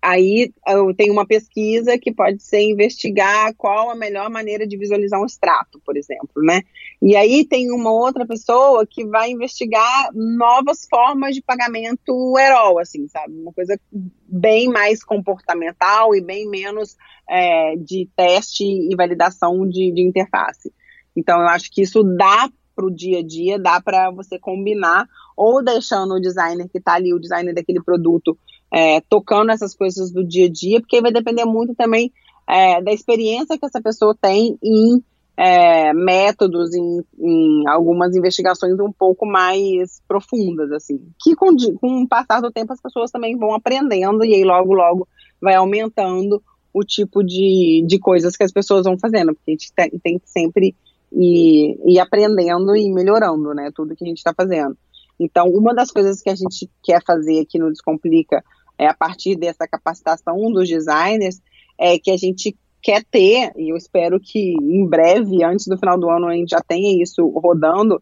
Aí 0.00 0.52
eu 0.66 0.94
tenho 0.94 1.12
uma 1.12 1.26
pesquisa 1.26 1.98
que 1.98 2.12
pode 2.12 2.42
ser 2.42 2.60
investigar 2.60 3.52
qual 3.56 3.90
a 3.90 3.96
melhor 3.96 4.30
maneira 4.30 4.66
de 4.66 4.76
visualizar 4.76 5.20
um 5.20 5.26
extrato, 5.26 5.80
por 5.84 5.96
exemplo, 5.96 6.42
né? 6.42 6.62
E 7.02 7.16
aí 7.16 7.44
tem 7.44 7.72
uma 7.72 7.90
outra 7.90 8.26
pessoa 8.26 8.86
que 8.86 9.04
vai 9.04 9.30
investigar 9.30 10.10
novas 10.14 10.86
formas 10.88 11.34
de 11.34 11.42
pagamento 11.42 12.38
herói, 12.38 12.82
assim, 12.82 13.08
sabe? 13.08 13.34
Uma 13.34 13.52
coisa 13.52 13.78
bem 13.92 14.68
mais 14.68 15.02
comportamental 15.02 16.14
e 16.14 16.20
bem 16.20 16.48
menos 16.48 16.96
é, 17.28 17.74
de 17.76 18.08
teste 18.14 18.64
e 18.64 18.94
validação 18.94 19.68
de, 19.68 19.92
de 19.92 20.02
interface. 20.02 20.72
Então 21.16 21.40
eu 21.40 21.48
acho 21.48 21.70
que 21.72 21.82
isso 21.82 22.04
dá 22.04 22.48
para 22.76 22.86
o 22.86 22.94
dia 22.94 23.18
a 23.18 23.26
dia, 23.26 23.58
dá 23.58 23.80
para 23.80 24.08
você 24.12 24.38
combinar 24.38 25.08
ou 25.36 25.64
deixando 25.64 26.14
o 26.14 26.20
designer 26.20 26.68
que 26.68 26.78
está 26.78 26.94
ali, 26.94 27.12
o 27.12 27.18
designer 27.18 27.52
daquele 27.52 27.82
produto, 27.82 28.38
é, 28.72 29.00
tocando 29.00 29.50
essas 29.50 29.74
coisas 29.74 30.12
do 30.12 30.24
dia 30.24 30.46
a 30.46 30.50
dia, 30.50 30.80
porque 30.80 31.00
vai 31.00 31.12
depender 31.12 31.44
muito 31.44 31.74
também 31.74 32.12
é, 32.48 32.80
da 32.82 32.92
experiência 32.92 33.58
que 33.58 33.66
essa 33.66 33.80
pessoa 33.80 34.16
tem 34.20 34.58
em 34.62 35.02
é, 35.36 35.92
métodos, 35.92 36.74
em, 36.74 37.04
em, 37.18 37.68
algumas 37.68 38.16
investigações 38.16 38.78
um 38.80 38.92
pouco 38.92 39.24
mais 39.24 40.02
profundas, 40.08 40.72
assim, 40.72 41.00
que 41.20 41.36
com, 41.36 41.54
com 41.80 42.02
o 42.02 42.08
passar 42.08 42.40
do 42.40 42.50
tempo 42.50 42.72
as 42.72 42.80
pessoas 42.80 43.10
também 43.10 43.36
vão 43.36 43.54
aprendendo 43.54 44.24
e 44.24 44.34
aí 44.34 44.42
logo, 44.42 44.74
logo 44.74 45.06
vai 45.40 45.54
aumentando 45.54 46.42
o 46.74 46.82
tipo 46.82 47.22
de, 47.22 47.84
de 47.86 47.98
coisas 48.00 48.36
que 48.36 48.42
as 48.42 48.50
pessoas 48.50 48.84
vão 48.84 48.98
fazendo, 48.98 49.32
porque 49.32 49.50
a 49.50 49.54
gente 49.54 49.72
tem, 49.72 49.90
tem 50.02 50.18
que 50.18 50.28
sempre 50.28 50.74
e, 51.12 51.94
e 51.94 52.00
aprendendo 52.00 52.74
e 52.74 52.90
melhorando, 52.90 53.54
né, 53.54 53.70
tudo 53.74 53.94
que 53.94 54.04
a 54.04 54.08
gente 54.08 54.18
está 54.18 54.34
fazendo. 54.34 54.76
Então, 55.20 55.48
uma 55.48 55.74
das 55.74 55.90
coisas 55.90 56.20
que 56.20 56.30
a 56.30 56.34
gente 56.34 56.70
quer 56.82 57.02
fazer 57.04 57.40
aqui 57.40 57.58
no 57.58 57.70
Descomplica, 57.70 58.42
é 58.78 58.86
a 58.86 58.94
partir 58.94 59.36
dessa 59.36 59.66
capacitação 59.66 60.50
dos 60.52 60.68
designers, 60.68 61.40
é 61.78 61.98
que 61.98 62.10
a 62.10 62.16
gente 62.16 62.56
quer 62.82 63.04
ter, 63.04 63.52
e 63.56 63.70
eu 63.70 63.76
espero 63.76 64.20
que 64.20 64.54
em 64.60 64.86
breve, 64.86 65.42
antes 65.42 65.66
do 65.66 65.76
final 65.76 65.98
do 65.98 66.08
ano, 66.08 66.28
a 66.28 66.34
gente 66.34 66.50
já 66.50 66.60
tenha 66.60 67.02
isso 67.02 67.26
rodando, 67.28 68.00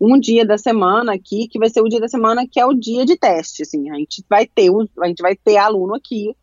um 0.00 0.18
dia 0.18 0.44
da 0.46 0.58
semana 0.58 1.14
aqui, 1.14 1.48
que 1.48 1.58
vai 1.58 1.68
ser 1.68 1.80
o 1.80 1.88
dia 1.88 1.98
da 1.98 2.08
semana 2.08 2.46
que 2.46 2.60
é 2.60 2.66
o 2.66 2.74
dia 2.74 3.04
de 3.04 3.16
teste, 3.16 3.62
assim, 3.62 3.90
a 3.90 3.94
gente 3.94 4.22
vai 4.28 4.46
ter, 4.46 4.70
a 5.00 5.08
gente 5.08 5.22
vai 5.22 5.34
ter 5.34 5.56
aluno 5.56 5.94
aqui, 5.94 6.34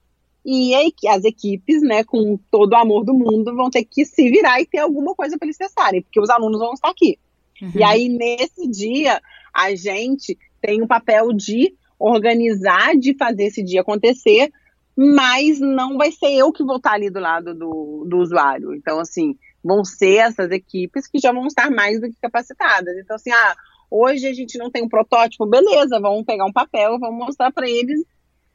e 0.44 0.74
as 1.08 1.24
equipes, 1.24 1.82
né, 1.82 2.04
com 2.04 2.38
todo 2.52 2.74
o 2.74 2.76
amor 2.76 3.04
do 3.04 3.14
mundo, 3.14 3.56
vão 3.56 3.70
ter 3.70 3.84
que 3.84 4.06
se 4.06 4.30
virar 4.30 4.62
e 4.62 4.66
ter 4.66 4.80
alguma 4.80 5.16
coisa 5.16 5.38
para 5.38 5.48
eles 5.48 5.58
testarem, 5.58 6.04
porque 6.04 6.20
os 6.20 6.30
alunos 6.30 6.60
vão 6.60 6.74
estar 6.74 6.90
aqui. 6.90 7.18
Uhum. 7.60 7.72
E 7.74 7.84
aí, 7.84 8.10
nesse 8.10 8.68
dia, 8.68 9.20
a 9.52 9.74
gente 9.74 10.38
tem 10.62 10.84
o 10.84 10.88
papel 10.88 11.34
de 11.34 11.74
organizar, 12.00 12.96
de 12.96 13.16
fazer 13.16 13.46
esse 13.46 13.64
dia 13.64 13.82
acontecer, 13.82 14.52
mas 14.96 15.60
não 15.60 15.98
vai 15.98 16.12
ser 16.12 16.34
eu 16.34 16.52
que 16.52 16.64
vou 16.64 16.78
estar 16.78 16.93
ali 16.93 17.10
do 17.10 17.20
lado 17.20 17.54
do, 17.54 18.06
do 18.08 18.18
usuário. 18.18 18.74
Então, 18.74 19.00
assim, 19.00 19.36
vão 19.64 19.84
ser 19.84 20.18
essas 20.18 20.52
equipes 20.52 21.08
que 21.08 21.20
já 21.20 21.32
vão 21.32 21.48
estar 21.48 21.70
mais 21.70 22.00
do 22.00 22.08
que 22.08 22.16
capacitadas. 22.22 22.96
Então, 22.98 23.16
assim, 23.16 23.32
ah, 23.32 23.56
hoje 23.89 24.28
a 24.28 24.34
gente 24.34 24.58
não 24.58 24.70
tem 24.70 24.84
um 24.84 24.89
protótipo, 24.89 25.46
beleza, 25.46 26.00
vamos 26.00 26.24
pegar 26.24 26.46
um 26.46 26.54
papel, 26.54 27.00
vamos 27.00 27.26
mostrar 27.26 27.52
para 27.52 27.70
eles 27.70 28.02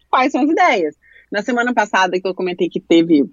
quais 0.08 0.32
são 0.32 0.42
as 0.42 0.50
ideias. 0.50 0.96
Na 1.30 1.42
semana 1.42 1.74
passada 1.74 2.18
que 2.20 2.26
eu 2.26 2.34
comentei 2.34 2.68
que 2.68 2.80
teve, 2.80 3.24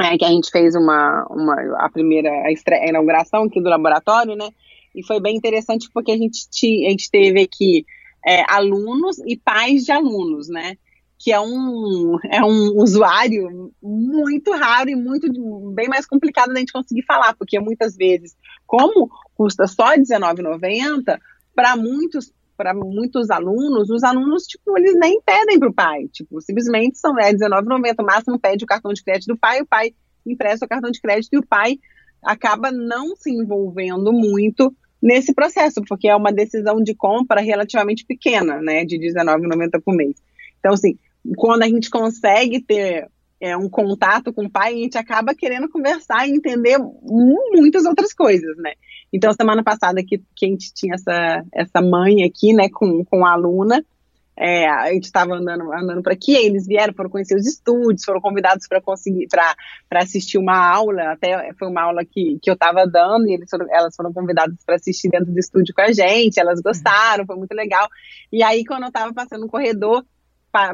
é, 0.00 0.16
que 0.16 0.24
a 0.24 0.28
gente 0.28 0.50
fez 0.50 0.74
uma, 0.74 1.26
uma 1.30 1.54
a 1.78 1.90
primeira 1.90 2.30
a, 2.30 2.88
inauguração 2.88 3.44
aqui 3.44 3.60
do 3.60 3.68
laboratório, 3.68 4.34
né? 4.34 4.48
E 4.94 5.04
foi 5.04 5.20
bem 5.20 5.36
interessante 5.36 5.88
porque 5.92 6.12
a 6.12 6.16
gente, 6.16 6.46
a 6.86 6.90
gente 6.90 7.10
teve 7.10 7.42
aqui 7.42 7.84
é, 8.26 8.44
alunos 8.48 9.18
e 9.26 9.36
pais 9.36 9.84
de 9.84 9.92
alunos, 9.92 10.48
né? 10.48 10.76
que 11.18 11.32
é 11.32 11.40
um, 11.40 12.18
é 12.30 12.44
um 12.44 12.76
usuário 12.76 13.72
muito 13.82 14.52
raro 14.52 14.90
e 14.90 14.94
muito 14.94 15.26
bem 15.72 15.88
mais 15.88 16.06
complicado 16.06 16.52
da 16.52 16.58
gente 16.58 16.72
conseguir 16.72 17.02
falar, 17.02 17.34
porque 17.34 17.58
muitas 17.58 17.96
vezes, 17.96 18.36
como 18.66 19.10
custa 19.34 19.66
só 19.66 19.90
R$19,90, 19.90 21.18
para 21.54 21.76
muitos 21.76 22.32
para 22.56 22.72
muitos 22.72 23.30
alunos, 23.30 23.90
os 23.90 24.04
alunos, 24.04 24.44
tipo, 24.44 24.78
eles 24.78 24.94
nem 24.96 25.20
pedem 25.22 25.58
para 25.58 25.68
o 25.68 25.74
pai, 25.74 26.06
tipo, 26.12 26.40
simplesmente 26.40 26.98
são 26.98 27.18
é 27.18 27.30
R$19,90, 27.30 27.94
o 27.98 28.04
máximo 28.04 28.38
pede 28.38 28.62
o 28.62 28.66
cartão 28.66 28.92
de 28.92 29.02
crédito 29.02 29.34
do 29.34 29.36
pai, 29.36 29.60
o 29.60 29.66
pai 29.66 29.92
empresta 30.24 30.64
o 30.64 30.68
cartão 30.68 30.90
de 30.90 31.00
crédito 31.00 31.32
e 31.32 31.38
o 31.38 31.44
pai 31.44 31.80
acaba 32.22 32.70
não 32.70 33.16
se 33.16 33.28
envolvendo 33.28 34.12
muito 34.12 34.72
nesse 35.04 35.34
processo, 35.34 35.82
porque 35.86 36.08
é 36.08 36.16
uma 36.16 36.32
decisão 36.32 36.82
de 36.82 36.94
compra 36.94 37.42
relativamente 37.42 38.06
pequena, 38.06 38.58
né, 38.62 38.86
de 38.86 38.96
R$19,90 38.96 39.82
por 39.84 39.94
mês. 39.94 40.16
Então, 40.58 40.72
assim, 40.72 40.96
quando 41.36 41.62
a 41.62 41.68
gente 41.68 41.90
consegue 41.90 42.62
ter 42.62 43.06
é, 43.38 43.54
um 43.54 43.68
contato 43.68 44.32
com 44.32 44.46
o 44.46 44.50
pai, 44.50 44.72
a 44.72 44.76
gente 44.78 44.96
acaba 44.96 45.34
querendo 45.34 45.68
conversar 45.68 46.26
e 46.26 46.30
entender 46.30 46.78
muitas 47.02 47.84
outras 47.84 48.14
coisas, 48.14 48.56
né? 48.56 48.72
Então, 49.12 49.30
semana 49.34 49.62
passada 49.62 50.02
que, 50.02 50.22
que 50.34 50.46
a 50.46 50.48
gente 50.48 50.72
tinha 50.72 50.94
essa, 50.94 51.44
essa 51.52 51.82
mãe 51.82 52.24
aqui, 52.24 52.54
né, 52.54 52.70
com, 52.70 53.04
com 53.04 53.26
a 53.26 53.32
aluna, 53.32 53.84
é, 54.36 54.68
a 54.68 54.92
gente 54.92 55.04
estava 55.04 55.34
andando, 55.34 55.72
andando 55.72 56.02
por 56.02 56.12
aqui, 56.12 56.34
eles 56.34 56.66
vieram, 56.66 56.92
foram 56.92 57.10
conhecer 57.10 57.36
os 57.36 57.46
estúdios, 57.46 58.04
foram 58.04 58.20
convidados 58.20 58.66
para 58.66 58.80
conseguir 58.80 59.28
para 59.28 60.00
assistir 60.00 60.38
uma 60.38 60.56
aula, 60.56 61.12
até 61.12 61.52
foi 61.54 61.68
uma 61.68 61.82
aula 61.82 62.04
que, 62.04 62.38
que 62.42 62.50
eu 62.50 62.54
estava 62.54 62.84
dando, 62.86 63.28
e 63.28 63.34
eles 63.34 63.48
foram, 63.48 63.66
elas 63.70 63.94
foram 63.94 64.12
convidadas 64.12 64.56
para 64.66 64.74
assistir 64.74 65.08
dentro 65.08 65.32
do 65.32 65.38
estúdio 65.38 65.74
com 65.74 65.82
a 65.82 65.92
gente, 65.92 66.40
elas 66.40 66.60
gostaram, 66.60 67.24
foi 67.24 67.36
muito 67.36 67.52
legal. 67.52 67.88
E 68.32 68.42
aí, 68.42 68.64
quando 68.64 68.82
eu 68.82 68.88
estava 68.88 69.12
passando 69.14 69.42
no 69.42 69.48
corredor, 69.48 70.04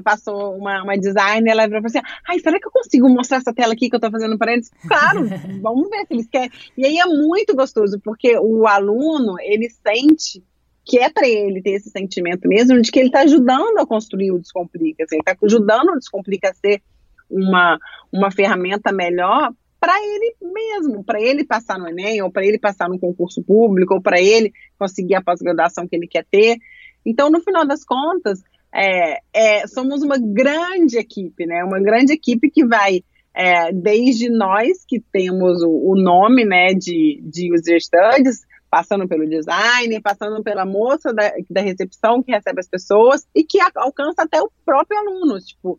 passou 0.05 0.57
uma, 0.57 0.83
uma 0.83 0.97
designer, 0.97 1.51
ela 1.51 1.63
falou 1.65 1.87
assim: 1.87 2.01
ai, 2.29 2.39
será 2.39 2.59
que 2.59 2.67
eu 2.67 2.71
consigo 2.71 3.09
mostrar 3.09 3.39
essa 3.39 3.53
tela 3.53 3.73
aqui 3.73 3.89
que 3.89 3.95
eu 3.95 3.99
estou 3.99 4.11
fazendo 4.11 4.37
para 4.37 4.53
eles? 4.53 4.71
Claro, 4.87 5.27
vamos 5.61 5.89
ver 5.89 6.07
se 6.07 6.15
eles 6.15 6.29
querem. 6.29 6.51
E 6.77 6.87
aí 6.87 6.99
é 6.99 7.07
muito 7.07 7.55
gostoso, 7.55 7.99
porque 8.03 8.39
o 8.39 8.67
aluno, 8.67 9.37
ele 9.41 9.69
sente 9.71 10.45
que 10.91 10.99
é 10.99 11.09
para 11.09 11.29
ele 11.29 11.63
ter 11.63 11.71
esse 11.71 11.89
sentimento 11.89 12.49
mesmo 12.49 12.83
de 12.83 12.91
que 12.91 12.99
ele 12.99 13.11
está 13.11 13.21
ajudando 13.21 13.79
a 13.79 13.87
construir 13.87 14.33
o 14.33 14.41
Descomplica, 14.41 15.05
assim, 15.05 15.15
ele 15.15 15.23
está 15.25 15.37
ajudando 15.41 15.91
o 15.91 15.97
Descomplica 15.97 16.51
a 16.51 16.55
ser 16.55 16.83
uma, 17.31 17.79
uma 18.13 18.29
ferramenta 18.33 18.91
melhor 18.91 19.53
para 19.79 19.95
ele 20.03 20.35
mesmo, 20.43 21.05
para 21.05 21.23
ele 21.23 21.45
passar 21.45 21.79
no 21.79 21.89
Enem, 21.89 22.21
ou 22.23 22.31
para 22.33 22.45
ele 22.45 22.59
passar 22.59 22.89
no 22.89 22.99
concurso 22.99 23.41
público, 23.41 23.95
ou 23.95 24.03
para 24.03 24.21
ele 24.21 24.53
conseguir 24.77 25.15
a 25.15 25.23
pós-graduação 25.23 25.87
que 25.87 25.95
ele 25.95 26.09
quer 26.09 26.27
ter. 26.29 26.59
Então, 27.07 27.31
no 27.31 27.41
final 27.41 27.65
das 27.65 27.85
contas, 27.85 28.43
é, 28.75 29.21
é, 29.33 29.69
somos 29.69 30.03
uma 30.03 30.19
grande 30.19 30.99
equipe, 30.99 31.47
né? 31.47 31.63
Uma 31.63 31.79
grande 31.79 32.13
equipe 32.13 32.51
que 32.51 32.67
vai 32.67 33.05
é, 33.33 33.73
desde 33.73 34.29
nós 34.29 34.85
que 34.85 35.01
temos 35.13 35.63
o, 35.63 35.71
o, 35.71 35.95
nome, 35.95 36.45
né, 36.45 36.75
de, 36.75 37.23
de 37.23 37.55
User 37.55 37.81
Studies, 37.81 38.41
passando 38.71 39.09
pelo 39.09 39.29
designer, 39.29 40.01
passando 40.01 40.43
pela 40.43 40.65
moça 40.65 41.13
da, 41.13 41.33
da 41.51 41.61
recepção 41.61 42.23
que 42.23 42.31
recebe 42.31 42.61
as 42.61 42.69
pessoas 42.69 43.27
e 43.35 43.43
que 43.43 43.59
alcança 43.75 44.23
até 44.23 44.41
o 44.41 44.51
próprio 44.65 44.99
aluno, 45.01 45.41
tipo, 45.41 45.77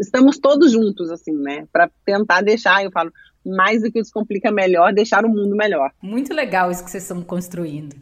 estamos 0.00 0.38
todos 0.38 0.72
juntos, 0.72 1.10
assim, 1.10 1.32
né, 1.32 1.66
para 1.70 1.90
tentar 2.04 2.40
deixar, 2.40 2.82
eu 2.82 2.90
falo, 2.90 3.12
mais 3.44 3.82
do 3.82 3.90
que 3.92 4.00
descomplica 4.00 4.50
melhor, 4.50 4.92
deixar 4.92 5.24
o 5.24 5.28
mundo 5.28 5.54
melhor. 5.54 5.90
Muito 6.00 6.32
legal 6.32 6.70
isso 6.70 6.84
que 6.84 6.90
vocês 6.90 7.02
estão 7.02 7.22
construindo. 7.22 7.94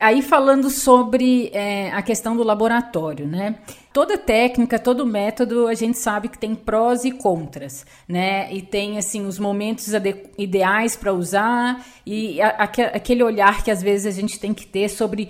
Aí 0.00 0.22
falando 0.22 0.70
sobre 0.70 1.50
é, 1.52 1.90
a 1.90 2.00
questão 2.00 2.34
do 2.34 2.42
laboratório, 2.42 3.26
né? 3.26 3.56
Toda 3.92 4.16
técnica, 4.16 4.78
todo 4.78 5.04
método, 5.04 5.66
a 5.66 5.74
gente 5.74 5.98
sabe 5.98 6.28
que 6.28 6.38
tem 6.38 6.54
prós 6.54 7.04
e 7.04 7.10
contras, 7.10 7.84
né? 8.08 8.50
E 8.50 8.62
tem 8.62 8.96
assim 8.96 9.26
os 9.26 9.38
momentos 9.38 9.88
ideais 10.38 10.96
para 10.96 11.12
usar 11.12 11.84
e 12.06 12.40
aquele 12.40 13.22
olhar 13.22 13.62
que 13.62 13.70
às 13.70 13.82
vezes 13.82 14.06
a 14.06 14.18
gente 14.18 14.40
tem 14.40 14.54
que 14.54 14.66
ter 14.66 14.88
sobre 14.88 15.28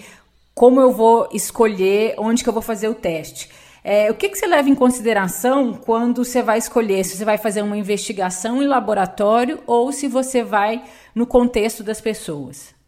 como 0.54 0.80
eu 0.80 0.92
vou 0.92 1.28
escolher 1.32 2.14
onde 2.16 2.44
que 2.44 2.48
eu 2.48 2.52
vou 2.52 2.62
fazer 2.62 2.88
o 2.88 2.94
teste. 2.94 3.50
É, 3.82 4.08
o 4.08 4.14
que, 4.14 4.28
que 4.28 4.38
você 4.38 4.46
leva 4.46 4.68
em 4.68 4.74
consideração 4.76 5.74
quando 5.74 6.24
você 6.24 6.42
vai 6.42 6.58
escolher 6.58 7.02
se 7.02 7.16
você 7.16 7.24
vai 7.24 7.38
fazer 7.38 7.62
uma 7.62 7.76
investigação 7.76 8.62
em 8.62 8.68
laboratório 8.68 9.58
ou 9.66 9.90
se 9.90 10.06
você 10.06 10.44
vai 10.44 10.84
no 11.12 11.26
contexto 11.26 11.82
das 11.82 12.00
pessoas? 12.00 12.78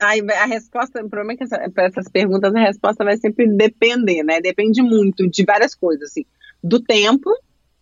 Aí 0.00 0.20
a 0.30 0.44
resposta, 0.44 1.02
o 1.02 1.08
problema 1.08 1.32
é 1.32 1.36
que 1.36 1.70
para 1.70 1.86
essas 1.86 2.08
perguntas 2.08 2.54
a 2.54 2.60
resposta 2.60 3.04
vai 3.04 3.16
sempre 3.16 3.48
depender, 3.48 4.22
né? 4.22 4.40
Depende 4.40 4.82
muito 4.82 5.28
de 5.28 5.44
várias 5.44 5.74
coisas, 5.74 6.10
assim, 6.10 6.24
do 6.62 6.80
tempo 6.80 7.30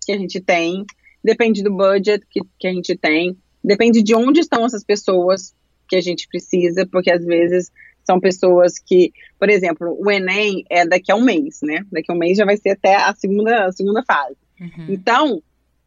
que 0.04 0.12
a 0.12 0.18
gente 0.18 0.40
tem, 0.40 0.84
depende 1.22 1.62
do 1.62 1.74
budget 1.74 2.24
que, 2.30 2.40
que 2.58 2.68
a 2.68 2.72
gente 2.72 2.96
tem, 2.96 3.36
depende 3.62 4.02
de 4.02 4.14
onde 4.14 4.40
estão 4.40 4.64
essas 4.64 4.84
pessoas 4.84 5.54
que 5.88 5.96
a 5.96 6.00
gente 6.00 6.28
precisa, 6.28 6.86
porque 6.86 7.10
às 7.10 7.24
vezes 7.24 7.72
são 8.04 8.20
pessoas 8.20 8.78
que, 8.78 9.12
por 9.38 9.48
exemplo, 9.48 9.96
o 9.98 10.10
Enem 10.10 10.64
é 10.70 10.86
daqui 10.86 11.10
a 11.10 11.16
um 11.16 11.24
mês, 11.24 11.60
né? 11.62 11.84
Daqui 11.90 12.12
a 12.12 12.14
um 12.14 12.18
mês 12.18 12.36
já 12.36 12.44
vai 12.44 12.56
ser 12.56 12.70
até 12.70 12.96
a 12.96 13.14
segunda, 13.14 13.66
a 13.66 13.72
segunda 13.72 14.04
fase. 14.04 14.36
Uhum. 14.60 14.86
Então, 14.90 15.42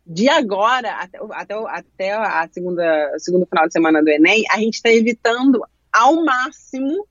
de 0.06 0.28
agora 0.28 0.92
até, 0.94 1.20
até, 1.32 1.54
até 1.54 2.12
a 2.14 2.48
segunda, 2.52 3.14
segundo 3.20 3.46
final 3.46 3.68
de 3.68 3.74
semana 3.74 4.02
do 4.02 4.10
Enem, 4.10 4.44
a 4.52 4.58
gente 4.58 4.76
está 4.76 4.90
evitando 4.90 5.62
ao 5.98 6.24
máximo 6.24 7.08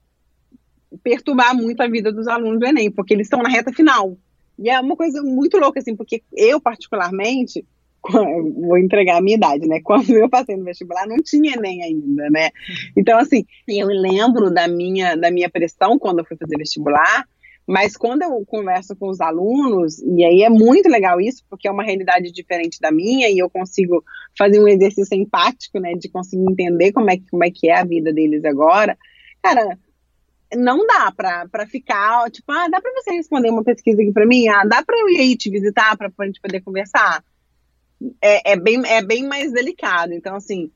perturbar 1.03 1.55
muito 1.55 1.81
a 1.83 1.89
vida 1.89 2.13
dos 2.13 2.29
alunos 2.29 2.61
do 2.61 2.67
Enem, 2.67 2.91
porque 2.91 3.15
eles 3.15 3.27
estão 3.27 3.43
na 3.43 3.49
reta 3.49 3.73
final. 3.73 4.17
E 4.59 4.71
é 4.71 4.81
uma 4.81 4.97
coisa 4.97 5.23
muito 5.23 5.59
louca, 5.59 5.81
assim, 5.81 5.95
porque 5.95 6.23
eu, 6.33 6.61
particularmente, 6.61 7.65
vou 8.09 8.79
entregar 8.79 9.19
a 9.19 9.21
minha 9.21 9.37
idade, 9.37 9.67
né? 9.67 9.81
Quando 9.83 10.11
eu 10.11 10.29
passei 10.29 10.57
no 10.57 10.65
vestibular, 10.65 11.07
não 11.07 11.17
tinha 11.17 11.55
Enem 11.55 11.83
ainda, 11.83 12.31
né? 12.31 12.51
Então, 12.97 13.19
assim, 13.19 13.45
eu 13.69 13.89
lembro 13.89 14.51
da 14.51 14.69
minha, 14.69 15.17
da 15.17 15.31
minha 15.31 15.51
pressão 15.51 15.99
quando 15.99 16.21
eu 16.21 16.25
fui 16.25 16.37
fazer 16.37 16.57
vestibular, 16.57 17.27
mas 17.67 17.97
quando 17.97 18.23
eu 18.23 18.45
converso 18.47 18.95
com 18.95 19.09
os 19.09 19.21
alunos, 19.21 19.99
e 20.01 20.25
aí 20.25 20.43
é 20.43 20.49
muito 20.49 20.89
legal 20.89 21.21
isso, 21.21 21.45
porque 21.51 21.67
é 21.67 21.71
uma 21.71 21.83
realidade 21.83 22.31
diferente 22.31 22.81
da 22.81 22.93
minha, 22.93 23.29
e 23.29 23.39
eu 23.39 23.51
consigo 23.51 24.05
fazer 24.39 24.63
um 24.63 24.69
exercício 24.69 25.17
empático, 25.17 25.81
né, 25.81 25.95
de 25.95 26.09
conseguir 26.09 26.45
entender 26.49 26.93
como 26.93 27.11
é, 27.11 27.17
como 27.31 27.45
é 27.45 27.51
que 27.51 27.69
é 27.69 27.77
a 27.77 27.85
vida 27.85 28.13
deles 28.13 28.45
agora, 28.45 28.97
cara, 29.43 29.77
não 30.55 30.87
dá 30.87 31.13
para 31.13 31.67
ficar, 31.67 32.31
tipo, 32.31 32.53
ah, 32.53 32.69
dá 32.69 32.81
para 32.81 32.93
você 32.93 33.11
responder 33.11 33.51
uma 33.51 33.65
pesquisa 33.65 34.01
aqui 34.01 34.13
para 34.13 34.27
mim? 34.27 34.47
Ah, 34.49 34.65
dá 34.65 34.85
para 34.85 34.99
eu 34.99 35.09
ir 35.09 35.19
aí 35.19 35.37
te 35.37 35.51
visitar 35.51 35.97
para 35.97 36.11
a 36.17 36.27
gente 36.27 36.41
poder 36.41 36.61
conversar? 36.61 37.25
É, 38.23 38.53
é, 38.53 38.57
bem, 38.57 38.81
é 38.87 39.03
bem 39.03 39.27
mais 39.27 39.53
delicado. 39.53 40.13
Então, 40.13 40.37
assim, 40.37 40.71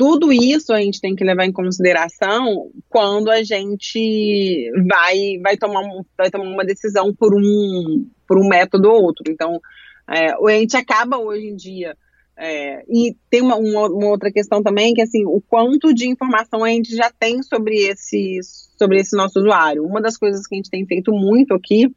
tudo 0.00 0.32
isso 0.32 0.72
a 0.72 0.80
gente 0.80 0.98
tem 0.98 1.14
que 1.14 1.22
levar 1.22 1.44
em 1.44 1.52
consideração 1.52 2.70
quando 2.88 3.30
a 3.30 3.42
gente 3.42 4.72
vai, 4.88 5.38
vai, 5.42 5.58
tomar, 5.58 5.82
vai 6.16 6.30
tomar 6.30 6.48
uma 6.48 6.64
decisão 6.64 7.14
por 7.14 7.34
um, 7.34 8.08
por 8.26 8.38
um 8.38 8.48
método 8.48 8.88
ou 8.88 9.02
outro. 9.02 9.24
Então, 9.28 9.60
é, 10.08 10.30
a 10.32 10.58
gente 10.58 10.74
acaba 10.74 11.18
hoje 11.18 11.48
em 11.48 11.54
dia 11.54 11.94
É, 12.42 12.82
e 12.88 13.14
tem 13.28 13.42
uma, 13.42 13.56
uma, 13.56 14.06
outra 14.08 14.32
questão 14.32 14.62
também, 14.62 14.94
que 14.94 15.02
assim, 15.02 15.26
o 15.26 15.42
quanto 15.42 15.92
de 15.92 16.08
informação 16.08 16.64
a 16.64 16.70
gente 16.70 16.96
já 16.96 17.10
tem 17.10 17.42
sobre 17.42 17.74
esse, 17.74 18.40
sobre 18.78 18.98
esse 18.98 19.14
nosso 19.14 19.38
usuário. 19.38 19.84
Uma 19.84 20.00
das 20.00 20.16
coisas 20.16 20.46
que 20.46 20.54
a 20.54 20.56
gente 20.56 20.70
tem 20.70 20.86
feito 20.86 21.12
muito 21.12 21.52
aqui 21.52 21.94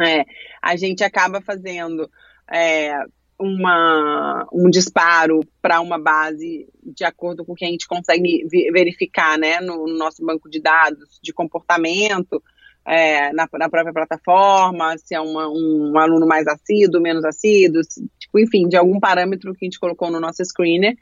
é 0.00 0.24
a 0.62 0.76
gente 0.76 1.02
acaba 1.02 1.40
fazendo 1.40 2.08
é, 2.48 2.92
uma, 3.38 4.46
um 4.52 4.70
disparo 4.70 5.40
para 5.60 5.80
uma 5.80 5.98
base 5.98 6.68
de 6.82 7.04
acordo 7.04 7.44
com 7.44 7.52
o 7.52 7.54
que 7.54 7.64
a 7.64 7.68
gente 7.68 7.86
consegue 7.86 8.46
verificar 8.72 9.38
né, 9.38 9.60
no, 9.60 9.86
no 9.86 9.96
nosso 9.96 10.24
banco 10.24 10.48
de 10.48 10.60
dados 10.60 11.18
de 11.22 11.32
comportamento 11.32 12.42
é, 12.86 13.32
na, 13.32 13.48
na, 13.52 13.68
própria 13.68 13.92
plataforma, 13.92 14.96
se 14.96 15.14
é 15.14 15.20
uma, 15.20 15.48
um 15.48 15.98
aluno 15.98 16.24
mais 16.24 16.46
assíduo, 16.46 17.02
menos 17.02 17.24
assíduo, 17.24 17.82
tipo, 18.16 18.38
enfim, 18.38 18.68
de 18.68 18.76
algum 18.76 19.00
parâmetro 19.00 19.52
que 19.54 19.64
a 19.64 19.66
gente 19.66 19.80
colocou 19.80 20.08
no 20.08 20.20
nosso 20.20 20.44
screener. 20.44 20.96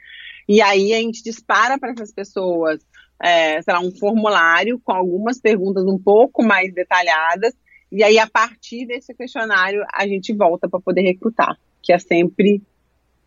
E 0.49 0.63
aí 0.63 0.95
a 0.95 0.99
gente 0.99 1.23
dispara 1.23 1.79
para 1.79 1.93
essas 1.93 2.11
pessoas, 2.11 2.81
é, 3.23 3.61
sei 3.61 3.75
lá, 3.75 3.81
um 3.81 3.91
formulário 3.91 4.81
com 4.83 4.93
algumas 4.93 5.39
perguntas 5.39 5.85
um 5.85 5.99
pouco 5.99 6.43
mais 6.43 6.73
detalhadas, 6.73 7.55
e 7.93 8.03
aí 8.03 8.19
a 8.19 8.27
partir 8.27 8.87
desse 8.87 9.15
questionário 9.15 9.85
a 9.93 10.07
gente 10.07 10.35
volta 10.35 10.69
para 10.69 10.81
poder 10.81 11.03
recrutar, 11.03 11.55
que 11.85 11.93
é 11.93 11.99
sempre 11.99 12.63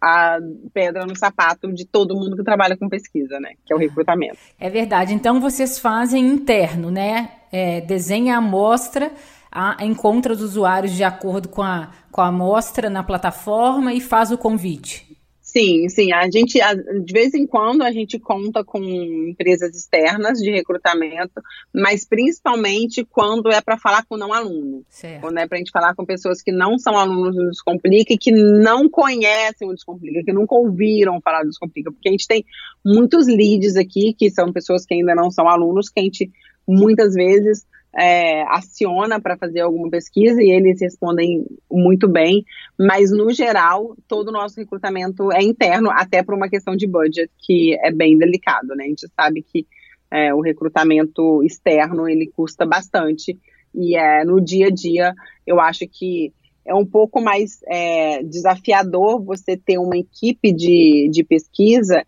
a 0.02 0.38
pedra 0.74 1.06
no 1.06 1.16
sapato 1.16 1.72
de 1.74 1.86
todo 1.86 2.16
mundo 2.16 2.36
que 2.36 2.44
trabalha 2.44 2.78
com 2.78 2.90
pesquisa, 2.90 3.40
né? 3.40 3.54
Que 3.66 3.74
é 3.74 3.76
o 3.76 3.80
recrutamento. 3.80 4.38
É 4.60 4.70
verdade. 4.70 5.14
Então 5.14 5.40
vocês 5.40 5.80
fazem 5.80 6.26
interno, 6.28 6.92
né? 6.92 7.32
É, 7.52 7.82
desenha 7.82 8.36
a 8.36 8.38
amostra, 8.38 9.12
a, 9.52 9.78
encontra 9.84 10.34
os 10.34 10.42
usuários 10.42 10.94
de 10.94 11.04
acordo 11.04 11.50
com 11.50 11.64
a, 11.64 11.92
com 12.12 12.22
a 12.22 12.28
amostra 12.28 12.90
na 12.90 13.04
plataforma 13.04 13.94
e 13.94 14.02
faz 14.02 14.32
o 14.32 14.38
convite. 14.38 15.07
Sim, 15.58 15.90
sim. 15.90 16.12
A 16.12 16.30
gente, 16.30 16.60
de 17.04 17.14
vez 17.14 17.34
em 17.34 17.48
quando, 17.48 17.82
a 17.82 17.92
gente 17.92 18.20
conta 18.20 18.64
com 18.64 18.78
empresas 18.80 19.76
externas 19.76 20.38
de 20.38 20.52
recrutamento, 20.52 21.42
mas 21.74 22.06
principalmente 22.08 23.04
quando 23.04 23.52
é 23.52 23.60
para 23.60 23.76
falar 23.76 24.06
com 24.06 24.16
não 24.16 24.32
aluno. 24.32 24.86
Certo. 24.88 25.22
Quando 25.22 25.40
é 25.40 25.48
para 25.48 25.58
a 25.58 25.60
gente 25.60 25.72
falar 25.72 25.96
com 25.96 26.06
pessoas 26.06 26.44
que 26.44 26.52
não 26.52 26.78
são 26.78 26.96
alunos 26.96 27.36
do 27.36 27.50
Descomplica 27.50 28.14
e 28.14 28.20
que 28.20 28.32
não 28.32 28.88
conhecem 28.88 29.68
o 29.68 29.74
Descomplica, 29.74 30.24
que 30.24 30.32
nunca 30.32 30.54
ouviram 30.54 31.20
falar 31.22 31.42
do 31.42 31.50
Descomplica, 31.50 31.92
porque 31.92 32.10
a 32.10 32.12
gente 32.12 32.28
tem 32.28 32.46
muitos 32.86 33.26
leads 33.26 33.76
aqui, 33.78 34.14
que 34.14 34.30
são 34.30 34.54
pessoas 34.54 34.86
que 34.86 34.94
ainda 34.94 35.16
não 35.16 35.32
são 35.32 35.50
alunos, 35.50 35.90
que 35.90 36.00
a 36.00 36.04
gente 36.04 36.32
muitas 36.68 37.16
vezes 37.16 37.66
é, 37.98 38.44
aciona 38.44 39.20
para 39.20 39.36
fazer 39.38 39.62
alguma 39.62 39.90
pesquisa 39.90 40.42
e 40.42 40.52
eles 40.52 40.80
respondem 40.80 41.44
muito 41.70 42.08
bem, 42.08 42.46
mas 42.78 43.12
no 43.12 43.34
geral 43.34 43.98
todo 44.08 44.28
o 44.28 44.32
nosso 44.32 44.60
recrutamento 44.60 45.32
é 45.32 45.42
interno, 45.42 45.90
até 45.90 46.22
por 46.22 46.36
uma 46.36 46.48
questão 46.48 46.76
de 46.76 46.86
budget 46.86 47.32
que 47.40 47.76
é 47.82 47.92
bem 47.92 48.16
delicado, 48.16 48.76
né? 48.76 48.84
A 48.84 48.88
gente 48.88 49.08
sabe 49.16 49.42
que 49.42 49.66
é, 50.12 50.32
o 50.34 50.42
recrutamento 50.42 51.44
externo 51.44 52.08
ele 52.08 52.28
custa 52.28 52.66
bastante 52.68 53.38
e 53.74 53.98
é, 53.98 54.24
no 54.24 54.40
dia 54.40 54.68
a 54.68 54.72
dia 54.72 55.16
eu 55.46 55.60
acho 55.60 55.88
que 55.88 56.32
é 56.64 56.76
um 56.76 56.86
pouco 56.86 57.20
mais 57.20 57.62
é, 57.66 58.22
desafiador 58.22 59.24
você 59.24 59.58
ter 59.58 59.80
uma 59.80 59.98
equipe 59.98 60.54
de, 60.54 61.10
de 61.12 61.24
pesquisa 61.24 62.06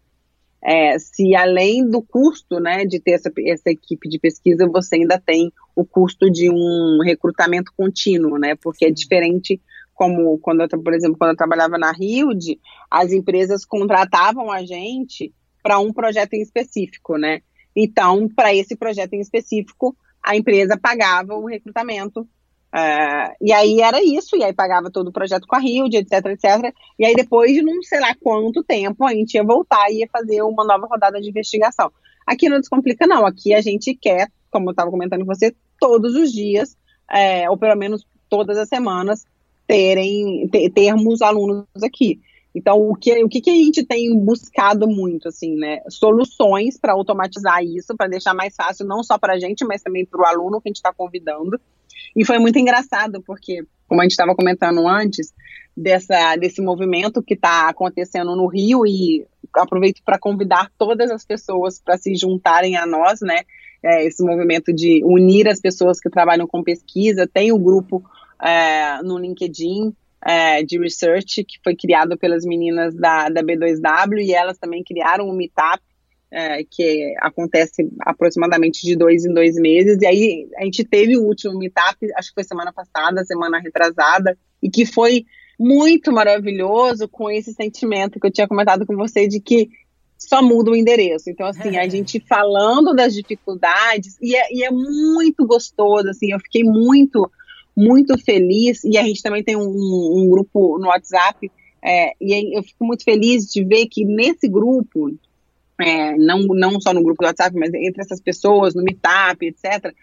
é, 0.63 0.97
se 0.99 1.35
além 1.35 1.89
do 1.89 2.01
custo 2.01 2.59
né, 2.59 2.85
de 2.85 2.99
ter 2.99 3.11
essa, 3.11 3.31
essa 3.45 3.69
equipe 3.69 4.09
de 4.09 4.19
pesquisa, 4.19 4.67
você 4.67 4.95
ainda 4.95 5.19
tem 5.19 5.51
o 5.75 5.85
custo 5.85 6.29
de 6.29 6.49
um 6.49 6.99
recrutamento 7.03 7.71
contínuo, 7.75 8.37
né? 8.37 8.55
Porque 8.55 8.85
é 8.85 8.91
diferente 8.91 9.61
como 9.93 10.37
quando 10.39 10.61
eu, 10.61 10.67
por 10.67 10.93
exemplo, 10.93 11.17
quando 11.17 11.31
eu 11.31 11.37
trabalhava 11.37 11.77
na 11.77 11.93
Hilde, 11.97 12.59
as 12.89 13.11
empresas 13.11 13.65
contratavam 13.65 14.51
a 14.51 14.63
gente 14.63 15.33
para 15.61 15.79
um 15.79 15.91
projeto 15.91 16.33
em 16.33 16.41
específico, 16.41 17.17
né? 17.17 17.41
Então, 17.75 18.27
para 18.27 18.53
esse 18.53 18.75
projeto 18.75 19.13
em 19.13 19.19
específico, 19.19 19.95
a 20.23 20.35
empresa 20.35 20.77
pagava 20.77 21.35
o 21.35 21.45
recrutamento 21.45 22.27
Uh, 22.73 23.33
e 23.41 23.51
aí 23.51 23.81
era 23.81 24.03
isso, 24.03 24.35
e 24.35 24.43
aí 24.43 24.53
pagava 24.53 24.91
todo 24.91 25.07
o 25.07 25.11
projeto 25.11 25.47
com 25.47 25.55
a 25.55 25.59
Rio, 25.59 25.87
etc, 25.87 26.25
etc. 26.27 26.73
E 26.99 27.05
aí 27.05 27.15
depois 27.15 27.51
de 27.51 27.63
não 27.63 27.81
sei 27.81 27.99
lá 27.99 28.15
quanto 28.21 28.63
tempo 28.63 29.05
a 29.05 29.13
gente 29.13 29.33
ia 29.33 29.43
voltar 29.43 29.89
e 29.89 29.99
ia 29.99 30.07
fazer 30.11 30.43
uma 30.43 30.63
nova 30.63 30.85
rodada 30.85 31.19
de 31.19 31.29
investigação. 31.29 31.91
Aqui 32.27 32.47
não 32.47 32.59
descomplica 32.59 33.07
não, 33.07 33.25
aqui 33.25 33.55
a 33.55 33.61
gente 33.61 33.95
quer, 33.95 34.31
como 34.51 34.69
eu 34.69 34.71
estava 34.71 34.91
comentando 34.91 35.25
com 35.25 35.33
você, 35.33 35.55
todos 35.79 36.15
os 36.15 36.31
dias, 36.31 36.77
é, 37.09 37.49
ou 37.49 37.57
pelo 37.57 37.75
menos 37.75 38.05
todas 38.29 38.55
as 38.57 38.69
semanas, 38.69 39.25
terem, 39.65 40.47
ter, 40.47 40.69
termos 40.69 41.23
alunos 41.23 41.65
aqui. 41.83 42.19
Então, 42.53 42.89
o 42.89 42.95
que, 42.95 43.23
o 43.23 43.29
que, 43.29 43.41
que 43.41 43.49
a 43.49 43.53
gente 43.53 43.83
tem 43.83 44.15
buscado 44.19 44.87
muito, 44.87 45.27
assim, 45.27 45.55
né? 45.55 45.81
Soluções 45.87 46.79
para 46.79 46.93
automatizar 46.93 47.63
isso, 47.63 47.95
para 47.95 48.07
deixar 48.07 48.33
mais 48.33 48.55
fácil, 48.55 48.85
não 48.85 49.03
só 49.03 49.17
para 49.17 49.33
a 49.33 49.39
gente, 49.39 49.63
mas 49.65 49.83
também 49.83 50.05
para 50.05 50.21
o 50.21 50.25
aluno 50.25 50.59
que 50.59 50.67
a 50.67 50.71
gente 50.71 50.77
está 50.77 50.91
convidando. 50.91 51.59
E 52.19 52.25
foi 52.25 52.37
muito 52.37 52.59
engraçado, 52.59 53.23
porque, 53.25 53.63
como 53.87 54.01
a 54.01 54.03
gente 54.03 54.11
estava 54.11 54.35
comentando 54.35 54.85
antes, 54.85 55.33
dessa, 55.75 56.35
desse 56.35 56.61
movimento 56.61 57.23
que 57.23 57.33
está 57.33 57.69
acontecendo 57.69 58.35
no 58.35 58.45
Rio, 58.45 58.85
e 58.85 59.25
aproveito 59.55 60.01
para 60.03 60.19
convidar 60.19 60.69
todas 60.77 61.09
as 61.11 61.23
pessoas 61.23 61.79
para 61.79 61.97
se 61.97 62.13
juntarem 62.15 62.75
a 62.75 62.85
nós, 62.85 63.21
né? 63.21 63.43
É, 63.81 64.05
esse 64.05 64.21
movimento 64.21 64.73
de 64.73 65.01
unir 65.05 65.47
as 65.47 65.61
pessoas 65.61 65.97
que 65.97 66.09
trabalham 66.09 66.45
com 66.45 66.61
pesquisa. 66.61 67.25
Tem 67.25 67.53
o 67.53 67.55
um 67.55 67.63
grupo 67.63 68.03
é, 68.43 69.01
no 69.01 69.17
LinkedIn 69.17 69.95
é, 70.21 70.61
de 70.61 70.77
research 70.77 71.45
que 71.45 71.57
foi 71.63 71.73
criado 71.73 72.17
pelas 72.17 72.43
meninas 72.43 72.93
da, 72.93 73.29
da 73.29 73.41
B2W 73.41 74.17
e 74.17 74.33
elas 74.33 74.57
também 74.57 74.83
criaram 74.83 75.29
um 75.29 75.33
meetup 75.33 75.81
é, 76.31 76.63
que 76.63 77.13
acontece 77.19 77.89
aproximadamente 78.01 78.85
de 78.85 78.95
dois 78.95 79.25
em 79.25 79.33
dois 79.33 79.55
meses. 79.55 79.97
E 80.01 80.05
aí 80.05 80.47
a 80.57 80.63
gente 80.63 80.83
teve 80.83 81.17
o 81.17 81.23
último 81.23 81.57
meetup, 81.57 81.97
acho 82.15 82.29
que 82.29 82.35
foi 82.35 82.43
semana 82.43 82.71
passada, 82.71 83.25
semana 83.25 83.59
retrasada, 83.59 84.37
e 84.61 84.69
que 84.69 84.85
foi 84.85 85.25
muito 85.59 86.11
maravilhoso 86.11 87.07
com 87.07 87.29
esse 87.29 87.53
sentimento 87.53 88.19
que 88.19 88.27
eu 88.27 88.31
tinha 88.31 88.47
comentado 88.47 88.85
com 88.85 88.95
você 88.95 89.27
de 89.27 89.41
que 89.41 89.69
só 90.17 90.41
muda 90.41 90.71
o 90.71 90.75
endereço. 90.75 91.29
Então, 91.29 91.47
assim, 91.47 91.77
a 91.77 91.87
gente 91.87 92.19
falando 92.19 92.93
das 92.93 93.13
dificuldades, 93.13 94.17
e 94.21 94.35
é, 94.35 94.53
e 94.53 94.63
é 94.63 94.69
muito 94.69 95.45
gostoso, 95.47 96.09
assim, 96.09 96.31
eu 96.31 96.39
fiquei 96.39 96.63
muito, 96.63 97.29
muito 97.75 98.17
feliz, 98.17 98.83
e 98.83 98.97
a 98.97 99.03
gente 99.03 99.23
também 99.23 99.43
tem 99.43 99.55
um, 99.55 99.61
um 99.61 100.29
grupo 100.29 100.77
no 100.77 100.87
WhatsApp, 100.87 101.49
é, 101.81 102.13
e 102.19 102.57
eu 102.57 102.61
fico 102.61 102.85
muito 102.85 103.03
feliz 103.03 103.45
de 103.45 103.63
ver 103.63 103.87
que 103.87 104.03
nesse 104.03 104.47
grupo 104.49 105.09
é, 105.79 106.15
não, 106.17 106.39
não 106.39 106.79
só 106.79 106.93
no 106.93 107.03
grupo 107.03 107.23
do 107.23 107.27
WhatsApp, 107.27 107.55
mas 107.57 107.73
entre 107.73 108.01
essas 108.01 108.21
pessoas, 108.21 108.75
no 108.75 108.83
Meetup, 108.83 109.45
etc., 109.45 109.93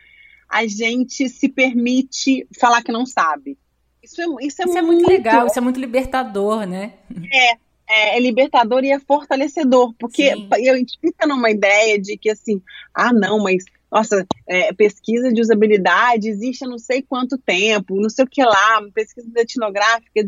a 0.48 0.66
gente 0.66 1.28
se 1.28 1.48
permite 1.48 2.46
falar 2.58 2.82
que 2.82 2.92
não 2.92 3.04
sabe. 3.04 3.58
Isso 4.02 4.20
é, 4.20 4.24
isso 4.46 4.62
é, 4.62 4.64
isso 4.64 4.66
muito, 4.66 4.78
é 4.78 4.82
muito 4.82 5.08
legal, 5.08 5.46
isso 5.46 5.58
é 5.58 5.62
muito 5.62 5.80
libertador, 5.80 6.66
né? 6.66 6.94
É, 7.32 7.50
é, 7.88 8.16
é, 8.16 8.20
libertador 8.20 8.84
e 8.84 8.92
é 8.92 9.00
fortalecedor, 9.00 9.92
porque 9.98 10.32
Sim. 10.32 10.48
a 10.52 10.76
gente 10.76 10.98
fica 11.00 11.26
numa 11.26 11.50
ideia 11.50 12.00
de 12.00 12.16
que 12.16 12.30
assim, 12.30 12.62
ah, 12.94 13.12
não, 13.12 13.42
mas 13.42 13.64
nossa, 13.90 14.26
é, 14.48 14.72
pesquisa 14.72 15.32
de 15.32 15.40
usabilidade 15.40 16.28
existe 16.28 16.64
há 16.64 16.68
não 16.68 16.78
sei 16.78 17.02
quanto 17.02 17.38
tempo, 17.38 18.00
não 18.00 18.10
sei 18.10 18.24
o 18.24 18.28
que 18.28 18.42
lá, 18.42 18.82
pesquisa 18.92 19.28
etnográfica, 19.36 20.20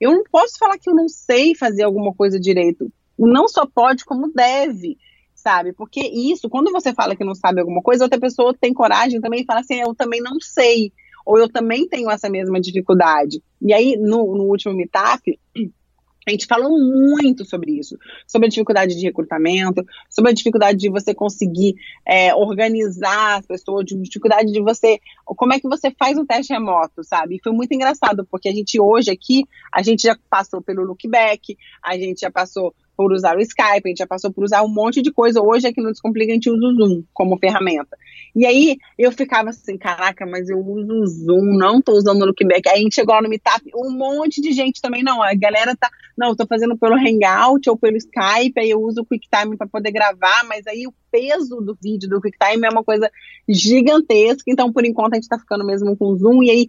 eu 0.00 0.12
não 0.12 0.24
posso 0.30 0.58
falar 0.58 0.78
que 0.78 0.88
eu 0.88 0.94
não 0.94 1.08
sei 1.08 1.54
fazer 1.54 1.82
alguma 1.82 2.14
coisa 2.14 2.38
direito 2.38 2.92
não 3.26 3.48
só 3.48 3.66
pode, 3.66 4.04
como 4.04 4.32
deve, 4.32 4.96
sabe? 5.34 5.72
Porque 5.72 6.00
isso, 6.00 6.48
quando 6.48 6.70
você 6.70 6.92
fala 6.92 7.16
que 7.16 7.24
não 7.24 7.34
sabe 7.34 7.60
alguma 7.60 7.82
coisa, 7.82 8.04
outra 8.04 8.20
pessoa 8.20 8.54
tem 8.58 8.74
coragem 8.74 9.20
também 9.20 9.42
e 9.42 9.44
fala 9.44 9.60
assim, 9.60 9.80
eu 9.80 9.94
também 9.94 10.20
não 10.20 10.38
sei, 10.40 10.92
ou 11.24 11.38
eu 11.38 11.48
também 11.48 11.88
tenho 11.88 12.10
essa 12.10 12.28
mesma 12.28 12.60
dificuldade. 12.60 13.42
E 13.60 13.72
aí, 13.72 13.96
no, 13.96 14.36
no 14.36 14.44
último 14.44 14.74
meetup, 14.74 15.38
a 16.26 16.30
gente 16.30 16.46
falou 16.46 16.70
muito 16.70 17.44
sobre 17.44 17.78
isso, 17.78 17.96
sobre 18.26 18.46
a 18.46 18.48
dificuldade 18.50 18.94
de 18.94 19.06
recrutamento, 19.06 19.82
sobre 20.10 20.30
a 20.30 20.34
dificuldade 20.34 20.78
de 20.78 20.90
você 20.90 21.14
conseguir 21.14 21.74
é, 22.06 22.34
organizar 22.34 23.38
as 23.38 23.46
pessoas, 23.46 23.86
de 23.86 23.96
dificuldade 24.00 24.52
de 24.52 24.60
você, 24.60 25.00
como 25.24 25.54
é 25.54 25.60
que 25.60 25.68
você 25.68 25.90
faz 25.98 26.18
um 26.18 26.26
teste 26.26 26.52
remoto, 26.52 27.02
sabe? 27.02 27.36
E 27.36 27.42
foi 27.42 27.52
muito 27.52 27.72
engraçado, 27.72 28.26
porque 28.30 28.48
a 28.48 28.52
gente 28.52 28.78
hoje 28.78 29.10
aqui, 29.10 29.44
a 29.72 29.82
gente 29.82 30.02
já 30.02 30.16
passou 30.28 30.60
pelo 30.60 30.84
lookback, 30.84 31.56
a 31.82 31.96
gente 31.96 32.20
já 32.20 32.30
passou 32.30 32.74
por 32.98 33.12
usar 33.12 33.36
o 33.36 33.40
Skype, 33.40 33.82
a 33.84 33.88
gente 33.88 33.98
já 33.98 34.08
passou 34.08 34.32
por 34.32 34.42
usar 34.42 34.64
um 34.64 34.68
monte 34.68 35.00
de 35.00 35.12
coisa. 35.12 35.40
Hoje 35.40 35.68
aqui 35.68 35.80
no 35.80 35.92
Descomplica 35.92 36.32
a 36.32 36.34
gente 36.34 36.50
usa 36.50 36.66
o 36.66 36.74
Zoom 36.74 37.04
como 37.14 37.38
ferramenta. 37.38 37.96
E 38.34 38.44
aí 38.44 38.76
eu 38.98 39.12
ficava 39.12 39.50
assim, 39.50 39.78
caraca, 39.78 40.26
mas 40.26 40.48
eu 40.48 40.58
uso 40.58 40.92
o 40.92 41.06
Zoom, 41.06 41.56
não 41.56 41.80
tô 41.80 41.92
usando 41.92 42.22
o 42.22 42.24
Lookback. 42.24 42.68
Aí 42.68 42.80
a 42.80 42.82
gente 42.82 42.96
chegou 42.96 43.14
lá 43.14 43.22
no 43.22 43.28
Meetup, 43.28 43.62
um 43.72 43.92
monte 43.92 44.40
de 44.40 44.50
gente 44.50 44.82
também, 44.82 45.04
não, 45.04 45.22
a 45.22 45.32
galera 45.32 45.76
tá, 45.76 45.88
não, 46.16 46.34
tô 46.34 46.44
fazendo 46.44 46.76
pelo 46.76 46.96
Hangout 46.96 47.70
ou 47.70 47.76
pelo 47.78 47.96
Skype, 47.96 48.58
aí 48.58 48.70
eu 48.70 48.82
uso 48.82 49.02
o 49.02 49.06
QuickTime 49.06 49.56
para 49.56 49.68
poder 49.68 49.92
gravar, 49.92 50.44
mas 50.48 50.66
aí 50.66 50.84
o 50.84 50.92
peso 51.12 51.60
do 51.60 51.78
vídeo 51.80 52.08
do 52.08 52.20
QuickTime 52.20 52.66
é 52.66 52.68
uma 52.68 52.82
coisa 52.82 53.08
gigantesca, 53.48 54.42
então 54.48 54.72
por 54.72 54.84
enquanto 54.84 55.12
a 55.12 55.16
gente 55.16 55.28
tá 55.28 55.38
ficando 55.38 55.64
mesmo 55.64 55.96
com 55.96 56.06
o 56.06 56.16
Zoom, 56.16 56.42
e 56.42 56.50
aí 56.50 56.66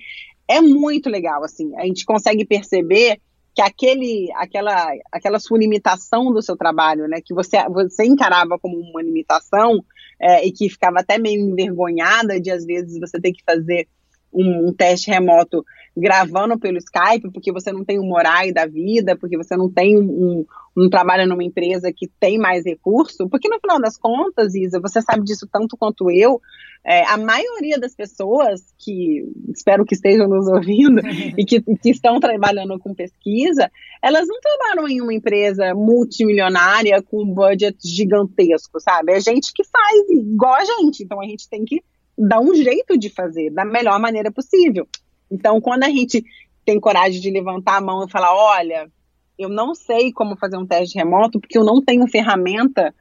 é 0.48 0.62
muito 0.62 1.10
legal, 1.10 1.44
assim, 1.44 1.76
a 1.76 1.86
gente 1.88 2.06
consegue 2.06 2.46
perceber 2.46 3.20
que 3.60 3.60
que 3.60 3.62
aquele, 3.62 4.32
aquela, 4.36 4.88
aquela 5.12 5.40
sua 5.40 5.60
limitação 5.60 6.32
do 6.32 6.42
seu 6.42 6.56
trabalho, 6.56 7.08
né, 7.08 7.20
que 7.24 7.34
você, 7.34 7.58
você 7.70 8.06
encarava 8.06 8.58
como 8.58 8.80
uma 8.80 9.02
limitação 9.02 9.84
é, 10.20 10.46
e 10.48 10.52
que 10.52 10.70
ficava 10.70 11.00
até 11.00 11.18
meio 11.18 11.42
envergonhada 11.42 12.40
de 12.40 12.50
às 12.50 12.66
vezes 12.66 13.00
você 13.00 13.20
ter 13.20 13.34
que 13.34 13.44
fazer 13.44 13.88
um, 14.32 14.70
um, 14.70 14.74
teste 14.74 15.12
remoto 15.12 15.66
gravando 15.96 16.58
pelo 16.60 16.78
Skype, 16.78 17.32
porque 17.32 17.52
você 17.52 17.72
não 17.72 17.84
tem 17.84 18.00
um 18.00 18.08
Morai 18.08 18.52
da 18.52 18.66
vida, 18.66 19.16
porque 19.16 19.38
você 19.38 19.56
não 19.56 19.70
tem 19.70 19.98
um, 19.98 20.46
um 20.76 20.90
trabalho 20.90 21.28
numa 21.28 21.44
empresa 21.44 21.92
que 21.92 22.08
tem 22.20 22.38
mais 22.38 22.66
recurso, 22.66 23.28
porque 23.30 23.50
no 23.50 23.60
final 23.60 23.80
das 23.80 23.98
contas, 23.98 24.56
Isa, 24.56 24.80
você 24.80 25.02
sabe 25.02 25.24
disso 25.24 25.48
tanto 25.52 25.76
quanto 25.78 26.10
eu, 26.10 26.42
é, 26.86 27.06
a 27.06 27.18
maioria 27.18 27.78
das 27.78 27.94
pessoas 27.94 28.74
que 28.78 29.26
espero 29.50 29.86
que 29.86 29.94
estejam 29.94 30.28
nos 30.28 30.48
ouvindo 30.48 31.02
e 31.38 31.44
que, 31.46 31.62
que 31.62 31.90
estão 31.90 32.20
trabalhando 32.20 32.80
com 32.80 32.94
pesquisa, 32.94 33.70
elas 34.02 34.28
não 34.28 34.40
trabalham 34.40 34.88
em 34.88 35.02
uma 35.02 35.14
empresa 35.14 35.74
multimilionária 35.76 37.02
com 37.02 37.24
um 37.24 37.34
budget 37.34 37.78
gigantesco, 37.84 38.80
sabe? 38.80 39.14
É 39.14 39.20
gente 39.20 39.52
que 39.54 39.64
faz 39.66 40.10
igual 40.10 40.54
a 40.54 40.64
gente, 40.64 41.04
então 41.04 41.22
a 41.22 41.26
gente 41.26 41.50
tem 41.50 41.66
que 41.66 41.84
dar 42.18 42.40
um 42.40 42.54
jeito 42.54 42.98
de 42.98 43.10
fazer 43.10 43.50
da 43.50 43.66
melhor 43.66 44.00
maneira 44.00 44.32
possível. 44.32 44.88
Então, 45.32 45.60
quando 45.62 45.84
a 45.84 45.90
gente 45.90 46.24
tem 46.66 46.80
coragem 46.80 47.20
de 47.20 47.32
levantar 47.32 47.78
a 47.78 47.82
mão 47.82 48.06
e 48.06 48.12
falar, 48.12 48.34
olha, 48.34 48.90
eu 49.38 49.50
não 49.50 49.74
sei 49.74 50.12
como 50.12 50.38
fazer 50.38 50.58
um 50.58 50.66
teste 50.66 50.98
remoto 50.98 51.40
porque 51.40 51.58
eu 51.58 51.64
não 51.64 51.82
tenho 51.82 52.08
ferramenta 52.08 52.94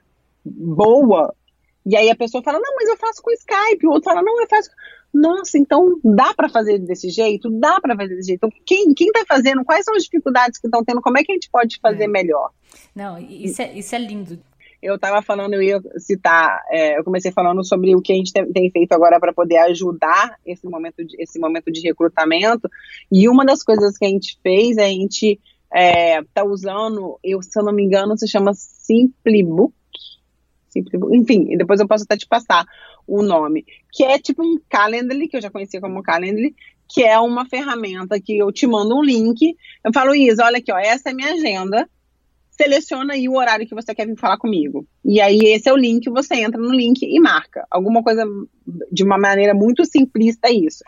boa. 0.45 1.35
E 1.85 1.97
aí 1.97 2.11
a 2.11 2.17
pessoa 2.17 2.43
fala, 2.43 2.59
não, 2.61 2.75
mas 2.77 2.89
eu 2.89 2.97
faço 2.97 3.23
com 3.23 3.31
Skype. 3.33 3.87
O 3.87 3.91
outro 3.91 4.11
fala, 4.11 4.23
não, 4.23 4.41
eu 4.41 4.47
faço. 4.49 4.71
Nossa, 5.13 5.59
então 5.59 5.99
dá 6.05 6.35
para 6.35 6.49
fazer 6.49 6.79
desse 6.79 7.09
jeito? 7.09 7.51
Dá 7.51 7.81
para 7.81 7.97
fazer 7.97 8.15
desse 8.15 8.29
jeito. 8.29 8.45
Então, 8.45 8.61
quem, 8.65 8.93
quem 8.95 9.11
tá 9.11 9.25
fazendo? 9.27 9.65
Quais 9.65 9.85
são 9.85 9.95
as 9.95 10.05
dificuldades 10.05 10.59
que 10.59 10.67
estão 10.67 10.85
tendo? 10.85 11.01
Como 11.01 11.17
é 11.19 11.25
que 11.25 11.33
a 11.33 11.35
gente 11.35 11.51
pode 11.51 11.79
fazer 11.81 12.05
é. 12.05 12.09
melhor? 12.09 12.51
Não, 12.95 13.19
isso 13.19 13.63
é, 13.63 13.73
isso 13.73 13.95
é 13.95 13.99
lindo 13.99 14.39
eu 14.81 14.95
estava 14.95 15.21
falando, 15.23 15.55
eu 15.55 15.63
ia 15.63 15.81
citar, 15.99 16.63
é, 16.71 16.99
eu 16.99 17.05
comecei 17.05 17.33
falando 17.33 17.65
sobre 17.65 17.95
o 17.97 18.01
que 18.01 18.13
a 18.13 18.17
gente 18.17 18.33
tem, 18.33 18.53
tem 18.53 18.71
feito 18.71 18.93
agora 18.93 19.19
para 19.19 19.33
poder 19.33 19.59
ajudar 19.59 20.39
esse 20.47 20.67
momento, 20.69 21.05
de, 21.05 21.21
esse 21.21 21.39
momento 21.39 21.71
de 21.71 21.81
recrutamento, 21.81 22.69
e 23.11 23.29
uma 23.29 23.45
das 23.45 23.63
coisas 23.63 23.99
que 23.99 24.05
a 24.05 24.09
gente 24.09 24.39
fez 24.43 24.79
a 24.79 24.85
gente 24.85 25.41
é, 25.73 26.23
tá 26.33 26.45
usando, 26.45 27.19
eu, 27.23 27.43
se 27.43 27.59
eu 27.59 27.65
não 27.65 27.73
me 27.73 27.83
engano, 27.83 28.17
se 28.17 28.29
chama 28.29 28.53
Simplibook, 28.55 29.75
Simplibook, 30.69 31.17
enfim, 31.17 31.57
depois 31.57 31.81
eu 31.81 31.89
posso 31.89 32.05
até 32.05 32.17
te 32.17 32.27
passar 32.27 32.65
o 33.07 33.23
nome, 33.23 33.65
que 33.93 34.05
é 34.05 34.19
tipo 34.19 34.43
um 34.45 34.61
Calendly, 34.69 35.29
que 35.29 35.37
eu 35.37 35.43
já 35.43 35.51
conhecia 35.51 35.81
como 35.81 36.03
Calendly, 36.03 36.55
que 36.89 37.03
é 37.03 37.19
uma 37.19 37.45
ferramenta 37.47 38.19
que 38.21 38.39
eu 38.39 38.51
te 38.53 38.67
mando 38.67 38.97
um 38.97 39.03
link, 39.03 39.57
eu 39.85 39.93
falo, 39.93 40.15
Isa, 40.15 40.45
olha 40.45 40.59
aqui, 40.59 40.73
ó, 40.73 40.79
essa 40.79 41.11
é 41.11 41.13
minha 41.13 41.33
agenda, 41.33 41.89
seleciona 42.61 43.15
aí 43.15 43.29
o 43.29 43.37
horário 43.37 43.67
que 43.67 43.75
você 43.75 43.95
quer 43.95 44.07
vir 44.07 44.19
falar 44.19 44.37
comigo. 44.37 44.87
E 45.05 45.21
aí 45.21 45.39
esse 45.39 45.69
é 45.69 45.73
o 45.73 45.77
link, 45.77 46.11
você 46.11 46.35
entra 46.35 46.61
no 46.61 46.73
link 46.73 47.03
e 47.03 47.21
marca. 47.21 47.67
Alguma 47.71 48.03
coisa 48.03 48.25
de 48.91 49.05
uma 49.05 49.17
maneira 49.17 49.55
muito 49.55 49.85
simplista 49.85 50.51
isso. 50.51 50.83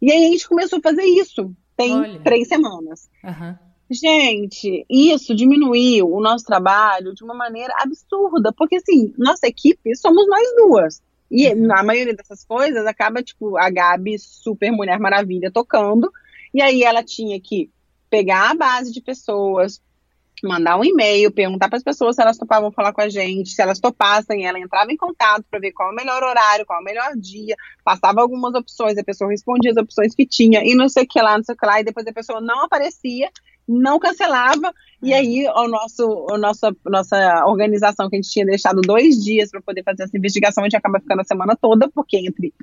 E 0.00 0.12
aí 0.12 0.26
a 0.26 0.30
gente 0.30 0.48
começou 0.48 0.78
a 0.78 0.82
fazer 0.82 1.02
isso. 1.02 1.52
Tem 1.76 1.92
Olha. 1.92 2.20
três 2.20 2.48
semanas. 2.48 3.10
Uhum. 3.24 3.54
Gente, 3.90 4.84
isso 4.88 5.34
diminuiu 5.34 6.12
o 6.12 6.20
nosso 6.20 6.44
trabalho 6.44 7.14
de 7.14 7.24
uma 7.24 7.34
maneira 7.34 7.72
absurda, 7.80 8.52
porque 8.52 8.76
assim, 8.76 9.12
nossa 9.16 9.46
equipe 9.46 9.96
somos 9.96 10.26
nós 10.28 10.46
duas. 10.56 11.02
E 11.30 11.48
uhum. 11.48 11.66
na 11.66 11.82
maioria 11.82 12.14
dessas 12.14 12.44
coisas 12.44 12.86
acaba, 12.86 13.22
tipo, 13.22 13.56
a 13.56 13.68
Gabi, 13.70 14.18
super 14.18 14.70
Mulher 14.70 14.98
Maravilha, 14.98 15.50
tocando, 15.50 16.10
e 16.54 16.62
aí 16.62 16.82
ela 16.82 17.02
tinha 17.02 17.40
que 17.40 17.70
pegar 18.10 18.50
a 18.50 18.54
base 18.54 18.92
de 18.92 19.00
pessoas, 19.00 19.80
mandar 20.42 20.78
um 20.78 20.84
e-mail, 20.84 21.30
perguntar 21.30 21.68
para 21.68 21.78
as 21.78 21.82
pessoas 21.82 22.16
se 22.16 22.22
elas 22.22 22.38
topavam 22.38 22.70
falar 22.70 22.92
com 22.92 23.00
a 23.00 23.08
gente, 23.08 23.50
se 23.50 23.60
elas 23.60 23.80
topassem, 23.80 24.46
ela 24.46 24.58
entrava 24.58 24.92
em 24.92 24.96
contato 24.96 25.44
para 25.50 25.60
ver 25.60 25.72
qual 25.72 25.88
é 25.88 25.92
o 25.92 25.94
melhor 25.94 26.22
horário, 26.22 26.66
qual 26.66 26.78
é 26.78 26.82
o 26.82 26.84
melhor 26.84 27.16
dia, 27.16 27.56
passava 27.84 28.20
algumas 28.20 28.54
opções, 28.54 28.98
a 28.98 29.04
pessoa 29.04 29.30
respondia 29.30 29.70
as 29.70 29.76
opções 29.76 30.14
que 30.14 30.26
tinha, 30.26 30.62
e 30.64 30.74
não 30.74 30.88
sei 30.88 31.04
o 31.04 31.08
que 31.08 31.20
lá, 31.20 31.36
não 31.36 31.44
sei 31.44 31.54
o 31.54 31.58
que 31.58 31.66
lá, 31.66 31.80
e 31.80 31.84
depois 31.84 32.06
a 32.06 32.12
pessoa 32.12 32.40
não 32.40 32.64
aparecia, 32.64 33.30
não 33.66 33.98
cancelava, 33.98 34.72
e 35.02 35.12
é. 35.12 35.16
aí 35.16 35.46
o 35.46 35.68
nosso, 35.68 36.26
o 36.30 36.38
nossa, 36.38 36.74
nossa 36.86 37.44
organização 37.46 38.08
que 38.08 38.16
a 38.16 38.18
gente 38.18 38.30
tinha 38.30 38.46
deixado 38.46 38.80
dois 38.80 39.22
dias 39.22 39.50
para 39.50 39.60
poder 39.60 39.82
fazer 39.82 40.04
essa 40.04 40.16
investigação, 40.16 40.64
a 40.64 40.66
gente 40.66 40.76
acaba 40.76 41.00
ficando 41.00 41.20
a 41.20 41.24
semana 41.24 41.56
toda, 41.60 41.88
porque 41.88 42.16
entre 42.16 42.54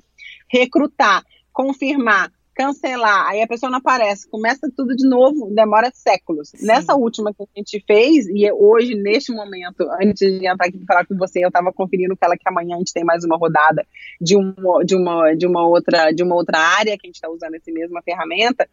recrutar, 0.50 1.24
confirmar, 1.54 2.32
cancelar, 2.56 3.28
aí 3.28 3.41
a 3.41 3.47
pessoa 3.47 3.70
não 3.70 3.80
aparece, 3.80 4.30
começa 4.30 4.72
tudo 4.76 4.95
de 4.95 5.08
novo, 5.08 5.53
demora 5.53 5.91
séculos. 5.93 6.49
Sim. 6.49 6.66
Nessa 6.66 6.95
última 6.95 7.34
que 7.34 7.43
a 7.43 7.47
gente 7.58 7.84
fez, 7.86 8.28
e 8.28 8.49
hoje, 8.51 8.95
neste 8.95 9.34
momento, 9.34 9.86
antes 10.01 10.20
de 10.20 10.47
entrar 10.47 10.68
aqui 10.68 10.78
para 10.78 10.95
falar 10.95 11.06
com 11.06 11.18
você, 11.18 11.43
eu 11.43 11.49
estava 11.49 11.74
conferindo 11.74 12.16
com 12.16 12.26
ela 12.26 12.38
que 12.38 12.47
amanhã 12.47 12.76
a 12.76 12.78
gente 12.78 12.93
tem 12.93 13.03
mais 13.03 13.26
uma 13.26 13.38
rodada 13.38 13.86
de 14.22 14.38
uma, 14.38 14.86
de 14.86 14.95
uma, 14.95 15.36
de 15.36 15.45
uma, 15.45 15.68
outra, 15.68 16.12
de 16.12 16.24
uma 16.24 16.34
outra 16.34 16.58
área 16.58 16.97
que 16.97 17.06
a 17.06 17.10
gente 17.10 17.16
está 17.16 17.30
usando 17.30 17.56
essa 17.56 17.72
mesma 17.72 18.01
ferramenta, 18.01 18.68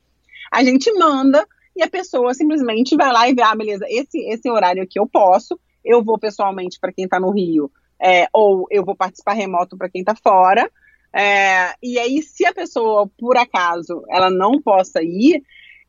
a 0.52 0.62
gente 0.62 0.92
manda 0.92 1.44
e 1.74 1.82
a 1.82 1.90
pessoa 1.90 2.34
simplesmente 2.34 2.96
vai 2.96 3.12
lá 3.12 3.28
e 3.28 3.34
vê, 3.34 3.42
ah, 3.42 3.54
beleza, 3.54 3.84
esse, 3.88 4.18
esse 4.28 4.48
horário 4.48 4.82
aqui 4.82 5.00
eu 5.00 5.08
posso, 5.08 5.58
eu 5.84 6.04
vou 6.04 6.18
pessoalmente 6.18 6.78
para 6.78 6.92
quem 6.92 7.06
está 7.06 7.18
no 7.18 7.30
Rio, 7.30 7.70
é, 8.00 8.28
ou 8.32 8.66
eu 8.70 8.84
vou 8.84 8.94
participar 8.94 9.32
remoto 9.32 9.76
para 9.76 9.88
quem 9.88 10.02
está 10.02 10.14
fora, 10.14 10.70
é, 11.14 11.74
e 11.82 11.98
aí, 11.98 12.22
se 12.22 12.46
a 12.46 12.54
pessoa, 12.54 13.08
por 13.18 13.36
acaso, 13.36 14.02
ela 14.08 14.30
não 14.30 14.60
possa 14.60 15.02
ir, 15.02 15.42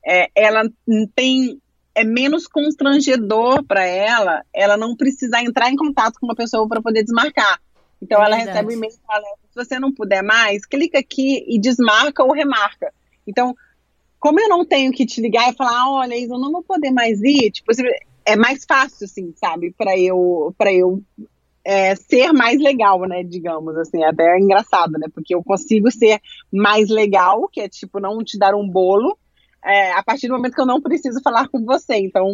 é, 0.06 0.30
ela 0.36 0.64
tem 1.16 1.60
é 1.96 2.04
menos 2.04 2.48
constrangedor 2.48 3.64
para 3.64 3.86
ela, 3.86 4.44
ela 4.52 4.76
não 4.76 4.96
precisar 4.96 5.44
entrar 5.44 5.70
em 5.70 5.76
contato 5.76 6.20
com 6.20 6.26
uma 6.26 6.36
pessoa 6.36 6.68
para 6.68 6.82
poder 6.82 7.04
desmarcar. 7.04 7.62
Então 8.02 8.20
é 8.22 8.26
ela 8.26 8.36
verdade. 8.36 8.58
recebe 8.58 8.74
um 8.74 8.78
e-mail 8.78 8.94
e 8.94 9.06
fala: 9.06 9.26
se 9.50 9.56
você 9.56 9.80
não 9.80 9.94
puder 9.94 10.24
mais, 10.24 10.66
clica 10.66 11.00
aqui 11.00 11.46
e 11.48 11.60
desmarca 11.60 12.24
ou 12.24 12.34
remarca. 12.34 12.92
Então, 13.26 13.56
como 14.20 14.40
eu 14.40 14.50
não 14.50 14.66
tenho 14.66 14.92
que 14.92 15.06
te 15.06 15.22
ligar 15.22 15.52
e 15.52 15.56
falar, 15.56 15.90
olha, 15.90 16.20
eu 16.20 16.28
não 16.40 16.52
vou 16.52 16.64
poder 16.64 16.92
mais 16.92 17.22
ir, 17.22 17.52
tipo, 17.52 17.72
é 18.26 18.36
mais 18.36 18.66
fácil, 18.66 19.06
assim, 19.06 19.34
sabe, 19.36 19.74
para 19.78 19.98
eu, 19.98 20.54
para 20.58 20.74
eu 20.74 21.02
é, 21.66 21.96
ser 21.96 22.34
mais 22.34 22.60
legal, 22.60 23.00
né? 23.02 23.24
Digamos 23.24 23.76
assim, 23.78 24.04
é 24.04 24.10
até 24.10 24.36
é 24.36 24.40
engraçado, 24.40 24.94
né? 24.94 25.08
Porque 25.14 25.34
eu 25.34 25.44
consigo 25.44 25.90
ser 25.92 26.20
mais 26.52 26.90
legal, 26.90 27.48
que 27.48 27.62
é 27.62 27.70
tipo 27.70 28.00
não 28.00 28.24
te 28.24 28.38
dar 28.38 28.54
um 28.54 28.68
bolo, 28.68 29.18
é, 29.64 29.94
a 29.94 30.04
partir 30.04 30.28
do 30.28 30.34
momento 30.34 30.56
que 30.56 30.62
eu 30.62 30.66
não 30.66 30.82
preciso 30.82 31.22
falar 31.22 31.48
com 31.48 31.64
você. 31.64 31.96
Então, 31.96 32.32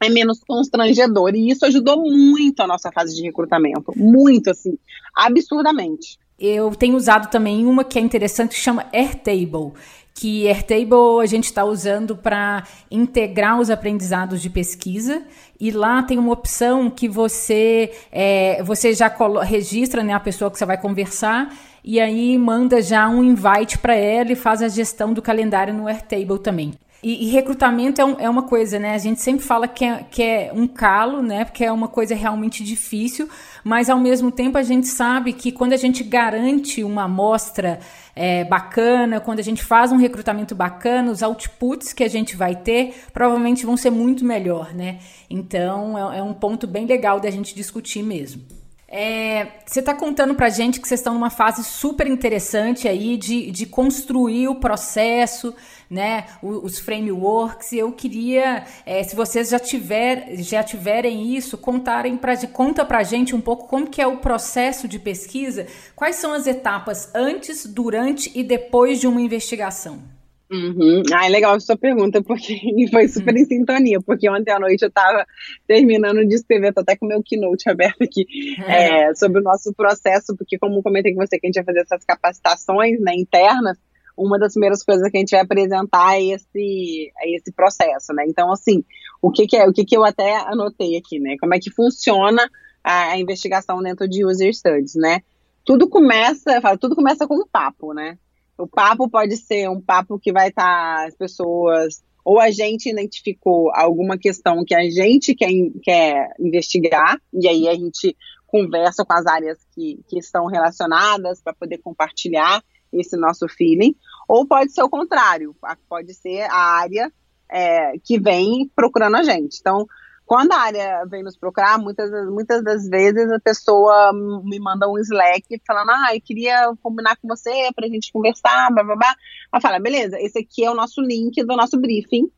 é 0.00 0.08
menos 0.08 0.40
constrangedor. 0.40 1.34
E 1.34 1.50
isso 1.50 1.64
ajudou 1.66 2.02
muito 2.02 2.60
a 2.60 2.66
nossa 2.66 2.90
fase 2.92 3.14
de 3.14 3.22
recrutamento. 3.22 3.92
Muito, 3.96 4.50
assim, 4.50 4.78
absurdamente. 5.14 6.18
Eu 6.38 6.74
tenho 6.74 6.96
usado 6.96 7.30
também 7.30 7.64
uma 7.66 7.84
que 7.84 7.98
é 7.98 8.02
interessante, 8.02 8.50
que 8.50 8.56
chama 8.56 8.86
Airtable 8.92 9.72
que 10.14 10.46
Airtable 10.48 11.22
a 11.22 11.26
gente 11.26 11.44
está 11.44 11.64
usando 11.64 12.16
para 12.16 12.64
integrar 12.90 13.58
os 13.60 13.70
aprendizados 13.70 14.40
de 14.40 14.50
pesquisa 14.50 15.22
e 15.58 15.70
lá 15.70 16.02
tem 16.02 16.18
uma 16.18 16.32
opção 16.32 16.90
que 16.90 17.08
você 17.08 17.92
é, 18.10 18.62
você 18.62 18.92
já 18.92 19.12
registra 19.42 20.02
né, 20.02 20.12
a 20.12 20.20
pessoa 20.20 20.50
que 20.50 20.58
você 20.58 20.66
vai 20.66 20.76
conversar 20.76 21.52
e 21.84 21.98
aí 21.98 22.38
manda 22.38 22.80
já 22.80 23.08
um 23.08 23.24
invite 23.24 23.78
para 23.78 23.94
ela 23.94 24.32
e 24.32 24.36
faz 24.36 24.62
a 24.62 24.68
gestão 24.68 25.12
do 25.12 25.20
calendário 25.20 25.74
no 25.74 25.88
Airtable 25.88 26.38
também. 26.38 26.72
E, 27.02 27.26
e 27.26 27.30
recrutamento 27.30 28.00
é, 28.00 28.04
um, 28.04 28.20
é, 28.20 28.30
uma 28.30 28.44
coisa, 28.44 28.78
né? 28.78 28.94
A 28.94 28.98
gente 28.98 29.20
sempre 29.20 29.44
fala 29.44 29.66
que 29.66 29.84
é, 29.84 30.04
que 30.08 30.22
é 30.22 30.52
um 30.54 30.68
calo, 30.68 31.20
né? 31.20 31.44
Porque 31.44 31.64
é 31.64 31.72
uma 31.72 31.88
coisa 31.88 32.14
realmente 32.14 32.62
difícil, 32.62 33.28
mas 33.64 33.90
ao 33.90 33.98
mesmo 33.98 34.30
tempo 34.30 34.56
a 34.56 34.62
gente 34.62 34.86
sabe 34.86 35.32
que 35.32 35.50
quando 35.50 35.72
a 35.72 35.76
gente 35.76 36.04
garante 36.04 36.84
uma 36.84 37.04
amostra 37.04 37.80
é, 38.14 38.44
bacana, 38.44 39.18
quando 39.18 39.40
a 39.40 39.42
gente 39.42 39.64
faz 39.64 39.90
um 39.90 39.96
recrutamento 39.96 40.54
bacana, 40.54 41.10
os 41.10 41.22
outputs 41.22 41.92
que 41.92 42.04
a 42.04 42.08
gente 42.08 42.36
vai 42.36 42.54
ter 42.54 42.94
provavelmente 43.12 43.66
vão 43.66 43.76
ser 43.76 43.90
muito 43.90 44.24
melhor, 44.24 44.72
né? 44.72 44.98
Então 45.28 46.12
é, 46.12 46.18
é 46.18 46.22
um 46.22 46.32
ponto 46.32 46.68
bem 46.68 46.86
legal 46.86 47.18
da 47.18 47.30
gente 47.30 47.52
discutir 47.52 48.04
mesmo. 48.04 48.61
É, 48.94 49.46
você 49.64 49.80
está 49.80 49.94
contando 49.94 50.34
para 50.34 50.50
gente 50.50 50.78
que 50.78 50.86
vocês 50.86 51.00
estão 51.00 51.14
numa 51.14 51.30
fase 51.30 51.64
super 51.64 52.06
interessante 52.06 52.86
aí 52.86 53.16
de, 53.16 53.50
de 53.50 53.64
construir 53.64 54.48
o 54.48 54.56
processo, 54.56 55.54
né, 55.88 56.26
os 56.42 56.78
frameworks. 56.78 57.72
Eu 57.72 57.90
queria, 57.90 58.66
é, 58.84 59.02
se 59.02 59.16
vocês 59.16 59.48
já, 59.48 59.58
tiver, 59.58 60.36
já 60.42 60.62
tiverem 60.62 61.34
isso, 61.34 61.56
contarem 61.56 62.18
pra, 62.18 62.36
conta 62.48 62.84
para 62.84 63.02
gente 63.02 63.34
um 63.34 63.40
pouco 63.40 63.66
como 63.66 63.86
que 63.86 64.02
é 64.02 64.06
o 64.06 64.18
processo 64.18 64.86
de 64.86 64.98
pesquisa, 64.98 65.66
quais 65.96 66.16
são 66.16 66.34
as 66.34 66.46
etapas 66.46 67.10
antes, 67.14 67.64
durante 67.64 68.30
e 68.34 68.44
depois 68.44 69.00
de 69.00 69.06
uma 69.06 69.22
investigação. 69.22 70.21
Uhum. 70.52 71.02
Ah, 71.14 71.26
é 71.26 71.30
legal 71.30 71.54
a 71.54 71.60
sua 71.60 71.78
pergunta, 71.78 72.22
porque 72.22 72.54
foi 72.92 73.08
super 73.08 73.34
em 73.34 73.44
sintonia, 73.46 73.98
porque 74.02 74.28
ontem 74.28 74.52
à 74.52 74.60
noite 74.60 74.82
eu 74.82 74.88
estava 74.88 75.26
terminando 75.66 76.26
de 76.26 76.34
escrever, 76.34 76.74
tô 76.74 76.82
até 76.82 76.94
com 76.94 77.06
o 77.06 77.08
meu 77.08 77.22
keynote 77.22 77.68
aberto 77.70 78.02
aqui, 78.02 78.26
é. 78.66 79.08
É, 79.08 79.14
sobre 79.14 79.40
o 79.40 79.42
nosso 79.42 79.72
processo, 79.72 80.36
porque 80.36 80.58
como 80.58 80.82
comentei 80.82 81.14
com 81.14 81.24
você 81.24 81.38
que 81.38 81.46
a 81.46 81.48
gente 81.48 81.56
ia 81.56 81.64
fazer 81.64 81.80
essas 81.80 82.04
capacitações 82.04 83.00
né, 83.00 83.14
internas, 83.14 83.78
uma 84.14 84.38
das 84.38 84.52
primeiras 84.52 84.84
coisas 84.84 85.10
que 85.10 85.16
a 85.16 85.20
gente 85.20 85.30
vai 85.30 85.40
apresentar 85.40 86.16
é 86.16 86.22
esse, 86.22 87.12
é 87.18 87.34
esse 87.34 87.50
processo, 87.50 88.12
né? 88.12 88.24
Então, 88.28 88.52
assim, 88.52 88.84
o 89.22 89.30
que, 89.30 89.46
que 89.46 89.56
é, 89.56 89.66
o 89.66 89.72
que, 89.72 89.86
que 89.86 89.96
eu 89.96 90.04
até 90.04 90.36
anotei 90.36 90.98
aqui, 90.98 91.18
né? 91.18 91.36
Como 91.40 91.54
é 91.54 91.58
que 91.58 91.70
funciona 91.70 92.46
a, 92.84 93.12
a 93.12 93.18
investigação 93.18 93.82
dentro 93.82 94.06
de 94.06 94.22
user 94.22 94.54
studies, 94.54 94.94
né? 94.96 95.22
Tudo 95.64 95.88
começa, 95.88 96.60
falo, 96.60 96.76
tudo 96.76 96.94
começa 96.94 97.26
com 97.26 97.36
um 97.36 97.46
papo, 97.50 97.94
né? 97.94 98.18
O 98.62 98.68
papo 98.68 99.10
pode 99.10 99.36
ser 99.36 99.68
um 99.68 99.80
papo 99.80 100.20
que 100.20 100.32
vai 100.32 100.48
estar 100.48 100.62
tá, 100.62 101.06
as 101.06 101.16
pessoas 101.16 102.00
ou 102.24 102.38
a 102.38 102.48
gente 102.52 102.88
identificou 102.88 103.74
alguma 103.74 104.16
questão 104.16 104.64
que 104.64 104.72
a 104.72 104.88
gente 104.88 105.34
quer, 105.34 105.50
quer 105.82 106.32
investigar, 106.38 107.20
e 107.32 107.48
aí 107.48 107.66
a 107.66 107.74
gente 107.74 108.16
conversa 108.46 109.04
com 109.04 109.12
as 109.14 109.26
áreas 109.26 109.58
que, 109.74 109.98
que 110.06 110.20
estão 110.20 110.46
relacionadas 110.46 111.42
para 111.42 111.52
poder 111.52 111.78
compartilhar 111.78 112.62
esse 112.92 113.16
nosso 113.16 113.48
feeling, 113.48 113.96
ou 114.28 114.46
pode 114.46 114.70
ser 114.70 114.84
o 114.84 114.88
contrário, 114.88 115.56
pode 115.88 116.14
ser 116.14 116.42
a 116.42 116.78
área 116.78 117.12
é, 117.50 117.98
que 118.04 118.20
vem 118.20 118.70
procurando 118.76 119.16
a 119.16 119.24
gente. 119.24 119.58
Então, 119.58 119.84
quando 120.32 120.52
a 120.52 120.60
área 120.60 121.04
vem 121.04 121.22
nos 121.22 121.36
procurar, 121.36 121.78
muitas, 121.78 122.10
muitas 122.30 122.64
das 122.64 122.88
vezes 122.88 123.30
a 123.30 123.38
pessoa 123.38 124.14
me 124.42 124.58
manda 124.58 124.88
um 124.88 124.96
Slack 124.96 125.60
falando, 125.66 125.90
ah, 125.90 126.14
eu 126.14 126.22
queria 126.22 126.72
combinar 126.82 127.16
com 127.16 127.28
você 127.28 127.68
para 127.76 127.84
a 127.84 127.88
gente 127.90 128.10
conversar, 128.10 128.72
blá, 128.72 128.82
blá, 128.82 128.96
blá. 128.96 129.14
Ela 129.52 129.60
fala, 129.60 129.78
beleza, 129.78 130.18
esse 130.18 130.38
aqui 130.38 130.64
é 130.64 130.70
o 130.70 130.74
nosso 130.74 131.02
link 131.02 131.44
do 131.44 131.54
nosso 131.54 131.78
briefing, 131.78 132.30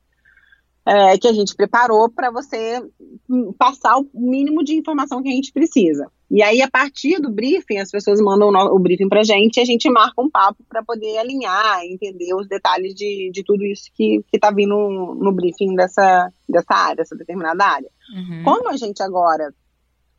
é, 0.84 1.16
que 1.16 1.28
a 1.28 1.32
gente 1.32 1.54
preparou 1.54 2.10
para 2.10 2.32
você 2.32 2.82
passar 3.56 3.96
o 3.96 4.10
mínimo 4.12 4.64
de 4.64 4.74
informação 4.74 5.22
que 5.22 5.28
a 5.28 5.32
gente 5.32 5.52
precisa. 5.52 6.10
E 6.34 6.42
aí, 6.42 6.60
a 6.62 6.68
partir 6.68 7.20
do 7.20 7.30
briefing, 7.30 7.78
as 7.78 7.92
pessoas 7.92 8.20
mandam 8.20 8.48
o, 8.48 8.78
briefing 8.80 9.08
para 9.08 9.20
a 9.20 9.24
gente 9.24 9.56
e 9.56 9.60
a 9.60 9.64
gente 9.64 9.88
marca 9.88 10.20
um 10.20 10.28
papo 10.28 10.64
para 10.68 10.82
poder 10.82 11.16
alinhar, 11.16 11.84
entender 11.84 12.34
os 12.34 12.48
detalhes 12.48 12.92
de, 12.92 13.30
de 13.32 13.44
tudo 13.44 13.64
isso 13.64 13.84
que 13.94 14.20
está 14.32 14.50
vindo 14.50 14.74
no, 14.74 15.14
no, 15.14 15.32
briefing 15.32 15.76
dessa, 15.76 16.32
dessa 16.48 16.74
área, 16.74 16.96
dessa 16.96 17.14
determinada 17.14 17.64
área. 17.64 17.88
Uhum. 18.12 18.42
Como 18.42 18.68
a 18.68 18.76
gente 18.76 19.00
agora 19.00 19.54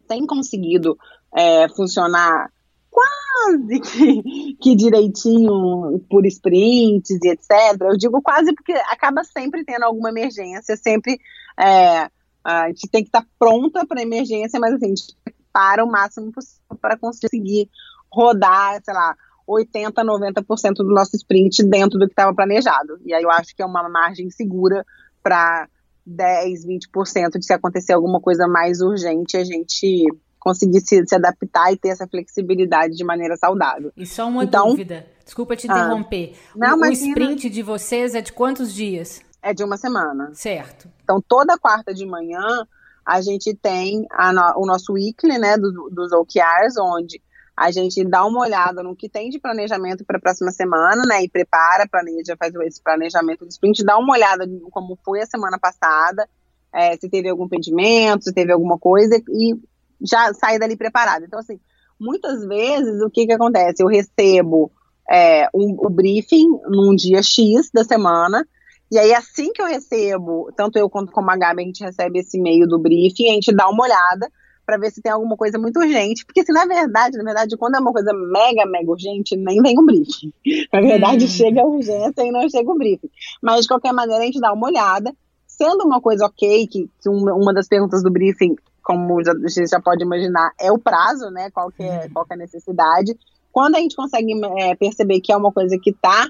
tem 0.08 0.26
conseguido 0.26 0.98
é, 1.36 1.68
funcionar 1.68 2.50
quase 2.90 3.82
que, 3.82 4.54
que, 4.56 4.74
direitinho 4.74 6.00
por 6.10 6.26
sprints 6.28 7.10
e 7.10 7.28
etc. 7.28 7.78
Eu 7.82 7.98
digo 7.98 8.22
quase 8.22 8.56
porque 8.56 8.72
acaba 8.72 9.22
sempre 9.26 9.66
tendo 9.66 9.84
alguma 9.84 10.12
emergência, 10.12 10.78
sempre 10.78 11.20
é, 11.60 12.10
a 12.42 12.68
gente 12.70 12.88
tem 12.90 13.02
que 13.04 13.10
estar 13.10 13.28
pronta 13.38 13.86
para 13.86 14.02
emergência, 14.02 14.58
mas 14.62 14.76
assim, 14.76 14.86
a 14.86 14.88
gente 14.88 15.14
para 15.56 15.86
o 15.86 15.90
máximo 15.90 16.34
possível 16.34 16.60
para 16.82 16.98
conseguir 16.98 17.70
rodar, 18.12 18.82
sei 18.84 18.94
lá, 18.94 19.16
80, 19.48 20.04
90% 20.04 20.74
do 20.74 20.94
nosso 20.94 21.16
sprint 21.16 21.64
dentro 21.64 21.98
do 21.98 22.08
que 22.08 22.12
estava 22.12 22.36
planejado. 22.36 23.00
E 23.06 23.14
aí 23.14 23.24
eu 23.24 23.32
acho 23.32 23.56
que 23.56 23.62
é 23.62 23.66
uma 23.66 23.88
margem 23.88 24.30
segura 24.30 24.86
para 25.24 25.70
10, 26.06 26.66
20% 26.66 27.40
de 27.40 27.46
se 27.46 27.54
acontecer 27.54 27.94
alguma 27.94 28.20
coisa 28.20 28.50
mais 28.50 28.82
urgente, 28.82 29.38
a 29.38 29.46
gente 29.46 30.06
conseguir 30.38 30.82
se, 30.82 31.06
se, 31.08 31.16
adaptar 31.16 31.72
e 31.72 31.78
ter 31.78 31.90
essa 31.90 32.06
flexibilidade 32.06 32.98
de 32.98 33.04
maneira 33.06 33.38
saudável. 33.38 33.94
E 33.96 34.06
só 34.06 34.28
uma 34.28 34.44
então, 34.44 34.68
dúvida, 34.68 35.08
desculpa 35.24 35.56
te 35.56 35.68
interromper. 35.68 36.36
Ah, 36.54 36.76
não, 36.76 36.80
o, 36.80 36.82
o 36.82 36.92
sprint 36.92 37.50
de 37.50 37.64
vocês 37.64 38.14
é 38.14 38.22
de 38.22 38.34
quantos 38.34 38.74
dias? 38.74 39.22
É 39.42 39.54
de 39.54 39.64
uma 39.64 39.78
semana. 39.78 40.32
Certo. 40.34 40.90
Então, 41.02 41.24
toda 41.26 41.58
quarta 41.58 41.94
de 41.94 42.06
manhã, 42.06 42.68
a 43.06 43.22
gente 43.22 43.54
tem 43.54 44.08
no, 44.34 44.64
o 44.64 44.66
nosso 44.66 44.94
weekly, 44.94 45.38
né, 45.38 45.58
do, 45.58 45.90
dos 45.92 46.12
OKRs, 46.12 46.78
onde 46.80 47.22
a 47.56 47.72
gente 47.72 48.04
dá 48.04 48.26
uma 48.26 48.42
olhada 48.42 48.84
no 48.84 48.96
que 48.96 49.08
tem 49.08 49.30
de 49.30 49.40
planejamento 49.40 50.04
para 50.04 50.18
a 50.18 50.22
próxima 50.22 50.52
semana, 50.52 51.04
né, 51.06 51.24
e 51.24 51.30
prepara, 51.30 51.88
planeja, 51.88 52.36
faz 52.38 52.54
esse 52.56 52.82
planejamento 52.82 53.46
do 53.46 53.50
sprint, 53.50 53.84
dá 53.84 53.98
uma 53.98 54.14
olhada 54.14 54.46
como 54.72 54.98
foi 55.06 55.22
a 55.22 55.26
semana 55.26 55.58
passada, 55.58 56.28
é, 56.74 56.98
se 56.98 57.08
teve 57.10 57.30
algum 57.30 57.48
pendimento, 57.48 58.26
se 58.26 58.34
teve 58.34 58.52
alguma 58.52 58.78
coisa, 58.78 59.16
e 59.30 59.56
já 60.02 60.34
sair 60.34 60.60
dali 60.60 60.76
preparado. 60.76 61.24
Então, 61.24 61.40
assim, 61.40 61.60
muitas 61.98 62.46
vezes 62.46 63.02
o 63.02 63.10
que 63.10 63.26
que 63.26 63.32
acontece? 63.32 63.82
Eu 63.82 63.88
recebo 63.88 64.70
é, 65.10 65.48
um, 65.54 65.78
o 65.80 65.90
briefing 65.90 66.50
num 66.68 66.94
dia 66.94 67.24
X 67.24 67.70
da 67.74 67.86
semana, 67.86 68.46
e 68.92 68.98
aí 68.98 69.14
assim 69.14 69.52
que 69.52 69.62
eu 69.62 69.66
recebo, 69.66 70.52
tanto 70.56 70.78
eu 70.78 70.90
quanto 70.90 71.12
como 71.12 71.30
a 71.32 71.38
Gabi, 71.38 71.64
a 71.64 71.66
gente 71.66 71.84
recebe 71.84 72.20
esse 72.20 72.38
e-mail 72.38 72.68
do 72.68 72.80
briefing, 72.80 73.30
a 73.30 73.34
gente 73.34 73.56
dá 73.56 73.68
uma 73.70 73.84
olhada 73.84 74.32
para 74.66 74.78
ver 74.78 74.92
se 74.92 75.02
tem 75.02 75.12
alguma 75.12 75.38
coisa 75.38 75.60
muito 75.60 75.80
urgente, 75.80 76.26
porque 76.26 76.44
se 76.44 76.52
na 76.52 76.66
verdade, 76.66 77.18
na 77.18 77.24
verdade, 77.24 77.56
quando 77.56 77.76
é 77.76 77.80
uma 77.80 77.92
coisa 77.92 78.12
mega, 78.14 78.66
mega 78.66 78.90
urgente, 78.90 79.36
nem 79.36 79.62
vem 79.62 79.78
o 79.78 79.86
briefing. 79.86 80.34
Na 80.74 80.82
verdade, 80.82 81.26
hum. 81.26 81.28
chega 81.28 81.62
a 81.62 81.68
urgência 81.68 82.24
e 82.24 82.32
não 82.32 82.50
chega 82.50 82.72
o 82.72 82.76
briefing. 82.76 83.10
Mas 83.42 83.62
de 83.62 83.68
qualquer 83.68 83.94
maneira, 83.94 84.24
a 84.24 84.26
gente 84.26 84.40
dá 84.40 84.52
uma 84.52 84.68
olhada, 84.68 85.14
sendo 85.46 85.86
uma 85.86 86.02
coisa 86.02 86.26
ok, 86.26 86.68
que, 86.68 86.90
que 87.00 87.08
uma, 87.10 87.34
uma 87.36 87.54
das 87.54 87.68
perguntas 87.68 88.02
do 88.02 88.12
briefing 88.12 88.56
como 88.86 89.22
já, 89.24 89.34
você 89.34 89.66
já 89.66 89.82
pode 89.82 90.04
imaginar, 90.04 90.52
é 90.62 90.72
o 90.72 90.78
prazo, 90.78 91.32
né? 91.32 91.50
Qual 91.50 91.72
que 91.72 91.82
é, 91.82 92.04
uhum. 92.04 92.10
qual 92.14 92.26
que 92.26 92.34
é 92.34 92.36
a 92.36 92.40
necessidade. 92.40 93.18
Quando 93.52 93.76
a 93.76 93.80
gente 93.80 93.96
consegue 93.96 94.32
é, 94.58 94.76
perceber 94.76 95.20
que 95.22 95.32
é 95.32 95.38
uma 95.38 95.52
coisa 95.52 95.76
que 95.82 95.90
está 95.90 96.28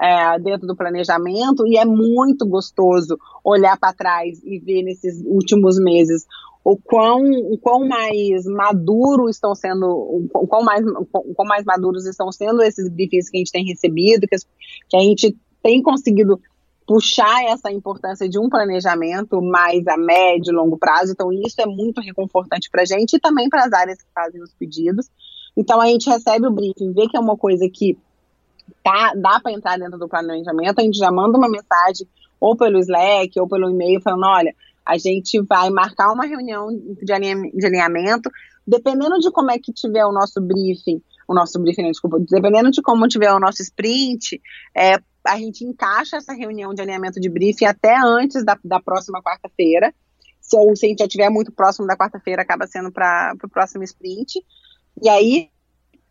é, 0.00 0.38
dentro 0.38 0.66
do 0.66 0.76
planejamento, 0.76 1.66
e 1.66 1.76
é 1.76 1.84
muito 1.84 2.46
gostoso 2.46 3.18
olhar 3.44 3.78
para 3.78 3.92
trás 3.92 4.42
e 4.44 4.58
ver 4.58 4.82
nesses 4.82 5.22
últimos 5.24 5.78
meses 5.78 6.26
o 6.64 6.78
quão, 6.78 7.20
o 7.22 7.58
quão 7.58 7.86
mais 7.86 8.46
maduro 8.46 9.28
estão 9.28 9.54
sendo, 9.54 9.86
o 9.86 10.46
quão 10.46 10.64
mais, 10.64 10.82
o 10.86 11.34
quão 11.34 11.46
mais 11.46 11.62
maduros 11.64 12.06
estão 12.06 12.32
sendo 12.32 12.62
esses 12.62 12.88
briefings 12.88 13.28
que 13.28 13.36
a 13.36 13.40
gente 13.40 13.52
tem 13.52 13.66
recebido, 13.66 14.26
que, 14.26 14.36
que 14.88 14.96
a 14.96 15.00
gente 15.00 15.36
tem 15.62 15.82
conseguido 15.82 16.40
puxar 16.86 17.44
essa 17.44 17.70
importância 17.70 18.28
de 18.28 18.38
um 18.38 18.48
planejamento 18.48 19.40
mais 19.42 19.86
a 19.86 19.96
médio 19.96 20.52
e 20.52 20.54
longo 20.54 20.78
prazo. 20.78 21.12
Então, 21.12 21.30
isso 21.32 21.60
é 21.60 21.66
muito 21.66 22.00
reconfortante 22.00 22.70
para 22.70 22.82
a 22.82 22.86
gente 22.86 23.16
e 23.16 23.20
também 23.20 23.48
para 23.48 23.64
as 23.64 23.72
áreas 23.72 23.98
que 23.98 24.08
fazem 24.14 24.42
os 24.42 24.54
pedidos. 24.54 25.10
Então, 25.56 25.80
a 25.80 25.86
gente 25.86 26.08
recebe 26.08 26.46
o 26.46 26.50
briefing, 26.50 26.92
vê 26.92 27.06
que 27.08 27.16
é 27.16 27.20
uma 27.20 27.36
coisa 27.36 27.68
que 27.72 27.96
tá, 28.82 29.12
dá 29.16 29.40
para 29.40 29.52
entrar 29.52 29.78
dentro 29.78 29.98
do 29.98 30.08
planejamento, 30.08 30.78
a 30.78 30.82
gente 30.82 30.98
já 30.98 31.10
manda 31.10 31.38
uma 31.38 31.48
mensagem 31.48 32.06
ou 32.40 32.56
pelo 32.56 32.78
Slack 32.78 33.38
ou 33.40 33.48
pelo 33.48 33.70
e-mail 33.70 34.00
falando, 34.00 34.26
olha, 34.26 34.54
a 34.84 34.98
gente 34.98 35.40
vai 35.42 35.70
marcar 35.70 36.12
uma 36.12 36.26
reunião 36.26 36.68
de 37.02 37.12
alinhamento, 37.12 38.30
dependendo 38.66 39.18
de 39.18 39.30
como 39.30 39.50
é 39.50 39.58
que 39.58 39.72
tiver 39.72 40.04
o 40.04 40.12
nosso 40.12 40.40
briefing, 40.40 41.02
o 41.26 41.34
nosso 41.34 41.58
briefing, 41.58 41.90
desculpa, 41.90 42.18
dependendo 42.20 42.70
de 42.70 42.82
como 42.82 43.08
tiver 43.08 43.32
o 43.32 43.40
nosso 43.40 43.62
sprint, 43.62 44.40
é, 44.76 44.96
a 45.26 45.38
gente 45.38 45.64
encaixa 45.64 46.18
essa 46.18 46.34
reunião 46.34 46.74
de 46.74 46.82
alinhamento 46.82 47.18
de 47.18 47.30
briefing 47.30 47.64
até 47.64 47.96
antes 47.96 48.44
da, 48.44 48.58
da 48.62 48.78
próxima 48.78 49.22
quarta-feira. 49.22 49.94
Se, 50.40 50.56
se 50.76 50.84
a 50.84 50.88
gente 50.90 50.98
já 50.98 51.06
estiver 51.06 51.30
muito 51.30 51.50
próximo 51.50 51.86
da 51.86 51.96
quarta-feira, 51.96 52.42
acaba 52.42 52.66
sendo 52.66 52.92
para 52.92 53.34
o 53.42 53.48
próximo 53.48 53.82
sprint. 53.84 54.44
E 55.02 55.08
aí, 55.08 55.48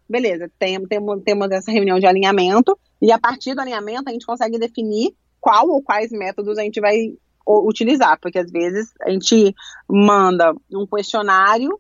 beleza, 0.09 0.49
tem, 0.59 0.83
tem, 0.85 0.99
temos 1.23 1.51
essa 1.51 1.71
reunião 1.71 1.99
de 1.99 2.05
alinhamento, 2.05 2.77
e 3.01 3.11
a 3.11 3.19
partir 3.19 3.53
do 3.53 3.61
alinhamento 3.61 4.09
a 4.09 4.13
gente 4.13 4.25
consegue 4.25 4.57
definir 4.57 5.13
qual 5.39 5.67
ou 5.69 5.81
quais 5.81 6.11
métodos 6.11 6.57
a 6.57 6.63
gente 6.63 6.79
vai 6.79 7.13
utilizar, 7.45 8.17
porque 8.21 8.39
às 8.39 8.49
vezes 8.49 8.93
a 9.01 9.09
gente 9.09 9.53
manda 9.89 10.55
um 10.71 10.87
questionário, 10.87 11.77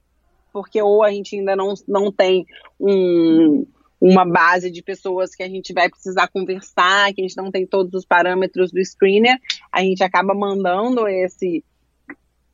porque 0.51 0.81
ou 0.81 1.03
a 1.03 1.11
gente 1.11 1.37
ainda 1.37 1.55
não, 1.55 1.73
não 1.87 2.11
tem 2.11 2.45
um, 2.79 3.65
uma 3.99 4.25
base 4.25 4.69
de 4.69 4.83
pessoas 4.83 5.33
que 5.33 5.41
a 5.41 5.47
gente 5.47 5.73
vai 5.73 5.89
precisar 5.89 6.27
conversar, 6.27 7.13
que 7.13 7.21
a 7.21 7.23
gente 7.23 7.37
não 7.37 7.49
tem 7.49 7.65
todos 7.65 7.93
os 7.93 8.05
parâmetros 8.05 8.71
do 8.71 8.83
screener, 8.83 9.37
a 9.71 9.81
gente 9.81 10.03
acaba 10.03 10.33
mandando 10.33 11.07
esse 11.07 11.63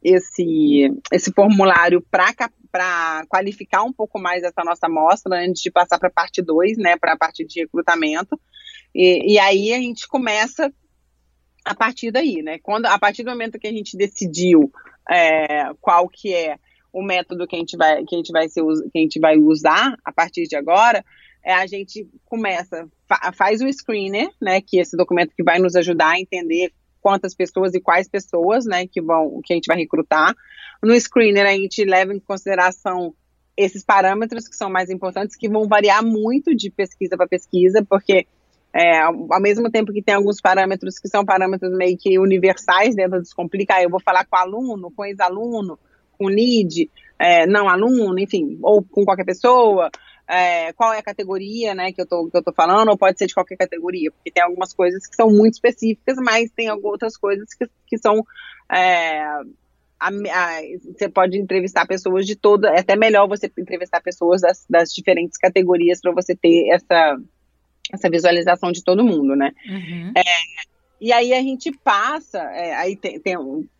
esse 0.01 0.91
esse 1.11 1.31
formulário 1.31 2.03
para 2.09 3.25
qualificar 3.27 3.83
um 3.83 3.91
pouco 3.91 4.19
mais 4.19 4.43
essa 4.43 4.63
nossa 4.63 4.87
amostra 4.87 5.43
antes 5.43 5.61
de 5.61 5.71
passar 5.71 5.99
para 5.99 6.07
a 6.07 6.11
parte 6.11 6.41
2, 6.41 6.77
né, 6.77 6.97
para 6.97 7.13
a 7.13 7.17
parte 7.17 7.45
de 7.45 7.61
recrutamento. 7.61 8.39
E, 8.93 9.33
e 9.33 9.39
aí 9.39 9.73
a 9.73 9.77
gente 9.77 10.07
começa 10.07 10.71
a 11.65 11.75
partir 11.75 12.11
daí, 12.11 12.41
né? 12.41 12.57
Quando 12.59 12.85
a 12.85 12.97
partir 12.97 13.23
do 13.23 13.31
momento 13.31 13.59
que 13.59 13.67
a 13.67 13.71
gente 13.71 13.97
decidiu 13.97 14.71
é, 15.09 15.71
qual 15.81 16.07
que 16.07 16.33
é 16.33 16.57
o 16.91 17.03
método 17.03 17.45
que 17.45 17.55
a 17.55 17.59
gente 17.59 17.77
vai 17.77 18.03
que 18.05 18.15
a 18.15 18.17
gente 18.17 18.31
vai 18.31 18.49
ser, 18.49 18.63
que 18.91 18.97
a 18.97 19.01
gente 19.01 19.19
vai 19.19 19.37
usar 19.37 19.95
a 20.03 20.11
partir 20.11 20.47
de 20.47 20.55
agora, 20.55 21.03
é, 21.43 21.53
a 21.53 21.67
gente 21.67 22.07
começa, 22.25 22.87
fa 23.07 23.31
faz 23.31 23.61
o 23.61 23.71
screener, 23.71 24.29
né, 24.41 24.61
que 24.61 24.79
é 24.79 24.81
esse 24.81 24.97
documento 24.97 25.35
que 25.35 25.43
vai 25.43 25.59
nos 25.59 25.75
ajudar 25.75 26.11
a 26.11 26.19
entender 26.19 26.71
quantas 27.01 27.35
pessoas 27.35 27.73
e 27.73 27.81
quais 27.81 28.07
pessoas, 28.07 28.65
né, 28.65 28.87
que 28.87 29.01
vão, 29.01 29.41
que 29.43 29.53
a 29.53 29.55
gente 29.55 29.67
vai 29.67 29.77
recrutar. 29.77 30.35
No 30.81 30.99
screener 30.99 31.45
a 31.45 31.51
gente 31.51 31.83
leva 31.83 32.13
em 32.13 32.19
consideração 32.19 33.13
esses 33.55 33.83
parâmetros 33.83 34.47
que 34.47 34.55
são 34.55 34.69
mais 34.69 34.89
importantes, 34.89 35.35
que 35.35 35.49
vão 35.49 35.67
variar 35.67 36.03
muito 36.03 36.55
de 36.55 36.69
pesquisa 36.69 37.17
para 37.17 37.27
pesquisa, 37.27 37.85
porque 37.87 38.25
é, 38.73 38.99
ao 38.99 39.41
mesmo 39.41 39.69
tempo 39.69 39.91
que 39.91 40.01
tem 40.01 40.15
alguns 40.15 40.39
parâmetros 40.39 40.99
que 40.99 41.09
são 41.09 41.25
parâmetros 41.25 41.75
meio 41.75 41.97
que 41.97 42.17
universais 42.19 42.95
dentro 42.95 43.17
do 43.17 43.23
Descomplica, 43.23 43.81
eu 43.81 43.89
vou 43.89 43.99
falar 43.99 44.25
com 44.25 44.37
aluno, 44.37 44.91
com 44.95 45.03
ex-aluno, 45.03 45.77
com 46.17 46.27
lead, 46.27 46.89
é, 47.17 47.45
não 47.47 47.67
aluno, 47.67 48.17
enfim, 48.19 48.57
ou 48.61 48.83
com 48.83 49.03
qualquer 49.03 49.25
pessoa, 49.25 49.89
é, 50.29 50.71
qual 50.73 50.93
é 50.93 50.99
a 50.99 51.03
categoria, 51.03 51.73
né, 51.73 51.91
que 51.91 51.99
eu, 51.99 52.05
tô, 52.05 52.29
que 52.29 52.37
eu 52.37 52.43
tô 52.43 52.53
falando, 52.53 52.89
ou 52.89 52.97
pode 52.97 53.17
ser 53.17 53.25
de 53.25 53.33
qualquer 53.33 53.57
categoria, 53.57 54.11
porque 54.11 54.29
tem 54.29 54.43
algumas 54.43 54.73
coisas 54.73 55.07
que 55.07 55.15
são 55.15 55.29
muito 55.31 55.55
específicas, 55.55 56.17
mas 56.17 56.51
tem 56.51 56.69
outras 56.71 57.17
coisas 57.17 57.51
que, 57.53 57.67
que 57.87 57.97
são 57.97 58.23
é, 58.71 59.23
a, 59.99 60.07
a, 60.07 60.61
você 60.93 61.09
pode 61.09 61.37
entrevistar 61.37 61.87
pessoas 61.87 62.25
de 62.25 62.35
toda. 62.35 62.69
É 62.69 62.79
até 62.79 62.95
melhor 62.95 63.27
você 63.27 63.51
entrevistar 63.57 64.01
pessoas 64.01 64.41
das, 64.41 64.65
das 64.69 64.93
diferentes 64.93 65.37
categorias 65.37 65.99
para 65.99 66.13
você 66.13 66.35
ter 66.35 66.69
essa, 66.69 67.17
essa 67.91 68.09
visualização 68.09 68.71
de 68.71 68.83
todo 68.83 69.03
mundo, 69.03 69.35
né? 69.35 69.51
Uhum. 69.67 70.13
É, 70.15 70.23
e 71.01 71.11
aí 71.11 71.33
a 71.33 71.41
gente 71.41 71.71
passa, 71.83 72.39
é, 72.53 72.75
aí 72.75 72.95
tem, 72.95 73.19
tem 73.19 73.35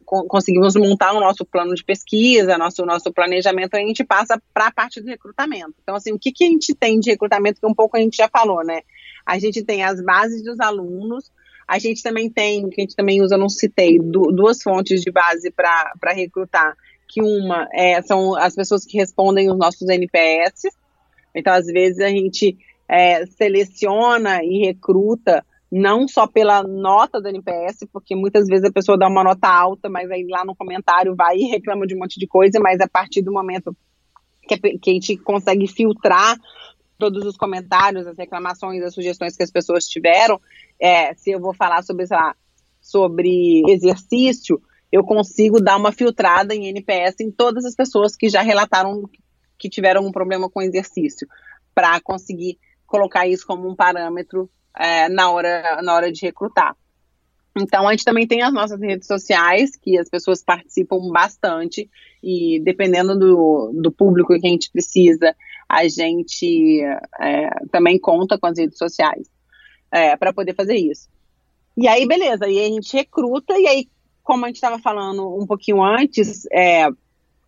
conseguimos 0.10 0.76
montar 0.76 1.14
o 1.14 1.20
nosso 1.20 1.46
plano 1.46 1.76
de 1.76 1.84
pesquisa, 1.84 2.58
nosso, 2.58 2.84
nosso 2.84 3.14
planejamento, 3.14 3.76
a 3.76 3.80
gente 3.80 4.04
passa 4.04 4.42
para 4.52 4.68
a 4.68 4.72
parte 4.72 5.00
do 5.00 5.08
recrutamento. 5.08 5.76
Então, 5.84 5.96
assim, 5.96 6.12
o 6.12 6.18
que, 6.18 6.32
que 6.32 6.44
a 6.44 6.48
gente 6.48 6.74
tem 6.74 7.00
de 7.00 7.12
recrutamento, 7.12 7.60
que 7.60 7.68
um 7.68 7.76
pouco 7.76 7.96
a 7.96 8.00
gente 8.00 8.18
já 8.18 8.28
falou, 8.28 8.64
né? 8.64 8.82
A 9.24 9.38
gente 9.38 9.64
tem 9.64 9.84
as 9.84 10.02
bases 10.02 10.44
dos 10.44 10.60
alunos, 10.60 11.32
a 11.68 11.78
gente 11.78 12.02
também 12.02 12.28
tem, 12.28 12.68
que 12.70 12.82
a 12.82 12.84
gente 12.84 12.96
também 12.96 13.22
usa, 13.22 13.38
não 13.38 13.50
citei, 13.50 14.00
duas 14.00 14.64
fontes 14.64 15.02
de 15.02 15.12
base 15.12 15.52
para 15.52 16.12
recrutar, 16.12 16.76
que 17.08 17.22
uma 17.22 17.68
é, 17.72 18.02
são 18.02 18.36
as 18.36 18.56
pessoas 18.56 18.86
que 18.86 18.98
respondem 18.98 19.52
os 19.52 19.58
nossos 19.58 19.88
NPS. 19.88 20.64
Então, 21.36 21.54
às 21.54 21.68
vezes, 21.68 22.00
a 22.00 22.10
gente 22.10 22.58
é, 22.88 23.28
seleciona 23.28 24.44
e 24.44 24.66
recruta 24.66 25.46
não 25.72 26.08
só 26.08 26.26
pela 26.28 26.64
nota 26.64 27.22
do 27.22 27.28
NPS, 27.28 27.88
porque 27.94 28.16
muitas 28.16 28.48
vezes 28.48 28.66
a 28.66 28.72
pessoa 28.72 28.98
dá 28.98 29.08
uma 29.08 29.24
nota 29.24 29.48
alta, 29.48 29.88
mas 29.90 30.10
aí 30.10 30.26
lá 30.28 30.44
no 30.44 30.56
comentário 30.56 31.16
vai 31.16 31.38
e 31.38 31.50
reclama 31.50 31.86
de 31.86 31.96
um 31.96 32.00
monte 32.00 32.20
de 32.20 32.28
coisa, 32.28 32.60
mas 32.60 32.80
a 32.80 32.88
partir 32.88 33.22
do 33.22 33.32
momento 33.32 33.76
que 34.48 34.90
a 34.90 34.94
gente 34.94 35.16
consegue 35.18 35.68
filtrar 35.68 36.36
todos 36.98 37.24
os 37.24 37.38
comentários, 37.38 38.08
as 38.08 38.18
reclamações, 38.18 38.84
as 38.84 38.94
sugestões 38.94 39.38
que 39.38 39.44
as 39.44 39.52
pessoas 39.52 39.86
tiveram, 39.86 40.42
é, 40.80 41.14
se 41.14 41.32
eu 41.32 41.40
vou 41.40 41.54
falar 41.54 41.84
sobre, 41.84 42.06
lá, 42.10 42.36
sobre 42.82 43.62
exercício, 43.68 44.62
eu 44.92 45.04
consigo 45.04 45.62
dar 45.62 45.78
uma 45.78 45.92
filtrada 45.92 46.54
em 46.56 46.68
NPS 46.68 47.20
em 47.22 47.32
todas 47.32 47.64
as 47.64 47.76
pessoas 47.76 48.16
que 48.16 48.28
já 48.28 48.42
relataram 48.42 49.04
que 49.58 49.70
tiveram 49.70 50.06
um 50.06 50.12
problema 50.12 50.50
com 50.50 50.62
exercício, 50.62 51.28
para 51.76 52.00
conseguir 52.02 52.58
colocar 52.88 53.28
isso 53.28 53.46
como 53.46 53.70
um 53.70 53.76
parâmetro 53.76 54.50
é, 54.78 55.10
na, 55.10 55.32
hora, 55.32 55.82
na 55.82 55.94
hora 55.94 56.12
de 56.12 56.26
recrutar. 56.26 56.76
Então, 57.58 57.88
a 57.88 57.92
gente 57.92 58.06
também 58.06 58.28
tem 58.28 58.42
as 58.42 58.54
nossas 58.54 58.80
redes 58.80 59.08
sociais, 59.08 59.76
que 59.76 59.98
as 59.98 60.10
pessoas 60.10 60.44
participam 60.44 61.10
bastante, 61.12 61.90
e 62.24 62.60
dependendo 62.64 63.18
do, 63.18 63.72
do 63.74 63.92
público 63.92 64.40
que 64.40 64.48
a 64.48 64.50
gente 64.50 64.72
precisa, 64.72 65.36
a 65.68 65.88
gente 65.88 66.82
é, 67.20 67.50
também 67.72 68.00
conta 68.00 68.38
com 68.38 68.48
as 68.48 68.58
redes 68.58 68.78
sociais 68.78 69.28
é, 69.92 70.16
para 70.16 70.34
poder 70.34 70.54
fazer 70.54 70.76
isso. 70.76 71.10
E 71.78 71.88
aí, 71.88 72.08
beleza, 72.08 72.48
e 72.48 72.60
aí 72.60 72.66
a 72.66 72.76
gente 72.76 72.96
recruta, 72.96 73.58
e 73.58 73.68
aí, 73.68 73.90
como 74.24 74.46
a 74.46 74.48
gente 74.48 74.58
estava 74.58 74.80
falando 74.80 75.36
um 75.36 75.46
pouquinho 75.46 75.84
antes, 75.84 76.46
é, 76.52 76.88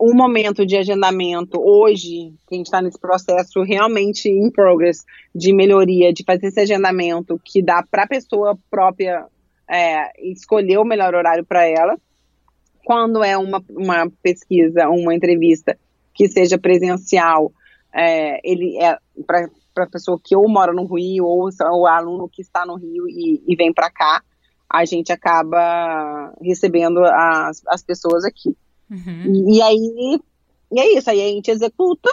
o 0.01 0.15
momento 0.15 0.65
de 0.65 0.75
agendamento 0.75 1.61
hoje, 1.61 2.33
que 2.47 2.55
a 2.55 2.57
gente 2.57 2.65
está 2.65 2.81
nesse 2.81 2.99
processo 2.99 3.61
realmente 3.61 4.27
em 4.27 4.49
progress 4.49 5.05
de 5.33 5.53
melhoria, 5.53 6.11
de 6.11 6.23
fazer 6.23 6.47
esse 6.47 6.59
agendamento 6.59 7.39
que 7.45 7.61
dá 7.61 7.83
para 7.83 8.05
a 8.05 8.07
pessoa 8.07 8.57
própria 8.67 9.27
é, 9.69 10.31
escolher 10.31 10.79
o 10.79 10.83
melhor 10.83 11.13
horário 11.13 11.45
para 11.45 11.67
ela. 11.67 11.95
Quando 12.83 13.23
é 13.23 13.37
uma, 13.37 13.63
uma 13.69 14.11
pesquisa, 14.23 14.89
uma 14.89 15.13
entrevista 15.13 15.77
que 16.15 16.27
seja 16.27 16.57
presencial, 16.57 17.51
é, 17.93 18.39
ele 18.43 18.81
é 18.81 18.97
para 19.27 19.83
a 19.83 19.89
pessoa 19.89 20.19
que 20.21 20.35
ou 20.35 20.49
mora 20.49 20.73
no 20.73 20.85
Rio 20.85 21.25
ou 21.25 21.47
o 21.47 21.85
aluno 21.85 22.27
que 22.27 22.41
está 22.41 22.65
no 22.65 22.75
Rio 22.75 23.07
e, 23.07 23.43
e 23.47 23.55
vem 23.55 23.71
para 23.71 23.91
cá, 23.91 24.23
a 24.67 24.83
gente 24.83 25.13
acaba 25.13 26.33
recebendo 26.41 27.05
as, 27.05 27.61
as 27.67 27.83
pessoas 27.83 28.25
aqui. 28.25 28.57
Uhum. 28.91 29.49
E, 29.49 29.57
e, 29.57 29.61
aí 29.61 30.19
e 30.71 30.79
é 30.79 30.97
isso, 30.97 31.09
aí 31.09 31.21
a 31.21 31.27
gente 31.29 31.49
executa. 31.49 32.09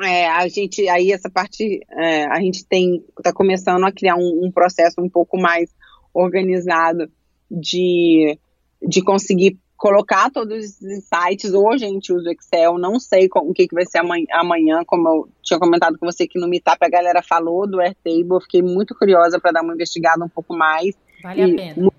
É, 0.00 0.28
a 0.28 0.48
gente 0.48 0.88
aí 0.88 1.12
essa 1.12 1.30
parte 1.30 1.80
é, 1.90 2.24
a 2.24 2.40
gente 2.40 2.64
tem 2.64 3.04
está 3.16 3.32
começando 3.32 3.84
a 3.84 3.92
criar 3.92 4.16
um, 4.16 4.46
um 4.46 4.50
processo 4.50 5.00
um 5.00 5.08
pouco 5.08 5.38
mais 5.38 5.70
organizado 6.14 7.10
de, 7.50 8.38
de 8.82 9.02
conseguir 9.02 9.58
colocar 9.76 10.30
todos 10.30 10.64
os 10.64 10.82
insights. 10.82 11.52
Hoje 11.52 11.84
a 11.84 11.88
gente 11.88 12.12
usa 12.12 12.30
o 12.30 12.32
Excel, 12.32 12.78
não 12.78 13.00
sei 13.00 13.28
com, 13.28 13.40
o 13.40 13.52
que, 13.52 13.66
que 13.66 13.74
vai 13.74 13.84
ser 13.84 13.98
amanhã, 13.98 14.26
amanhã, 14.30 14.82
como 14.86 15.08
eu 15.08 15.28
tinha 15.42 15.58
comentado 15.58 15.98
com 15.98 16.06
você 16.06 16.26
que 16.26 16.38
no 16.38 16.48
Meetup 16.48 16.78
a 16.80 16.88
galera 16.88 17.22
falou 17.22 17.68
do 17.68 17.80
Airtable, 17.80 18.40
fiquei 18.42 18.62
muito 18.62 18.94
curiosa 18.94 19.40
para 19.40 19.52
dar 19.52 19.62
uma 19.62 19.74
investigada 19.74 20.24
um 20.24 20.28
pouco 20.28 20.56
mais. 20.56 20.94
Vale 21.22 21.40
e, 21.40 21.44
a 21.44 21.56
pena. 21.56 21.92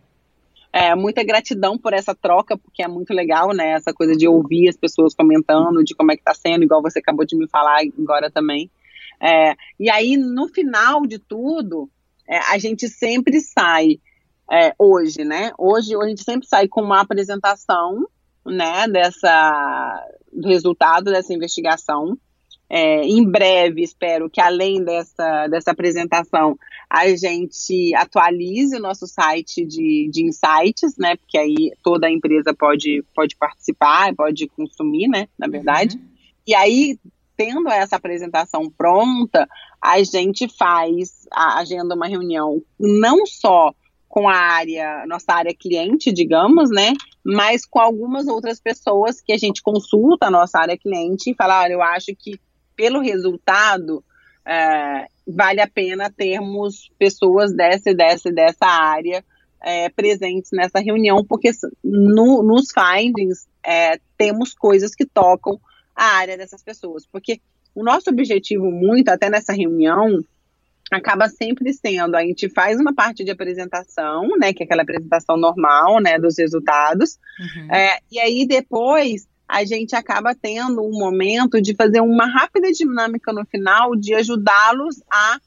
É, 0.76 0.96
muita 0.96 1.24
gratidão 1.24 1.78
por 1.78 1.94
essa 1.94 2.16
troca, 2.16 2.58
porque 2.58 2.82
é 2.82 2.88
muito 2.88 3.14
legal, 3.14 3.54
né? 3.54 3.74
Essa 3.74 3.94
coisa 3.94 4.16
de 4.16 4.28
ouvir 4.28 4.68
as 4.68 4.76
pessoas 4.76 5.14
comentando 5.14 5.84
de 5.84 5.94
como 5.94 6.12
é 6.12 6.18
que 6.18 6.24
tá 6.24 6.34
sendo, 6.34 6.64
igual 6.64 6.82
você 6.82 6.98
acabou 6.98 7.24
de 7.26 7.38
me 7.38 7.48
falar 7.48 7.82
agora 8.00 8.32
também. 8.32 8.72
É, 9.22 9.56
e 9.80 9.88
aí, 9.90 10.18
no 10.18 10.48
final 10.48 11.06
de 11.06 11.20
tudo, 11.20 11.88
é, 12.28 12.40
a 12.40 12.58
gente 12.58 12.90
sempre 12.90 13.40
sai 13.40 14.00
é, 14.52 14.74
hoje, 14.80 15.24
né? 15.24 15.52
Hoje 15.60 15.96
a 15.96 16.08
gente 16.08 16.24
sempre 16.24 16.48
sai 16.48 16.68
com 16.68 16.82
uma 16.82 17.02
apresentação, 17.02 18.08
né, 18.46 18.88
dessa 18.88 20.10
do 20.32 20.48
resultado 20.48 21.06
dessa 21.12 21.34
investigação. 21.34 22.18
É, 22.76 23.04
em 23.04 23.24
breve, 23.24 23.84
espero 23.84 24.28
que 24.28 24.42
além 24.42 24.84
dessa, 24.84 25.48
dessa 25.48 25.70
apresentação, 25.70 26.58
a 26.90 27.08
gente 27.16 27.94
atualize 27.94 28.76
o 28.76 28.82
nosso 28.82 29.06
site 29.06 29.64
de, 29.64 30.10
de 30.12 30.26
insights, 30.26 30.98
né? 30.98 31.16
Porque 31.16 31.38
aí 31.38 31.72
toda 31.84 32.08
a 32.08 32.12
empresa 32.12 32.52
pode, 32.52 33.06
pode 33.14 33.36
participar, 33.36 34.16
pode 34.16 34.48
consumir, 34.48 35.08
né? 35.08 35.28
Na 35.38 35.46
verdade. 35.48 35.98
Uhum. 35.98 36.04
E 36.48 36.56
aí, 36.56 36.98
tendo 37.38 37.70
essa 37.70 37.98
apresentação 37.98 38.68
pronta, 38.76 39.48
a 39.80 40.02
gente 40.02 40.48
faz, 40.48 41.28
a, 41.32 41.60
agenda 41.60 41.94
uma 41.94 42.08
reunião 42.08 42.60
não 42.80 43.24
só 43.28 43.72
com 44.10 44.28
a 44.28 44.36
área, 44.36 45.06
nossa 45.06 45.32
área 45.32 45.54
cliente, 45.54 46.12
digamos, 46.12 46.72
né? 46.72 46.94
Mas 47.24 47.68
com 47.68 47.80
algumas 47.80 48.28
outras 48.28 48.60
pessoas 48.60 49.22
que 49.22 49.32
a 49.32 49.38
gente 49.38 49.62
consulta 49.62 50.26
a 50.26 50.32
nossa 50.32 50.58
área 50.58 50.76
cliente 50.76 51.30
e 51.30 51.36
fala, 51.36 51.62
olha, 51.62 51.74
eu 51.74 51.84
acho 51.84 52.16
que 52.18 52.40
pelo 52.76 53.00
resultado 53.00 54.04
é, 54.46 55.08
vale 55.28 55.62
a 55.62 55.68
pena 55.68 56.12
termos 56.12 56.92
pessoas 57.00 57.54
dessa 57.54 57.90
e 57.90 57.96
dessa 57.96 58.30
e 58.30 58.34
dessa 58.34 58.66
área 58.66 59.24
é, 59.62 59.90
presentes 59.90 60.52
nessa 60.52 60.80
reunião, 60.80 61.24
porque 61.24 61.52
no, 61.84 62.44
nos 62.44 62.68
findings 62.72 63.48
é, 63.66 63.98
temos 64.18 64.54
coisas 64.54 64.94
que 64.94 65.06
tocam 65.06 65.60
a 65.96 66.18
área 66.18 66.38
dessas 66.38 66.62
pessoas. 66.62 67.06
Porque 67.06 67.40
o 67.74 67.84
nosso 67.84 68.10
objetivo 68.10 68.70
muito, 68.70 69.10
até 69.10 69.30
nessa 69.30 69.54
reunião, 69.54 70.22
acaba 70.92 71.30
sempre 71.30 71.74
sendo, 71.74 72.16
a 72.16 72.22
gente 72.22 72.50
faz 72.50 72.80
uma 72.80 72.94
parte 72.94 73.24
de 73.24 73.32
apresentação, 73.32 74.28
né, 74.38 74.54
que 74.54 74.62
é 74.62 74.66
aquela 74.66 74.84
apresentação 74.84 75.38
normal, 75.38 76.00
né, 76.02 76.20
dos 76.20 76.38
resultados, 76.38 77.18
uhum. 77.40 77.74
é, 77.74 77.98
e 78.12 78.20
aí 78.20 78.46
depois 78.46 79.28
a 79.54 79.64
gente 79.64 79.96
acaba 79.96 80.34
tendo 80.34 80.82
um 80.82 80.98
momento 80.98 81.62
de 81.62 81.76
fazer 81.76 82.02
uma 82.02 82.26
rápida 82.26 82.72
dinâmica 82.72 83.32
no 83.32 83.46
final 83.46 83.96
de 83.96 84.16
ajudá-los 84.16 85.04
a 85.08 85.40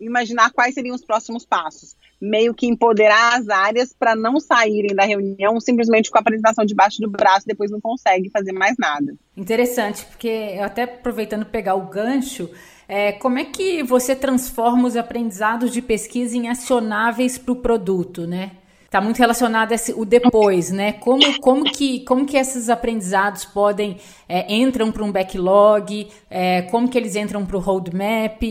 imaginar 0.00 0.50
quais 0.50 0.74
seriam 0.74 0.96
os 0.96 1.04
próximos 1.04 1.46
passos. 1.46 1.96
Meio 2.20 2.52
que 2.52 2.66
empoderar 2.66 3.38
as 3.38 3.48
áreas 3.48 3.94
para 3.96 4.16
não 4.16 4.40
saírem 4.40 4.92
da 4.92 5.04
reunião 5.04 5.60
simplesmente 5.60 6.10
com 6.10 6.18
a 6.18 6.20
apresentação 6.20 6.64
debaixo 6.64 7.00
do 7.00 7.08
braço, 7.08 7.46
depois 7.46 7.70
não 7.70 7.80
consegue 7.80 8.28
fazer 8.28 8.50
mais 8.50 8.74
nada. 8.76 9.14
Interessante, 9.36 10.04
porque 10.06 10.58
até 10.60 10.82
aproveitando 10.82 11.46
pegar 11.46 11.76
o 11.76 11.88
gancho, 11.88 12.50
é, 12.88 13.12
como 13.12 13.38
é 13.38 13.44
que 13.44 13.84
você 13.84 14.16
transforma 14.16 14.88
os 14.88 14.96
aprendizados 14.96 15.70
de 15.70 15.80
pesquisa 15.80 16.36
em 16.36 16.48
acionáveis 16.48 17.38
para 17.38 17.52
o 17.52 17.56
produto, 17.56 18.26
né? 18.26 18.56
Está 18.92 19.00
muito 19.00 19.16
relacionado 19.16 19.72
a 19.72 19.74
esse, 19.74 19.94
o 19.94 20.04
depois, 20.04 20.70
né? 20.70 20.92
Como, 20.92 21.40
como, 21.40 21.64
que, 21.64 22.00
como 22.04 22.26
que 22.26 22.36
esses 22.36 22.68
aprendizados 22.68 23.42
podem 23.46 23.96
é, 24.28 24.54
entram 24.54 24.92
para 24.92 25.02
um 25.02 25.10
backlog? 25.10 26.08
É, 26.28 26.60
como 26.60 26.86
que 26.86 26.98
eles 26.98 27.16
entram 27.16 27.46
para 27.46 27.56
o 27.56 27.58
roadmap? 27.58 28.42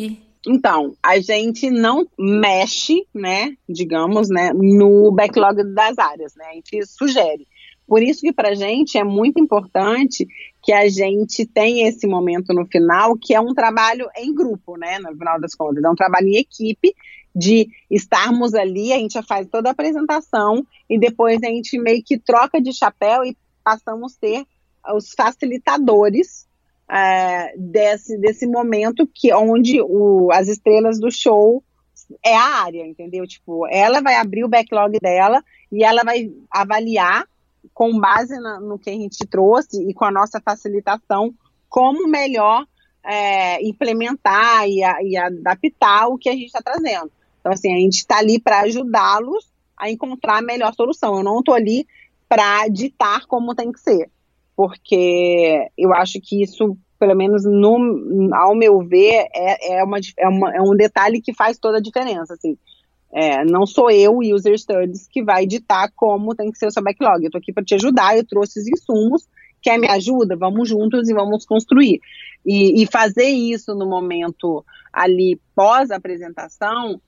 Então, 0.47 0.95
a 1.03 1.19
gente 1.19 1.69
não 1.69 2.07
mexe, 2.17 3.05
né, 3.13 3.55
digamos, 3.69 4.29
né, 4.29 4.51
no 4.51 5.11
backlog 5.11 5.63
das 5.75 5.99
áreas, 5.99 6.33
né? 6.35 6.45
A 6.49 6.53
gente 6.55 6.87
sugere. 6.87 7.47
Por 7.87 8.01
isso 8.01 8.21
que 8.21 8.33
para 8.33 8.49
a 8.49 8.55
gente 8.55 8.97
é 8.97 9.03
muito 9.03 9.39
importante 9.39 10.27
que 10.63 10.73
a 10.73 10.89
gente 10.89 11.45
tenha 11.45 11.87
esse 11.87 12.07
momento 12.07 12.51
no 12.51 12.65
final, 12.65 13.15
que 13.15 13.35
é 13.35 13.39
um 13.39 13.53
trabalho 13.53 14.07
em 14.17 14.33
grupo, 14.33 14.75
né? 14.75 14.97
No 14.97 15.15
final 15.15 15.39
das 15.39 15.53
contas, 15.53 15.83
é 15.83 15.89
um 15.89 15.93
trabalho 15.93 16.29
em 16.29 16.37
equipe 16.37 16.95
de 17.35 17.69
estarmos 17.89 18.53
ali, 18.53 18.91
a 18.91 18.97
gente 18.97 19.13
já 19.13 19.23
faz 19.23 19.47
toda 19.47 19.69
a 19.69 19.71
apresentação 19.71 20.65
e 20.89 20.99
depois 20.99 21.41
a 21.43 21.47
gente 21.47 21.77
meio 21.79 22.03
que 22.03 22.17
troca 22.17 22.61
de 22.61 22.73
chapéu 22.73 23.23
e 23.23 23.37
passamos 23.63 24.15
a 24.15 24.19
ter 24.19 24.45
os 24.95 25.13
facilitadores 25.13 26.47
é, 26.89 27.55
desse, 27.57 28.17
desse 28.17 28.45
momento 28.45 29.07
que 29.07 29.33
onde 29.33 29.81
o, 29.81 30.29
as 30.31 30.47
estrelas 30.47 30.99
do 30.99 31.09
show 31.09 31.63
é 32.23 32.35
a 32.35 32.63
área, 32.63 32.85
entendeu? 32.85 33.25
Tipo, 33.25 33.65
ela 33.67 34.01
vai 34.01 34.15
abrir 34.15 34.43
o 34.43 34.49
backlog 34.49 34.99
dela 34.99 35.41
e 35.71 35.83
ela 35.83 36.03
vai 36.03 36.31
avaliar 36.49 37.25
com 37.73 37.97
base 37.97 38.37
na, 38.39 38.59
no 38.59 38.77
que 38.77 38.89
a 38.89 38.93
gente 38.93 39.25
trouxe 39.25 39.81
e 39.89 39.93
com 39.93 40.03
a 40.03 40.11
nossa 40.11 40.41
facilitação 40.41 41.33
como 41.69 42.07
melhor 42.07 42.65
é, 43.03 43.63
implementar 43.65 44.67
e, 44.67 44.83
a, 44.83 45.01
e, 45.01 45.17
adaptar 45.17 46.07
o 46.07 46.17
que 46.17 46.29
a 46.29 46.33
gente 46.33 46.47
está 46.47 46.61
trazendo. 46.61 47.11
Então, 47.41 47.51
assim, 47.51 47.73
a 47.73 47.77
gente 47.77 47.97
está 47.97 48.19
ali 48.19 48.39
para 48.39 48.61
ajudá-los 48.61 49.51
a 49.77 49.91
encontrar 49.91 50.37
a 50.37 50.41
melhor 50.41 50.73
solução. 50.73 51.17
Eu 51.17 51.23
não 51.23 51.39
estou 51.39 51.53
ali 51.53 51.85
para 52.29 52.69
ditar 52.69 53.25
como 53.25 53.53
tem 53.53 53.71
que 53.71 53.79
ser 53.79 54.09
porque 54.61 55.67
eu 55.75 55.91
acho 55.91 56.19
que 56.21 56.43
isso, 56.43 56.77
pelo 56.99 57.15
menos 57.15 57.45
no, 57.45 58.29
ao 58.31 58.53
meu 58.53 58.79
ver, 58.79 59.27
é, 59.33 59.79
é, 59.79 59.83
uma, 59.83 59.97
é, 60.15 60.27
uma, 60.27 60.55
é 60.55 60.61
um 60.61 60.75
detalhe 60.75 61.19
que 61.19 61.33
faz 61.33 61.57
toda 61.57 61.77
a 61.79 61.81
diferença, 61.81 62.35
assim. 62.35 62.55
É, 63.11 63.43
não 63.43 63.65
sou 63.65 63.89
eu, 63.89 64.19
User 64.19 64.55
Studies, 64.57 65.07
que 65.07 65.23
vai 65.23 65.47
ditar 65.47 65.91
como 65.95 66.35
tem 66.35 66.51
que 66.51 66.59
ser 66.59 66.67
o 66.67 66.71
seu 66.71 66.83
backlog. 66.83 67.23
Eu 67.23 67.29
estou 67.29 67.39
aqui 67.39 67.51
para 67.51 67.63
te 67.63 67.73
ajudar, 67.73 68.15
eu 68.15 68.23
trouxe 68.23 68.59
os 68.59 68.67
insumos, 68.67 69.27
quer 69.63 69.79
me 69.79 69.87
ajuda? 69.87 70.37
Vamos 70.37 70.69
juntos 70.69 71.09
e 71.09 71.13
vamos 71.15 71.43
construir. 71.43 71.99
E, 72.45 72.83
e 72.83 72.85
fazer 72.85 73.29
isso 73.29 73.73
no 73.73 73.87
momento 73.87 74.63
ali 74.93 75.41
pós-apresentação, 75.55 77.01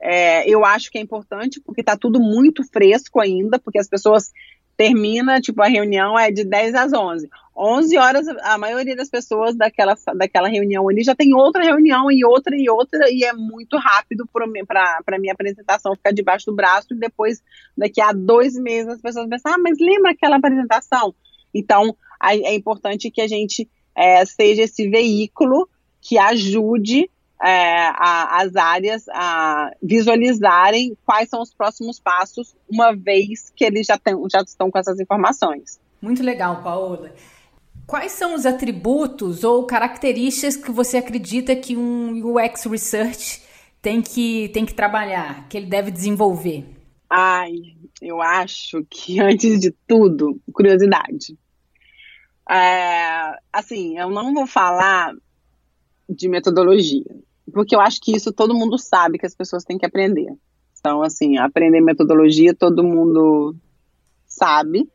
é, 0.00 0.48
eu 0.48 0.64
acho 0.64 0.90
que 0.90 0.98
é 0.98 1.00
importante, 1.00 1.60
porque 1.60 1.80
está 1.80 1.96
tudo 1.96 2.20
muito 2.20 2.64
fresco 2.64 3.20
ainda, 3.20 3.58
porque 3.58 3.78
as 3.78 3.88
pessoas 3.88 4.32
termina, 4.76 5.40
tipo, 5.40 5.60
a 5.60 5.66
reunião 5.66 6.16
é 6.16 6.30
de 6.30 6.44
10 6.44 6.74
às 6.76 6.92
11. 6.92 7.28
11 7.56 7.98
horas, 7.98 8.28
a 8.28 8.56
maioria 8.56 8.94
das 8.94 9.08
pessoas 9.08 9.56
daquela, 9.56 9.96
daquela 10.14 10.48
reunião 10.48 10.88
ali 10.88 11.02
já 11.02 11.16
tem 11.16 11.34
outra 11.34 11.64
reunião 11.64 12.12
e 12.12 12.24
outra 12.24 12.56
e 12.56 12.70
outra, 12.70 13.10
e 13.10 13.24
é 13.24 13.32
muito 13.32 13.76
rápido 13.76 14.24
para 14.32 15.18
minha 15.18 15.32
apresentação 15.32 15.96
ficar 15.96 16.12
debaixo 16.12 16.46
do 16.46 16.54
braço, 16.54 16.86
e 16.92 16.96
depois, 16.96 17.42
daqui 17.76 18.00
a 18.00 18.12
dois 18.12 18.54
meses, 18.54 18.92
as 18.92 19.00
pessoas 19.00 19.28
pensam, 19.28 19.52
ah, 19.52 19.58
mas 19.58 19.78
lembra 19.80 20.12
aquela 20.12 20.36
apresentação? 20.36 21.12
Então, 21.52 21.96
é 22.22 22.54
importante 22.54 23.10
que 23.10 23.20
a 23.20 23.26
gente 23.26 23.68
é, 23.96 24.24
seja 24.24 24.62
esse 24.62 24.88
veículo 24.88 25.68
que 26.00 26.16
ajude 26.16 27.10
é, 27.42 27.88
a, 27.94 28.42
as 28.42 28.56
áreas 28.56 29.08
a 29.10 29.70
visualizarem 29.82 30.96
quais 31.06 31.28
são 31.28 31.40
os 31.40 31.54
próximos 31.54 32.00
passos, 32.00 32.54
uma 32.68 32.94
vez 32.94 33.50
que 33.54 33.64
eles 33.64 33.86
já, 33.86 33.96
tem, 33.96 34.14
já 34.30 34.40
estão 34.40 34.70
com 34.70 34.78
essas 34.78 34.98
informações. 34.98 35.80
Muito 36.02 36.22
legal, 36.22 36.62
Paola. 36.62 37.12
Quais 37.86 38.12
são 38.12 38.34
os 38.34 38.44
atributos 38.44 39.44
ou 39.44 39.64
características 39.64 40.56
que 40.56 40.70
você 40.70 40.98
acredita 40.98 41.56
que 41.56 41.76
um 41.76 42.36
UX 42.36 42.64
Research 42.64 43.42
tem 43.80 44.02
que, 44.02 44.48
tem 44.48 44.66
que 44.66 44.74
trabalhar, 44.74 45.48
que 45.48 45.56
ele 45.56 45.66
deve 45.66 45.90
desenvolver? 45.90 46.66
Ai, 47.08 47.52
eu 48.02 48.20
acho 48.20 48.84
que 48.90 49.20
antes 49.22 49.60
de 49.60 49.70
tudo, 49.86 50.40
curiosidade. 50.52 51.38
É, 52.50 53.38
assim, 53.52 53.98
eu 53.98 54.10
não 54.10 54.34
vou 54.34 54.46
falar 54.46 55.14
de 56.08 56.28
metodologia 56.28 57.04
porque 57.52 57.74
eu 57.74 57.80
acho 57.80 58.00
que 58.00 58.14
isso 58.14 58.32
todo 58.32 58.54
mundo 58.54 58.78
sabe 58.78 59.18
que 59.18 59.26
as 59.26 59.34
pessoas 59.34 59.64
têm 59.64 59.78
que 59.78 59.86
aprender. 59.86 60.32
Então, 60.78 61.02
assim, 61.02 61.38
aprender 61.38 61.80
metodologia 61.80 62.54
todo 62.54 62.84
mundo 62.84 63.54
sabe. 64.26 64.88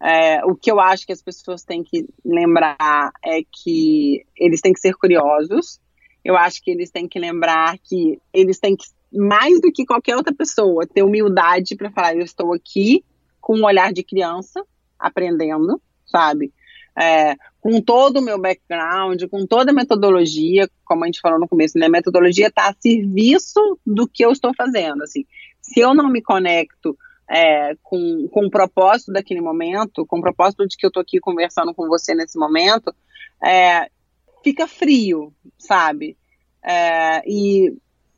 É, 0.00 0.44
o 0.44 0.54
que 0.54 0.70
eu 0.70 0.78
acho 0.78 1.04
que 1.06 1.12
as 1.12 1.20
pessoas 1.20 1.64
têm 1.64 1.82
que 1.82 2.08
lembrar 2.24 3.10
é 3.24 3.40
que 3.42 4.24
eles 4.36 4.60
têm 4.60 4.72
que 4.72 4.80
ser 4.80 4.94
curiosos. 4.94 5.80
Eu 6.24 6.36
acho 6.36 6.62
que 6.62 6.70
eles 6.70 6.90
têm 6.90 7.08
que 7.08 7.18
lembrar 7.18 7.76
que 7.78 8.20
eles 8.32 8.58
têm 8.58 8.76
que, 8.76 8.86
mais 9.12 9.60
do 9.60 9.72
que 9.72 9.84
qualquer 9.84 10.16
outra 10.16 10.34
pessoa, 10.34 10.86
ter 10.86 11.02
humildade 11.02 11.76
para 11.76 11.90
falar: 11.90 12.14
eu 12.14 12.22
estou 12.22 12.54
aqui 12.54 13.04
com 13.40 13.56
um 13.56 13.64
olhar 13.64 13.92
de 13.92 14.04
criança, 14.04 14.64
aprendendo, 14.98 15.80
sabe? 16.06 16.52
É, 16.98 17.36
com 17.60 17.80
todo 17.80 18.18
o 18.18 18.22
meu 18.22 18.40
background, 18.40 19.22
com 19.30 19.46
toda 19.46 19.70
a 19.70 19.74
metodologia, 19.74 20.68
como 20.84 21.04
a 21.04 21.06
gente 21.06 21.20
falou 21.20 21.38
no 21.38 21.48
começo, 21.48 21.78
né? 21.78 21.88
Metodologia 21.88 22.48
está 22.48 22.68
a 22.68 22.74
serviço 22.78 23.78
do 23.86 24.08
que 24.08 24.24
eu 24.24 24.32
estou 24.32 24.52
fazendo. 24.54 25.02
Assim, 25.02 25.24
se 25.60 25.80
eu 25.80 25.94
não 25.94 26.08
me 26.08 26.20
conecto 26.20 26.98
é, 27.30 27.76
com, 27.82 28.26
com 28.28 28.46
o 28.46 28.50
propósito 28.50 29.12
daquele 29.12 29.40
momento, 29.40 30.04
com 30.06 30.18
o 30.18 30.22
propósito 30.22 30.66
de 30.66 30.76
que 30.76 30.84
eu 30.84 30.88
estou 30.88 31.00
aqui 31.00 31.20
conversando 31.20 31.72
com 31.72 31.86
você 31.86 32.14
nesse 32.14 32.38
momento, 32.38 32.92
é, 33.44 33.88
fica 34.42 34.66
frio, 34.66 35.32
sabe? 35.56 36.16
É, 36.64 37.22
e 37.28 37.72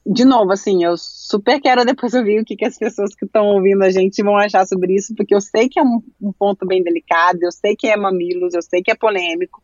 de 0.07 0.25
novo, 0.25 0.53
assim, 0.53 0.83
eu 0.83 0.97
super 0.97 1.61
quero 1.61 1.85
depois 1.85 2.15
ouvir 2.15 2.41
o 2.41 2.45
que, 2.45 2.57
que 2.57 2.65
as 2.65 2.79
pessoas 2.79 3.15
que 3.15 3.27
estão 3.27 3.47
ouvindo 3.47 3.83
a 3.83 3.91
gente 3.91 4.23
vão 4.23 4.37
achar 4.37 4.67
sobre 4.67 4.95
isso, 4.95 5.15
porque 5.15 5.35
eu 5.35 5.41
sei 5.41 5.69
que 5.69 5.79
é 5.79 5.83
um, 5.83 6.03
um 6.21 6.33
ponto 6.33 6.67
bem 6.67 6.83
delicado, 6.83 7.39
eu 7.43 7.53
sei 7.53 7.77
que 7.77 7.87
é 7.87 7.97
mamilos, 7.97 8.55
eu 8.55 8.63
sei 8.63 8.83
que 8.83 8.91
é 8.91 8.95
polêmico, 8.95 9.61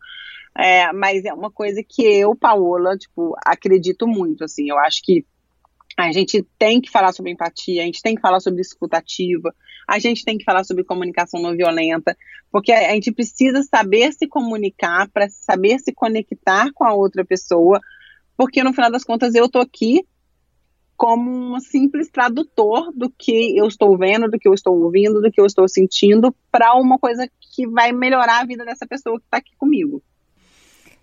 é, 0.57 0.93
mas 0.93 1.24
é 1.24 1.32
uma 1.32 1.51
coisa 1.51 1.82
que 1.82 2.03
eu, 2.03 2.34
Paola, 2.34 2.97
tipo, 2.97 3.34
acredito 3.45 4.07
muito, 4.07 4.45
assim, 4.45 4.68
eu 4.68 4.78
acho 4.78 5.01
que 5.03 5.24
a 5.97 6.12
gente 6.12 6.47
tem 6.59 6.80
que 6.82 6.91
falar 6.91 7.12
sobre 7.12 7.32
empatia, 7.32 7.80
a 7.80 7.87
gente 7.87 8.03
tem 8.03 8.14
que 8.14 8.20
falar 8.20 8.41
sobre 8.41 8.61
escutativa, 8.61 9.55
a 9.89 9.99
gente 9.99 10.22
tem 10.22 10.37
que 10.37 10.45
falar 10.45 10.62
sobre 10.64 10.84
comunicação 10.84 11.41
não 11.41 11.57
violenta, 11.57 12.14
porque 12.53 12.70
a 12.70 12.93
gente 12.93 13.11
precisa 13.11 13.62
saber 13.62 14.12
se 14.12 14.26
comunicar 14.26 15.09
para 15.11 15.26
saber 15.30 15.78
se 15.78 15.95
conectar 15.95 16.70
com 16.74 16.84
a 16.84 16.93
outra 16.93 17.24
pessoa, 17.24 17.80
porque 18.37 18.62
no 18.62 18.74
final 18.74 18.91
das 18.91 19.05
contas 19.05 19.34
eu 19.34 19.49
tô 19.49 19.59
aqui 19.59 20.05
como 20.97 21.30
um 21.30 21.61
simples 21.61 22.11
tradutor 22.11 22.92
do 22.94 23.11
que 23.11 23.57
eu 23.57 23.66
estou 23.66 23.97
vendo, 23.97 24.30
do 24.30 24.38
que 24.38 24.49
eu 24.49 24.55
estou 24.55 24.82
ouvindo, 24.82 25.20
do 25.20 25.30
que 25.30 25.40
eu 25.40 25.47
estou 25.47 25.68
sentindo, 25.68 26.34
para 26.51 26.74
uma 26.74 26.99
coisa 26.99 27.28
que 27.40 27.66
vai 27.66 27.92
melhorar 27.92 28.40
a 28.40 28.47
vida 28.47 28.64
dessa 28.64 28.86
pessoa 28.86 29.18
que 29.18 29.24
está 29.24 29.38
aqui 29.38 29.55
comigo. 29.57 30.03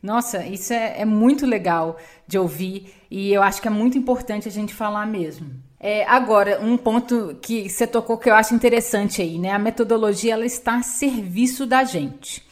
Nossa, 0.04 0.46
isso 0.46 0.74
é, 0.74 1.00
é, 1.00 1.06
muito 1.06 1.46
legal 1.46 1.98
de 2.28 2.38
ouvir 2.38 2.94
e 3.10 3.32
eu 3.32 3.42
acho 3.42 3.62
que 3.62 3.70
é 3.70 3.72
muito 3.72 3.98
importante 3.98 4.50
a 4.50 4.52
gente 4.52 4.74
falar 4.74 5.06
mesmo. 5.06 5.50
É, 5.80 6.06
agora, 6.06 6.60
um 6.62 6.76
ponto 6.76 7.38
que 7.42 7.70
você 7.70 7.88
tocou 7.88 8.18
que 8.18 8.30
eu 8.30 8.36
acho 8.36 8.54
interessante 8.54 9.22
aí, 9.22 9.40
né? 9.40 9.52
A 9.52 9.60
metodologia 9.60 10.34
ela 10.34 10.46
está 10.46 10.76
a 10.76 10.84
serviço 10.84 11.66
da 11.66 11.86
gente. 11.86 12.46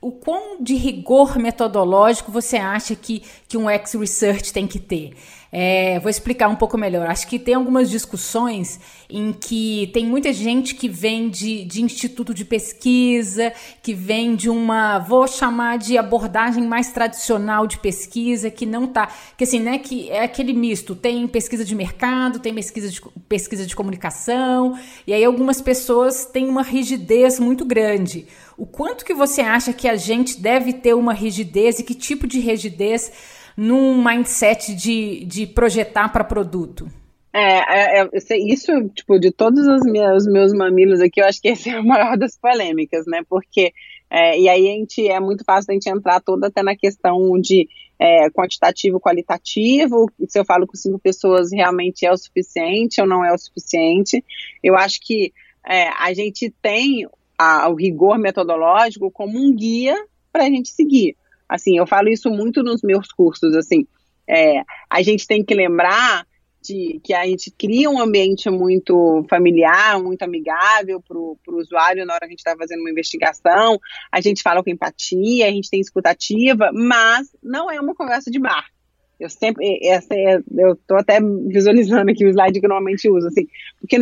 O 0.00 0.10
quão 0.10 0.62
de 0.62 0.74
rigor 0.74 1.38
metodológico 1.38 2.30
você 2.30 2.56
acha 2.56 2.94
que, 2.94 3.22
que 3.48 3.56
um 3.56 3.70
X-Research 3.70 4.52
tem 4.52 4.66
que 4.66 4.78
ter? 4.78 5.16
É, 5.52 5.98
vou 6.00 6.10
explicar 6.10 6.48
um 6.48 6.56
pouco 6.56 6.76
melhor. 6.76 7.06
Acho 7.06 7.26
que 7.28 7.38
tem 7.38 7.54
algumas 7.54 7.88
discussões 7.88 8.80
em 9.08 9.32
que 9.32 9.90
tem 9.92 10.04
muita 10.04 10.32
gente 10.32 10.74
que 10.74 10.88
vem 10.88 11.28
de, 11.28 11.64
de 11.64 11.82
instituto 11.82 12.34
de 12.34 12.44
pesquisa, 12.44 13.52
que 13.82 13.94
vem 13.94 14.34
de 14.34 14.50
uma, 14.50 14.98
vou 14.98 15.26
chamar 15.26 15.78
de 15.78 15.96
abordagem 15.96 16.66
mais 16.66 16.90
tradicional 16.90 17.66
de 17.66 17.78
pesquisa, 17.78 18.50
que 18.50 18.66
não 18.66 18.86
tá, 18.86 19.08
que 19.36 19.44
assim, 19.44 19.60
né, 19.60 19.78
que 19.78 20.10
é 20.10 20.24
aquele 20.24 20.52
misto, 20.52 20.94
tem 20.94 21.26
pesquisa 21.28 21.64
de 21.64 21.74
mercado, 21.74 22.40
tem 22.40 22.54
pesquisa 22.54 22.88
de, 22.88 23.00
pesquisa 23.28 23.64
de 23.64 23.76
comunicação, 23.76 24.78
e 25.06 25.12
aí 25.12 25.24
algumas 25.24 25.60
pessoas 25.60 26.24
têm 26.24 26.48
uma 26.48 26.62
rigidez 26.62 27.38
muito 27.38 27.64
grande. 27.64 28.26
O 28.58 28.64
quanto 28.64 29.04
que 29.04 29.12
você 29.12 29.42
acha 29.42 29.72
que 29.72 29.86
a 29.86 29.96
gente 29.96 30.40
deve 30.40 30.72
ter 30.72 30.94
uma 30.94 31.12
rigidez 31.12 31.78
e 31.78 31.84
que 31.84 31.94
tipo 31.94 32.26
de 32.26 32.40
rigidez 32.40 33.12
num 33.56 34.02
mindset 34.02 34.74
de, 34.74 35.24
de 35.24 35.46
projetar 35.46 36.08
para 36.10 36.24
produto? 36.24 36.88
É, 37.32 38.00
é, 38.00 38.02
é, 38.02 38.38
isso, 38.38 38.72
tipo, 38.94 39.18
de 39.18 39.30
todos 39.30 39.66
os 39.66 39.82
meus, 39.84 40.22
os 40.22 40.32
meus 40.32 40.52
mamilos 40.54 41.00
aqui, 41.00 41.20
eu 41.20 41.26
acho 41.26 41.40
que 41.40 41.48
esse 41.52 41.68
é 41.68 41.74
a 41.74 41.82
maior 41.82 42.16
das 42.16 42.36
polêmicas, 42.38 43.06
né? 43.06 43.22
Porque, 43.28 43.72
é, 44.10 44.38
e 44.40 44.48
aí 44.48 44.68
a 44.68 44.72
gente, 44.72 45.06
é 45.06 45.20
muito 45.20 45.44
fácil 45.44 45.70
a 45.70 45.74
gente 45.74 45.88
entrar 45.88 46.20
toda 46.20 46.46
até 46.46 46.62
na 46.62 46.74
questão 46.74 47.38
de 47.38 47.68
é, 47.98 48.30
quantitativo, 48.30 49.00
qualitativo, 49.00 50.10
se 50.28 50.38
eu 50.38 50.44
falo 50.44 50.66
com 50.66 50.76
cinco 50.76 50.98
pessoas 50.98 51.50
realmente 51.52 52.04
é 52.04 52.12
o 52.12 52.16
suficiente 52.16 53.00
ou 53.00 53.06
não 53.06 53.24
é 53.24 53.32
o 53.32 53.38
suficiente. 53.38 54.24
Eu 54.62 54.74
acho 54.74 54.98
que 55.00 55.32
é, 55.66 55.88
a 55.88 56.12
gente 56.14 56.50
tem 56.62 57.06
a, 57.38 57.68
o 57.68 57.74
rigor 57.74 58.18
metodológico 58.18 59.10
como 59.10 59.38
um 59.38 59.54
guia 59.54 59.94
para 60.32 60.44
a 60.44 60.50
gente 60.50 60.70
seguir. 60.70 61.16
Assim, 61.48 61.78
eu 61.78 61.86
falo 61.86 62.08
isso 62.08 62.30
muito 62.30 62.62
nos 62.62 62.82
meus 62.82 63.08
cursos, 63.08 63.54
assim, 63.54 63.86
é, 64.28 64.62
a 64.90 65.02
gente 65.02 65.26
tem 65.26 65.44
que 65.44 65.54
lembrar 65.54 66.26
de 66.66 67.00
que 67.04 67.14
a 67.14 67.24
gente 67.24 67.50
cria 67.52 67.88
um 67.88 68.00
ambiente 68.00 68.50
muito 68.50 69.24
familiar, 69.30 70.02
muito 70.02 70.22
amigável 70.22 71.00
para 71.00 71.16
o 71.16 71.38
usuário 71.48 72.04
na 72.04 72.14
hora 72.14 72.20
que 72.20 72.26
a 72.26 72.30
gente 72.30 72.40
está 72.40 72.56
fazendo 72.56 72.80
uma 72.80 72.90
investigação, 72.90 73.78
a 74.10 74.20
gente 74.20 74.42
fala 74.42 74.62
com 74.64 74.70
empatia, 74.70 75.46
a 75.46 75.50
gente 75.50 75.70
tem 75.70 75.80
escutativa, 75.80 76.70
mas 76.72 77.28
não 77.40 77.70
é 77.70 77.80
uma 77.80 77.94
conversa 77.94 78.30
de 78.30 78.40
bar. 78.40 78.66
Eu 79.18 79.30
sempre, 79.30 79.78
essa 79.82 80.12
é, 80.12 80.42
eu 80.58 80.72
estou 80.72 80.98
até 80.98 81.20
visualizando 81.20 82.10
aqui 82.10 82.26
o 82.26 82.28
slide 82.28 82.60
que 82.60 82.66
eu 82.66 82.68
normalmente 82.68 83.08
uso, 83.08 83.28
assim, 83.28 83.46
porque 83.80 83.96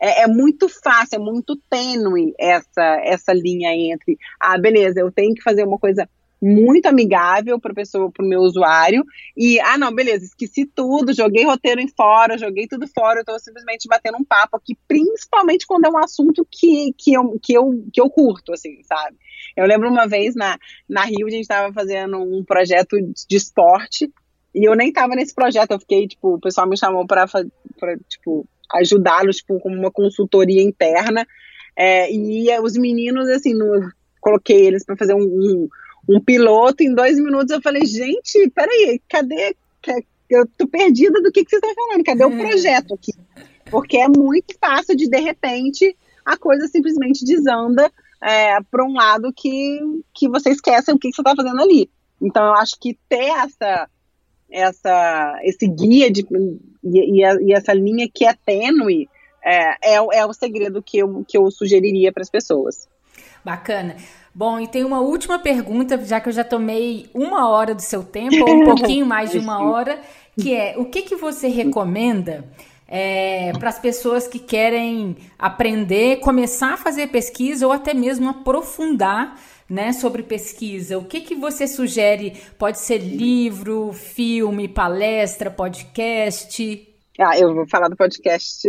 é, 0.00 0.22
é, 0.22 0.26
muito 0.26 0.68
fácil, 0.68 1.16
é 1.16 1.18
muito 1.18 1.56
tênue 1.68 2.32
essa, 2.38 3.00
essa 3.02 3.32
linha 3.32 3.74
entre, 3.74 4.16
ah, 4.40 4.56
beleza, 4.56 5.00
eu 5.00 5.12
tenho 5.12 5.34
que 5.34 5.42
fazer 5.42 5.64
uma 5.64 5.78
coisa 5.78 6.08
muito 6.44 6.86
amigável 6.86 7.58
para 7.58 7.72
pessoa, 7.72 8.10
para 8.10 8.24
o 8.24 8.28
meu 8.28 8.40
usuário. 8.40 9.02
E 9.34 9.58
ah, 9.60 9.78
não, 9.78 9.94
beleza, 9.94 10.26
esqueci 10.26 10.66
tudo, 10.66 11.14
joguei 11.14 11.44
roteiro 11.44 11.80
em 11.80 11.88
fora, 11.88 12.36
joguei 12.36 12.66
tudo 12.68 12.86
fora. 12.86 13.18
Eu 13.18 13.22
estou 13.22 13.38
simplesmente 13.40 13.88
batendo 13.88 14.18
um 14.18 14.24
papo 14.24 14.58
aqui, 14.58 14.76
principalmente 14.86 15.66
quando 15.66 15.86
é 15.86 15.88
um 15.88 15.96
assunto 15.96 16.46
que, 16.50 16.92
que, 16.98 17.14
eu, 17.14 17.38
que, 17.42 17.54
eu, 17.54 17.84
que 17.90 18.00
eu 18.00 18.10
curto, 18.10 18.52
assim, 18.52 18.82
sabe? 18.82 19.16
Eu 19.56 19.66
lembro 19.66 19.88
uma 19.88 20.06
vez 20.06 20.34
na, 20.34 20.58
na 20.86 21.04
Rio, 21.04 21.26
a 21.26 21.30
gente 21.30 21.42
estava 21.42 21.72
fazendo 21.72 22.18
um 22.18 22.44
projeto 22.44 22.96
de 23.00 23.36
esporte 23.36 24.12
e 24.54 24.68
eu 24.68 24.74
nem 24.74 24.88
estava 24.88 25.14
nesse 25.14 25.34
projeto. 25.34 25.70
Eu 25.70 25.80
fiquei, 25.80 26.06
tipo, 26.06 26.34
o 26.34 26.40
pessoal 26.40 26.68
me 26.68 26.76
chamou 26.76 27.06
para, 27.06 27.26
tipo, 28.06 28.46
ajudá-los, 28.74 29.36
tipo, 29.36 29.58
como 29.60 29.76
uma 29.76 29.90
consultoria 29.90 30.62
interna. 30.62 31.26
É, 31.76 32.12
e 32.12 32.46
os 32.60 32.76
meninos, 32.76 33.28
assim, 33.30 33.54
no, 33.54 33.90
coloquei 34.20 34.66
eles 34.66 34.84
para 34.84 34.96
fazer 34.96 35.14
um, 35.14 35.22
um, 35.22 35.68
um, 36.08 36.20
piloto. 36.20 36.82
Em 36.82 36.94
dois 36.94 37.18
minutos 37.18 37.50
eu 37.50 37.60
falei, 37.62 37.84
gente, 37.84 38.50
peraí, 38.50 39.00
cadê? 39.08 39.56
Eu 40.28 40.46
tô 40.56 40.66
perdida 40.66 41.20
do 41.20 41.30
que, 41.30 41.44
que 41.44 41.50
vocês 41.50 41.62
estão 41.62 41.74
falando. 41.74 42.04
Cadê 42.04 42.24
o 42.24 42.32
é. 42.32 42.48
projeto 42.48 42.94
aqui? 42.94 43.12
Porque 43.70 43.98
é 43.98 44.08
muito 44.08 44.54
fácil 44.58 44.96
de, 44.96 45.08
de 45.08 45.18
repente, 45.18 45.96
a 46.24 46.36
coisa 46.36 46.66
simplesmente 46.68 47.24
desanda 47.24 47.90
é, 48.22 48.60
para 48.70 48.84
um 48.84 48.94
lado 48.94 49.32
que, 49.34 49.80
que 50.14 50.28
você 50.28 50.50
esquece 50.50 50.90
o 50.90 50.98
que, 50.98 51.10
que 51.10 51.14
você 51.14 51.22
está 51.22 51.34
fazendo 51.36 51.60
ali. 51.60 51.90
Então, 52.20 52.44
eu 52.44 52.54
acho 52.54 52.78
que 52.80 52.98
ter 53.08 53.28
essa, 53.30 53.88
essa, 54.50 55.38
esse 55.42 55.66
guia 55.66 56.10
de, 56.10 56.26
e, 56.82 57.18
e, 57.18 57.24
a, 57.24 57.34
e 57.40 57.52
essa 57.52 57.74
linha 57.74 58.08
que 58.12 58.24
é 58.24 58.34
tênue 58.46 59.08
é, 59.44 59.94
é, 59.94 59.94
é 59.96 60.26
o 60.26 60.32
segredo 60.32 60.82
que 60.82 60.98
eu, 60.98 61.24
que 61.28 61.36
eu 61.36 61.50
sugeriria 61.50 62.12
para 62.12 62.22
as 62.22 62.30
pessoas. 62.30 62.88
Bacana. 63.44 63.96
Bom, 64.34 64.58
e 64.58 64.66
tem 64.66 64.82
uma 64.82 65.00
última 65.00 65.38
pergunta, 65.38 65.96
já 66.04 66.20
que 66.20 66.28
eu 66.28 66.32
já 66.32 66.42
tomei 66.42 67.08
uma 67.14 67.48
hora 67.48 67.72
do 67.72 67.82
seu 67.82 68.02
tempo, 68.02 68.36
ou 68.40 68.56
um 68.56 68.64
pouquinho 68.74 69.06
mais 69.06 69.30
de 69.30 69.38
uma 69.38 69.62
hora, 69.62 70.00
que 70.36 70.52
é 70.52 70.74
o 70.76 70.86
que, 70.86 71.02
que 71.02 71.14
você 71.14 71.46
recomenda 71.46 72.44
é, 72.88 73.52
para 73.52 73.68
as 73.68 73.78
pessoas 73.78 74.26
que 74.26 74.40
querem 74.40 75.16
aprender, 75.38 76.16
começar 76.16 76.74
a 76.74 76.76
fazer 76.76 77.08
pesquisa 77.08 77.64
ou 77.64 77.72
até 77.72 77.94
mesmo 77.94 78.28
aprofundar 78.28 79.40
né, 79.70 79.92
sobre 79.92 80.24
pesquisa? 80.24 80.98
O 80.98 81.04
que, 81.04 81.20
que 81.20 81.36
você 81.36 81.68
sugere? 81.68 82.32
Pode 82.58 82.80
ser 82.80 82.98
livro, 82.98 83.92
filme, 83.92 84.66
palestra, 84.66 85.48
podcast? 85.48 86.93
Ah, 87.18 87.38
eu 87.38 87.54
vou 87.54 87.66
falar 87.68 87.88
do 87.88 87.96
podcast 87.96 88.68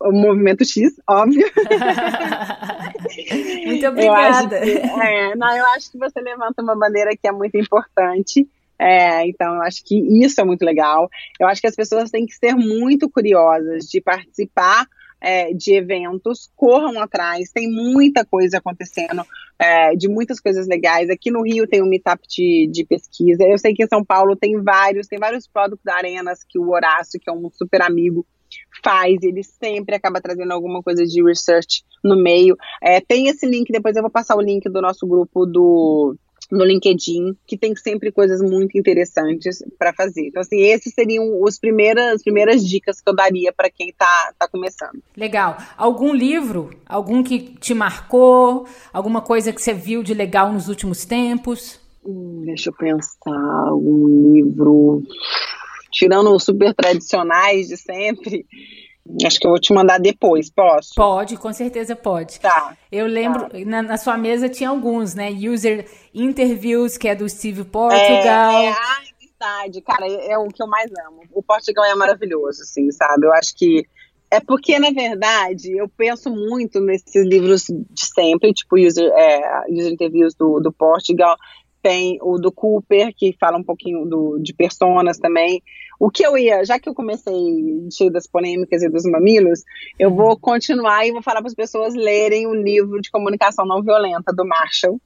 O 0.00 0.12
Movimento 0.12 0.64
X, 0.64 0.94
óbvio. 1.08 1.46
muito 3.66 3.86
obrigada. 3.86 4.66
Eu 4.66 4.80
que, 4.80 5.00
é, 5.02 5.36
não, 5.36 5.54
eu 5.54 5.66
acho 5.66 5.92
que 5.92 5.98
você 5.98 6.18
levanta 6.20 6.62
uma 6.62 6.74
bandeira 6.74 7.10
que 7.10 7.28
é 7.28 7.32
muito 7.32 7.58
importante. 7.58 8.48
É, 8.78 9.28
então, 9.28 9.56
eu 9.56 9.62
acho 9.62 9.84
que 9.84 9.94
isso 10.24 10.40
é 10.40 10.44
muito 10.44 10.64
legal. 10.64 11.06
Eu 11.38 11.46
acho 11.46 11.60
que 11.60 11.66
as 11.66 11.76
pessoas 11.76 12.10
têm 12.10 12.24
que 12.24 12.34
ser 12.34 12.54
muito 12.54 13.10
curiosas 13.10 13.84
de 13.84 14.00
participar 14.00 14.86
é, 15.22 15.54
de 15.54 15.72
eventos, 15.74 16.50
corram 16.56 17.00
atrás, 17.00 17.52
tem 17.52 17.70
muita 17.70 18.24
coisa 18.24 18.58
acontecendo, 18.58 19.22
é, 19.56 19.94
de 19.94 20.08
muitas 20.08 20.40
coisas 20.40 20.66
legais. 20.66 21.08
Aqui 21.08 21.30
no 21.30 21.42
Rio 21.42 21.66
tem 21.68 21.80
um 21.80 21.88
meetup 21.88 22.20
de, 22.28 22.68
de 22.70 22.84
pesquisa, 22.84 23.44
eu 23.44 23.56
sei 23.56 23.72
que 23.72 23.84
em 23.84 23.88
São 23.88 24.04
Paulo 24.04 24.34
tem 24.34 24.60
vários, 24.60 25.06
tem 25.06 25.20
vários 25.20 25.46
produtos 25.46 25.84
da 25.84 25.94
Arenas 25.94 26.40
que 26.46 26.58
o 26.58 26.70
Horácio, 26.70 27.20
que 27.20 27.30
é 27.30 27.32
um 27.32 27.48
super 27.50 27.80
amigo, 27.82 28.26
faz, 28.82 29.22
ele 29.22 29.44
sempre 29.44 29.94
acaba 29.94 30.20
trazendo 30.20 30.52
alguma 30.52 30.82
coisa 30.82 31.04
de 31.04 31.22
research 31.22 31.84
no 32.02 32.20
meio. 32.20 32.56
É, 32.82 33.00
tem 33.00 33.28
esse 33.28 33.46
link, 33.46 33.70
depois 33.70 33.94
eu 33.94 34.02
vou 34.02 34.10
passar 34.10 34.36
o 34.36 34.42
link 34.42 34.68
do 34.68 34.82
nosso 34.82 35.06
grupo 35.06 35.46
do 35.46 36.16
no 36.52 36.66
LinkedIn, 36.66 37.34
que 37.46 37.56
tem 37.56 37.74
sempre 37.74 38.12
coisas 38.12 38.42
muito 38.42 38.76
interessantes 38.76 39.64
para 39.78 39.94
fazer. 39.94 40.26
Então, 40.26 40.42
assim, 40.42 40.60
esses 40.60 40.92
seriam 40.92 41.42
os 41.42 41.58
primeiras, 41.58 42.16
as 42.16 42.22
primeiras 42.22 42.62
dicas 42.62 43.00
que 43.00 43.08
eu 43.08 43.14
daria 43.14 43.50
para 43.50 43.70
quem 43.70 43.88
está 43.88 44.34
tá 44.38 44.46
começando. 44.46 45.02
Legal. 45.16 45.56
Algum 45.78 46.12
livro, 46.12 46.68
algum 46.84 47.22
que 47.22 47.40
te 47.40 47.72
marcou, 47.72 48.66
alguma 48.92 49.22
coisa 49.22 49.50
que 49.50 49.62
você 49.62 49.72
viu 49.72 50.02
de 50.02 50.12
legal 50.12 50.52
nos 50.52 50.68
últimos 50.68 51.06
tempos? 51.06 51.80
Hum, 52.04 52.42
deixa 52.44 52.68
eu 52.68 52.74
pensar, 52.74 53.66
algum 53.66 54.34
livro. 54.34 55.02
Tirando 55.90 56.34
os 56.34 56.44
super 56.44 56.74
tradicionais 56.74 57.68
de 57.68 57.78
sempre, 57.78 58.44
Acho 59.24 59.40
que 59.40 59.46
eu 59.46 59.50
vou 59.50 59.60
te 59.60 59.72
mandar 59.72 59.98
depois, 59.98 60.50
posso? 60.50 60.94
Pode, 60.94 61.36
com 61.36 61.52
certeza 61.52 61.96
pode. 61.96 62.38
Tá. 62.38 62.76
Eu 62.90 63.06
lembro, 63.06 63.48
tá. 63.48 63.58
Na, 63.66 63.82
na, 63.82 63.96
sua 63.96 64.16
mesa 64.16 64.48
tinha 64.48 64.70
alguns, 64.70 65.14
né? 65.14 65.30
User 65.30 65.88
Interviews, 66.14 66.96
que 66.96 67.08
é 67.08 67.14
do 67.14 67.28
Steve 67.28 67.64
Portugal. 67.64 68.52
É, 68.52 68.66
é, 68.66 68.68
ai, 68.68 69.04
verdade, 69.20 69.80
cara, 69.80 70.06
é, 70.06 70.32
é 70.32 70.38
o 70.38 70.46
que 70.48 70.62
eu 70.62 70.68
mais 70.68 70.90
amo. 71.06 71.22
O 71.32 71.42
Portugal 71.42 71.84
é 71.84 71.94
maravilhoso, 71.94 72.62
assim, 72.62 72.90
sabe? 72.92 73.26
Eu 73.26 73.32
acho 73.32 73.54
que 73.56 73.84
é 74.30 74.40
porque, 74.40 74.78
na 74.78 74.90
verdade, 74.90 75.76
eu 75.76 75.88
penso 75.88 76.30
muito 76.30 76.80
nesses 76.80 77.26
livros 77.26 77.66
de 77.66 78.06
sempre, 78.06 78.52
tipo 78.54 78.78
User, 78.78 79.12
é, 79.14 79.70
user 79.70 79.92
Interviews 79.92 80.34
do, 80.34 80.58
do 80.58 80.72
Portugal, 80.72 81.36
tem 81.82 82.18
o 82.22 82.38
do 82.38 82.50
Cooper, 82.50 83.12
que 83.14 83.36
fala 83.38 83.58
um 83.58 83.64
pouquinho 83.64 84.06
do, 84.06 84.38
de 84.38 84.54
personas 84.54 85.18
também. 85.18 85.60
O 86.02 86.10
que 86.10 86.26
eu 86.26 86.36
ia, 86.36 86.64
já 86.64 86.80
que 86.80 86.88
eu 86.88 86.94
comecei 86.96 87.32
cheio 87.92 88.10
das 88.10 88.26
polêmicas 88.26 88.82
e 88.82 88.88
dos 88.88 89.04
mamilos, 89.04 89.62
eu 89.96 90.12
vou 90.12 90.30
uhum. 90.30 90.36
continuar 90.36 91.06
e 91.06 91.12
vou 91.12 91.22
falar 91.22 91.38
para 91.38 91.46
as 91.46 91.54
pessoas 91.54 91.94
lerem 91.94 92.44
o 92.44 92.52
livro 92.52 93.00
de 93.00 93.08
comunicação 93.08 93.64
não 93.64 93.80
violenta 93.80 94.32
do 94.32 94.44
Marshall, 94.44 95.00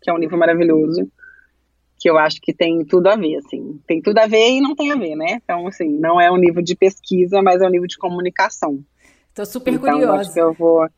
que 0.00 0.08
é 0.08 0.14
um 0.14 0.18
livro 0.18 0.38
maravilhoso, 0.38 1.10
que 1.98 2.08
eu 2.08 2.16
acho 2.16 2.40
que 2.40 2.54
tem 2.54 2.84
tudo 2.84 3.08
a 3.08 3.16
ver, 3.16 3.38
assim. 3.38 3.80
Tem 3.88 4.00
tudo 4.00 4.18
a 4.18 4.28
ver 4.28 4.50
e 4.50 4.60
não 4.60 4.76
tem 4.76 4.92
a 4.92 4.94
ver, 4.94 5.16
né? 5.16 5.40
Então, 5.42 5.66
assim, 5.66 5.98
não 5.98 6.20
é 6.20 6.30
um 6.30 6.36
livro 6.36 6.62
de 6.62 6.76
pesquisa, 6.76 7.42
mas 7.42 7.60
é 7.60 7.66
um 7.66 7.70
livro 7.70 7.88
de 7.88 7.98
comunicação. 7.98 8.84
Estou 9.30 9.44
super 9.44 9.74
então, 9.74 9.94
curiosa. 9.94 10.20
Acho 10.20 10.32
que 10.32 10.40
eu 10.40 10.52
vou 10.52 10.88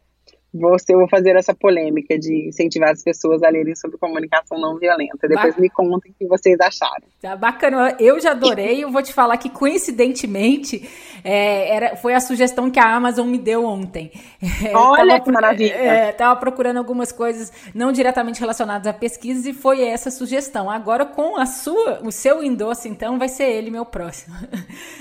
você, 0.54 0.92
eu 0.92 0.98
vou 0.98 1.08
fazer 1.08 1.34
essa 1.34 1.54
polêmica 1.54 2.18
de 2.18 2.48
incentivar 2.48 2.90
as 2.90 3.02
pessoas 3.02 3.42
a 3.42 3.48
lerem 3.48 3.74
sobre 3.74 3.96
comunicação 3.96 4.60
não 4.60 4.78
violenta. 4.78 5.26
Depois 5.26 5.56
me 5.56 5.70
contem 5.70 6.12
o 6.12 6.14
que 6.14 6.26
vocês 6.26 6.60
acharam. 6.60 7.06
Tá 7.22 7.34
bacana, 7.34 7.96
eu 7.98 8.20
já 8.20 8.32
adorei. 8.32 8.84
Eu 8.84 8.90
vou 8.90 9.02
te 9.02 9.14
falar 9.14 9.38
que, 9.38 9.48
coincidentemente, 9.48 10.86
é, 11.24 11.74
era, 11.74 11.96
foi 11.96 12.12
a 12.12 12.20
sugestão 12.20 12.70
que 12.70 12.78
a 12.78 12.94
Amazon 12.94 13.28
me 13.28 13.38
deu 13.38 13.64
ontem. 13.64 14.12
Olha 14.74 15.20
que 15.20 15.30
maravilha! 15.32 15.72
É, 15.74 16.12
tava 16.12 16.38
procurando 16.38 16.76
algumas 16.76 17.10
coisas 17.10 17.50
não 17.74 17.90
diretamente 17.90 18.38
relacionadas 18.38 18.86
a 18.86 18.92
pesquisas 18.92 19.46
e 19.46 19.54
foi 19.54 19.82
essa 19.82 20.10
sugestão. 20.10 20.70
Agora, 20.70 21.06
com 21.06 21.38
a 21.38 21.46
sua, 21.46 22.00
o 22.02 22.12
seu 22.12 22.42
endosso, 22.42 22.88
então, 22.88 23.18
vai 23.18 23.28
ser 23.28 23.44
ele 23.44 23.70
meu 23.70 23.86
próximo. 23.86 24.36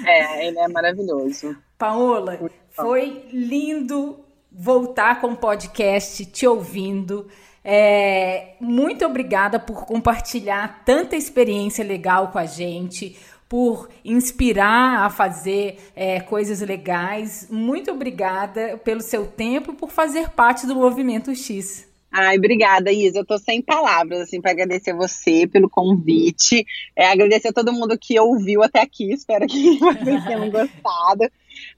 É, 0.05 0.47
ele 0.47 0.59
é 0.59 0.67
maravilhoso. 0.69 1.57
Paola, 1.77 2.39
foi 2.69 3.25
lindo 3.33 4.23
voltar 4.51 5.21
com 5.21 5.27
o 5.27 5.37
podcast 5.37 6.25
te 6.25 6.45
ouvindo. 6.45 7.27
É, 7.63 8.55
muito 8.59 9.05
obrigada 9.05 9.59
por 9.59 9.85
compartilhar 9.85 10.83
tanta 10.83 11.15
experiência 11.15 11.85
legal 11.85 12.29
com 12.29 12.39
a 12.39 12.45
gente, 12.45 13.15
por 13.47 13.89
inspirar 14.03 15.05
a 15.05 15.09
fazer 15.09 15.77
é, 15.95 16.19
coisas 16.19 16.61
legais. 16.61 17.47
Muito 17.49 17.91
obrigada 17.91 18.77
pelo 18.83 19.01
seu 19.01 19.27
tempo 19.27 19.71
e 19.71 19.75
por 19.75 19.91
fazer 19.91 20.29
parte 20.29 20.65
do 20.65 20.75
Movimento 20.75 21.33
X. 21.35 21.89
Ai, 22.11 22.37
obrigada, 22.37 22.91
Isa. 22.91 23.19
Eu 23.19 23.25
tô 23.25 23.37
sem 23.37 23.61
palavras, 23.61 24.19
assim, 24.19 24.41
para 24.41 24.51
agradecer 24.51 24.93
você 24.93 25.47
pelo 25.47 25.69
convite. 25.69 26.65
É, 26.93 27.07
agradecer 27.07 27.49
a 27.49 27.53
todo 27.53 27.71
mundo 27.71 27.97
que 27.97 28.19
ouviu 28.19 28.61
até 28.61 28.81
aqui. 28.81 29.13
Espero 29.13 29.47
que 29.47 29.79
vocês 29.79 30.25
tenham 30.25 30.49
gostado. 30.49 31.31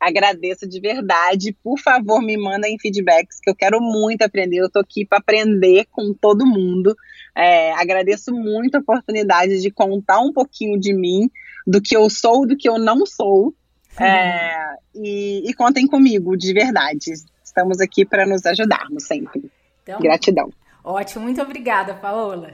Agradeço 0.03 0.67
de 0.67 0.81
verdade. 0.81 1.55
Por 1.63 1.80
favor, 1.80 2.21
me 2.21 2.35
mandem 2.38 2.77
feedbacks, 2.77 3.39
que 3.41 3.49
eu 3.49 3.55
quero 3.55 3.80
muito 3.80 4.21
aprender. 4.21 4.57
Eu 4.57 4.69
tô 4.69 4.80
aqui 4.80 5.05
para 5.05 5.19
aprender 5.19 5.85
com 5.89 6.13
todo 6.13 6.45
mundo. 6.45 6.93
É, 7.34 7.71
agradeço 7.71 8.34
muito 8.34 8.75
a 8.75 8.80
oportunidade 8.80 9.61
de 9.61 9.71
contar 9.71 10.19
um 10.19 10.34
pouquinho 10.34 10.77
de 10.77 10.93
mim, 10.93 11.30
do 11.65 11.81
que 11.81 11.95
eu 11.95 12.09
sou, 12.09 12.45
do 12.45 12.57
que 12.57 12.67
eu 12.67 12.77
não 12.77 13.05
sou. 13.05 13.53
É, 13.97 14.75
e, 14.93 15.49
e 15.49 15.53
contem 15.53 15.88
comigo, 15.88 16.35
de 16.35 16.53
verdade. 16.53 17.13
Estamos 17.41 17.80
aqui 17.80 18.03
para 18.03 18.25
nos 18.25 18.45
ajudarmos 18.45 19.03
sempre. 19.03 19.49
Então, 19.84 20.01
Gratidão. 20.01 20.51
Ótimo, 20.84 21.23
muito 21.23 21.41
obrigada, 21.41 21.93
Paola. 21.93 22.51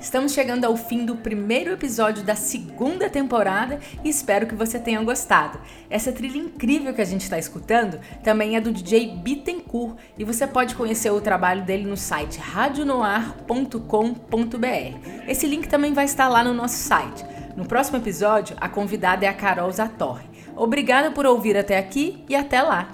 Estamos 0.00 0.32
chegando 0.32 0.64
ao 0.64 0.76
fim 0.76 1.04
do 1.04 1.16
primeiro 1.16 1.72
episódio 1.72 2.24
da 2.24 2.34
segunda 2.34 3.10
temporada 3.10 3.78
e 4.02 4.08
espero 4.08 4.46
que 4.46 4.54
você 4.54 4.78
tenha 4.78 5.02
gostado. 5.02 5.60
Essa 5.90 6.10
trilha 6.10 6.38
incrível 6.38 6.94
que 6.94 7.02
a 7.02 7.04
gente 7.04 7.22
está 7.22 7.38
escutando 7.38 8.00
também 8.24 8.56
é 8.56 8.60
do 8.60 8.72
DJ 8.72 9.16
Bittencourt 9.16 9.96
e 10.18 10.24
você 10.24 10.46
pode 10.46 10.74
conhecer 10.74 11.10
o 11.10 11.20
trabalho 11.20 11.64
dele 11.64 11.86
no 11.86 11.98
site 11.98 12.38
radionoar.com.br. 12.38 15.28
Esse 15.28 15.46
link 15.46 15.68
também 15.68 15.92
vai 15.92 16.06
estar 16.06 16.28
lá 16.28 16.42
no 16.42 16.54
nosso 16.54 16.76
site. 16.76 17.24
No 17.54 17.66
próximo 17.66 17.98
episódio, 17.98 18.56
a 18.60 18.68
convidada 18.68 19.26
é 19.26 19.28
a 19.28 19.34
Carol 19.34 19.70
Zatorre. 19.70 20.30
Obrigada 20.56 21.10
por 21.10 21.26
ouvir 21.26 21.56
até 21.56 21.78
aqui 21.78 22.24
e 22.28 22.34
até 22.34 22.62
lá! 22.62 22.88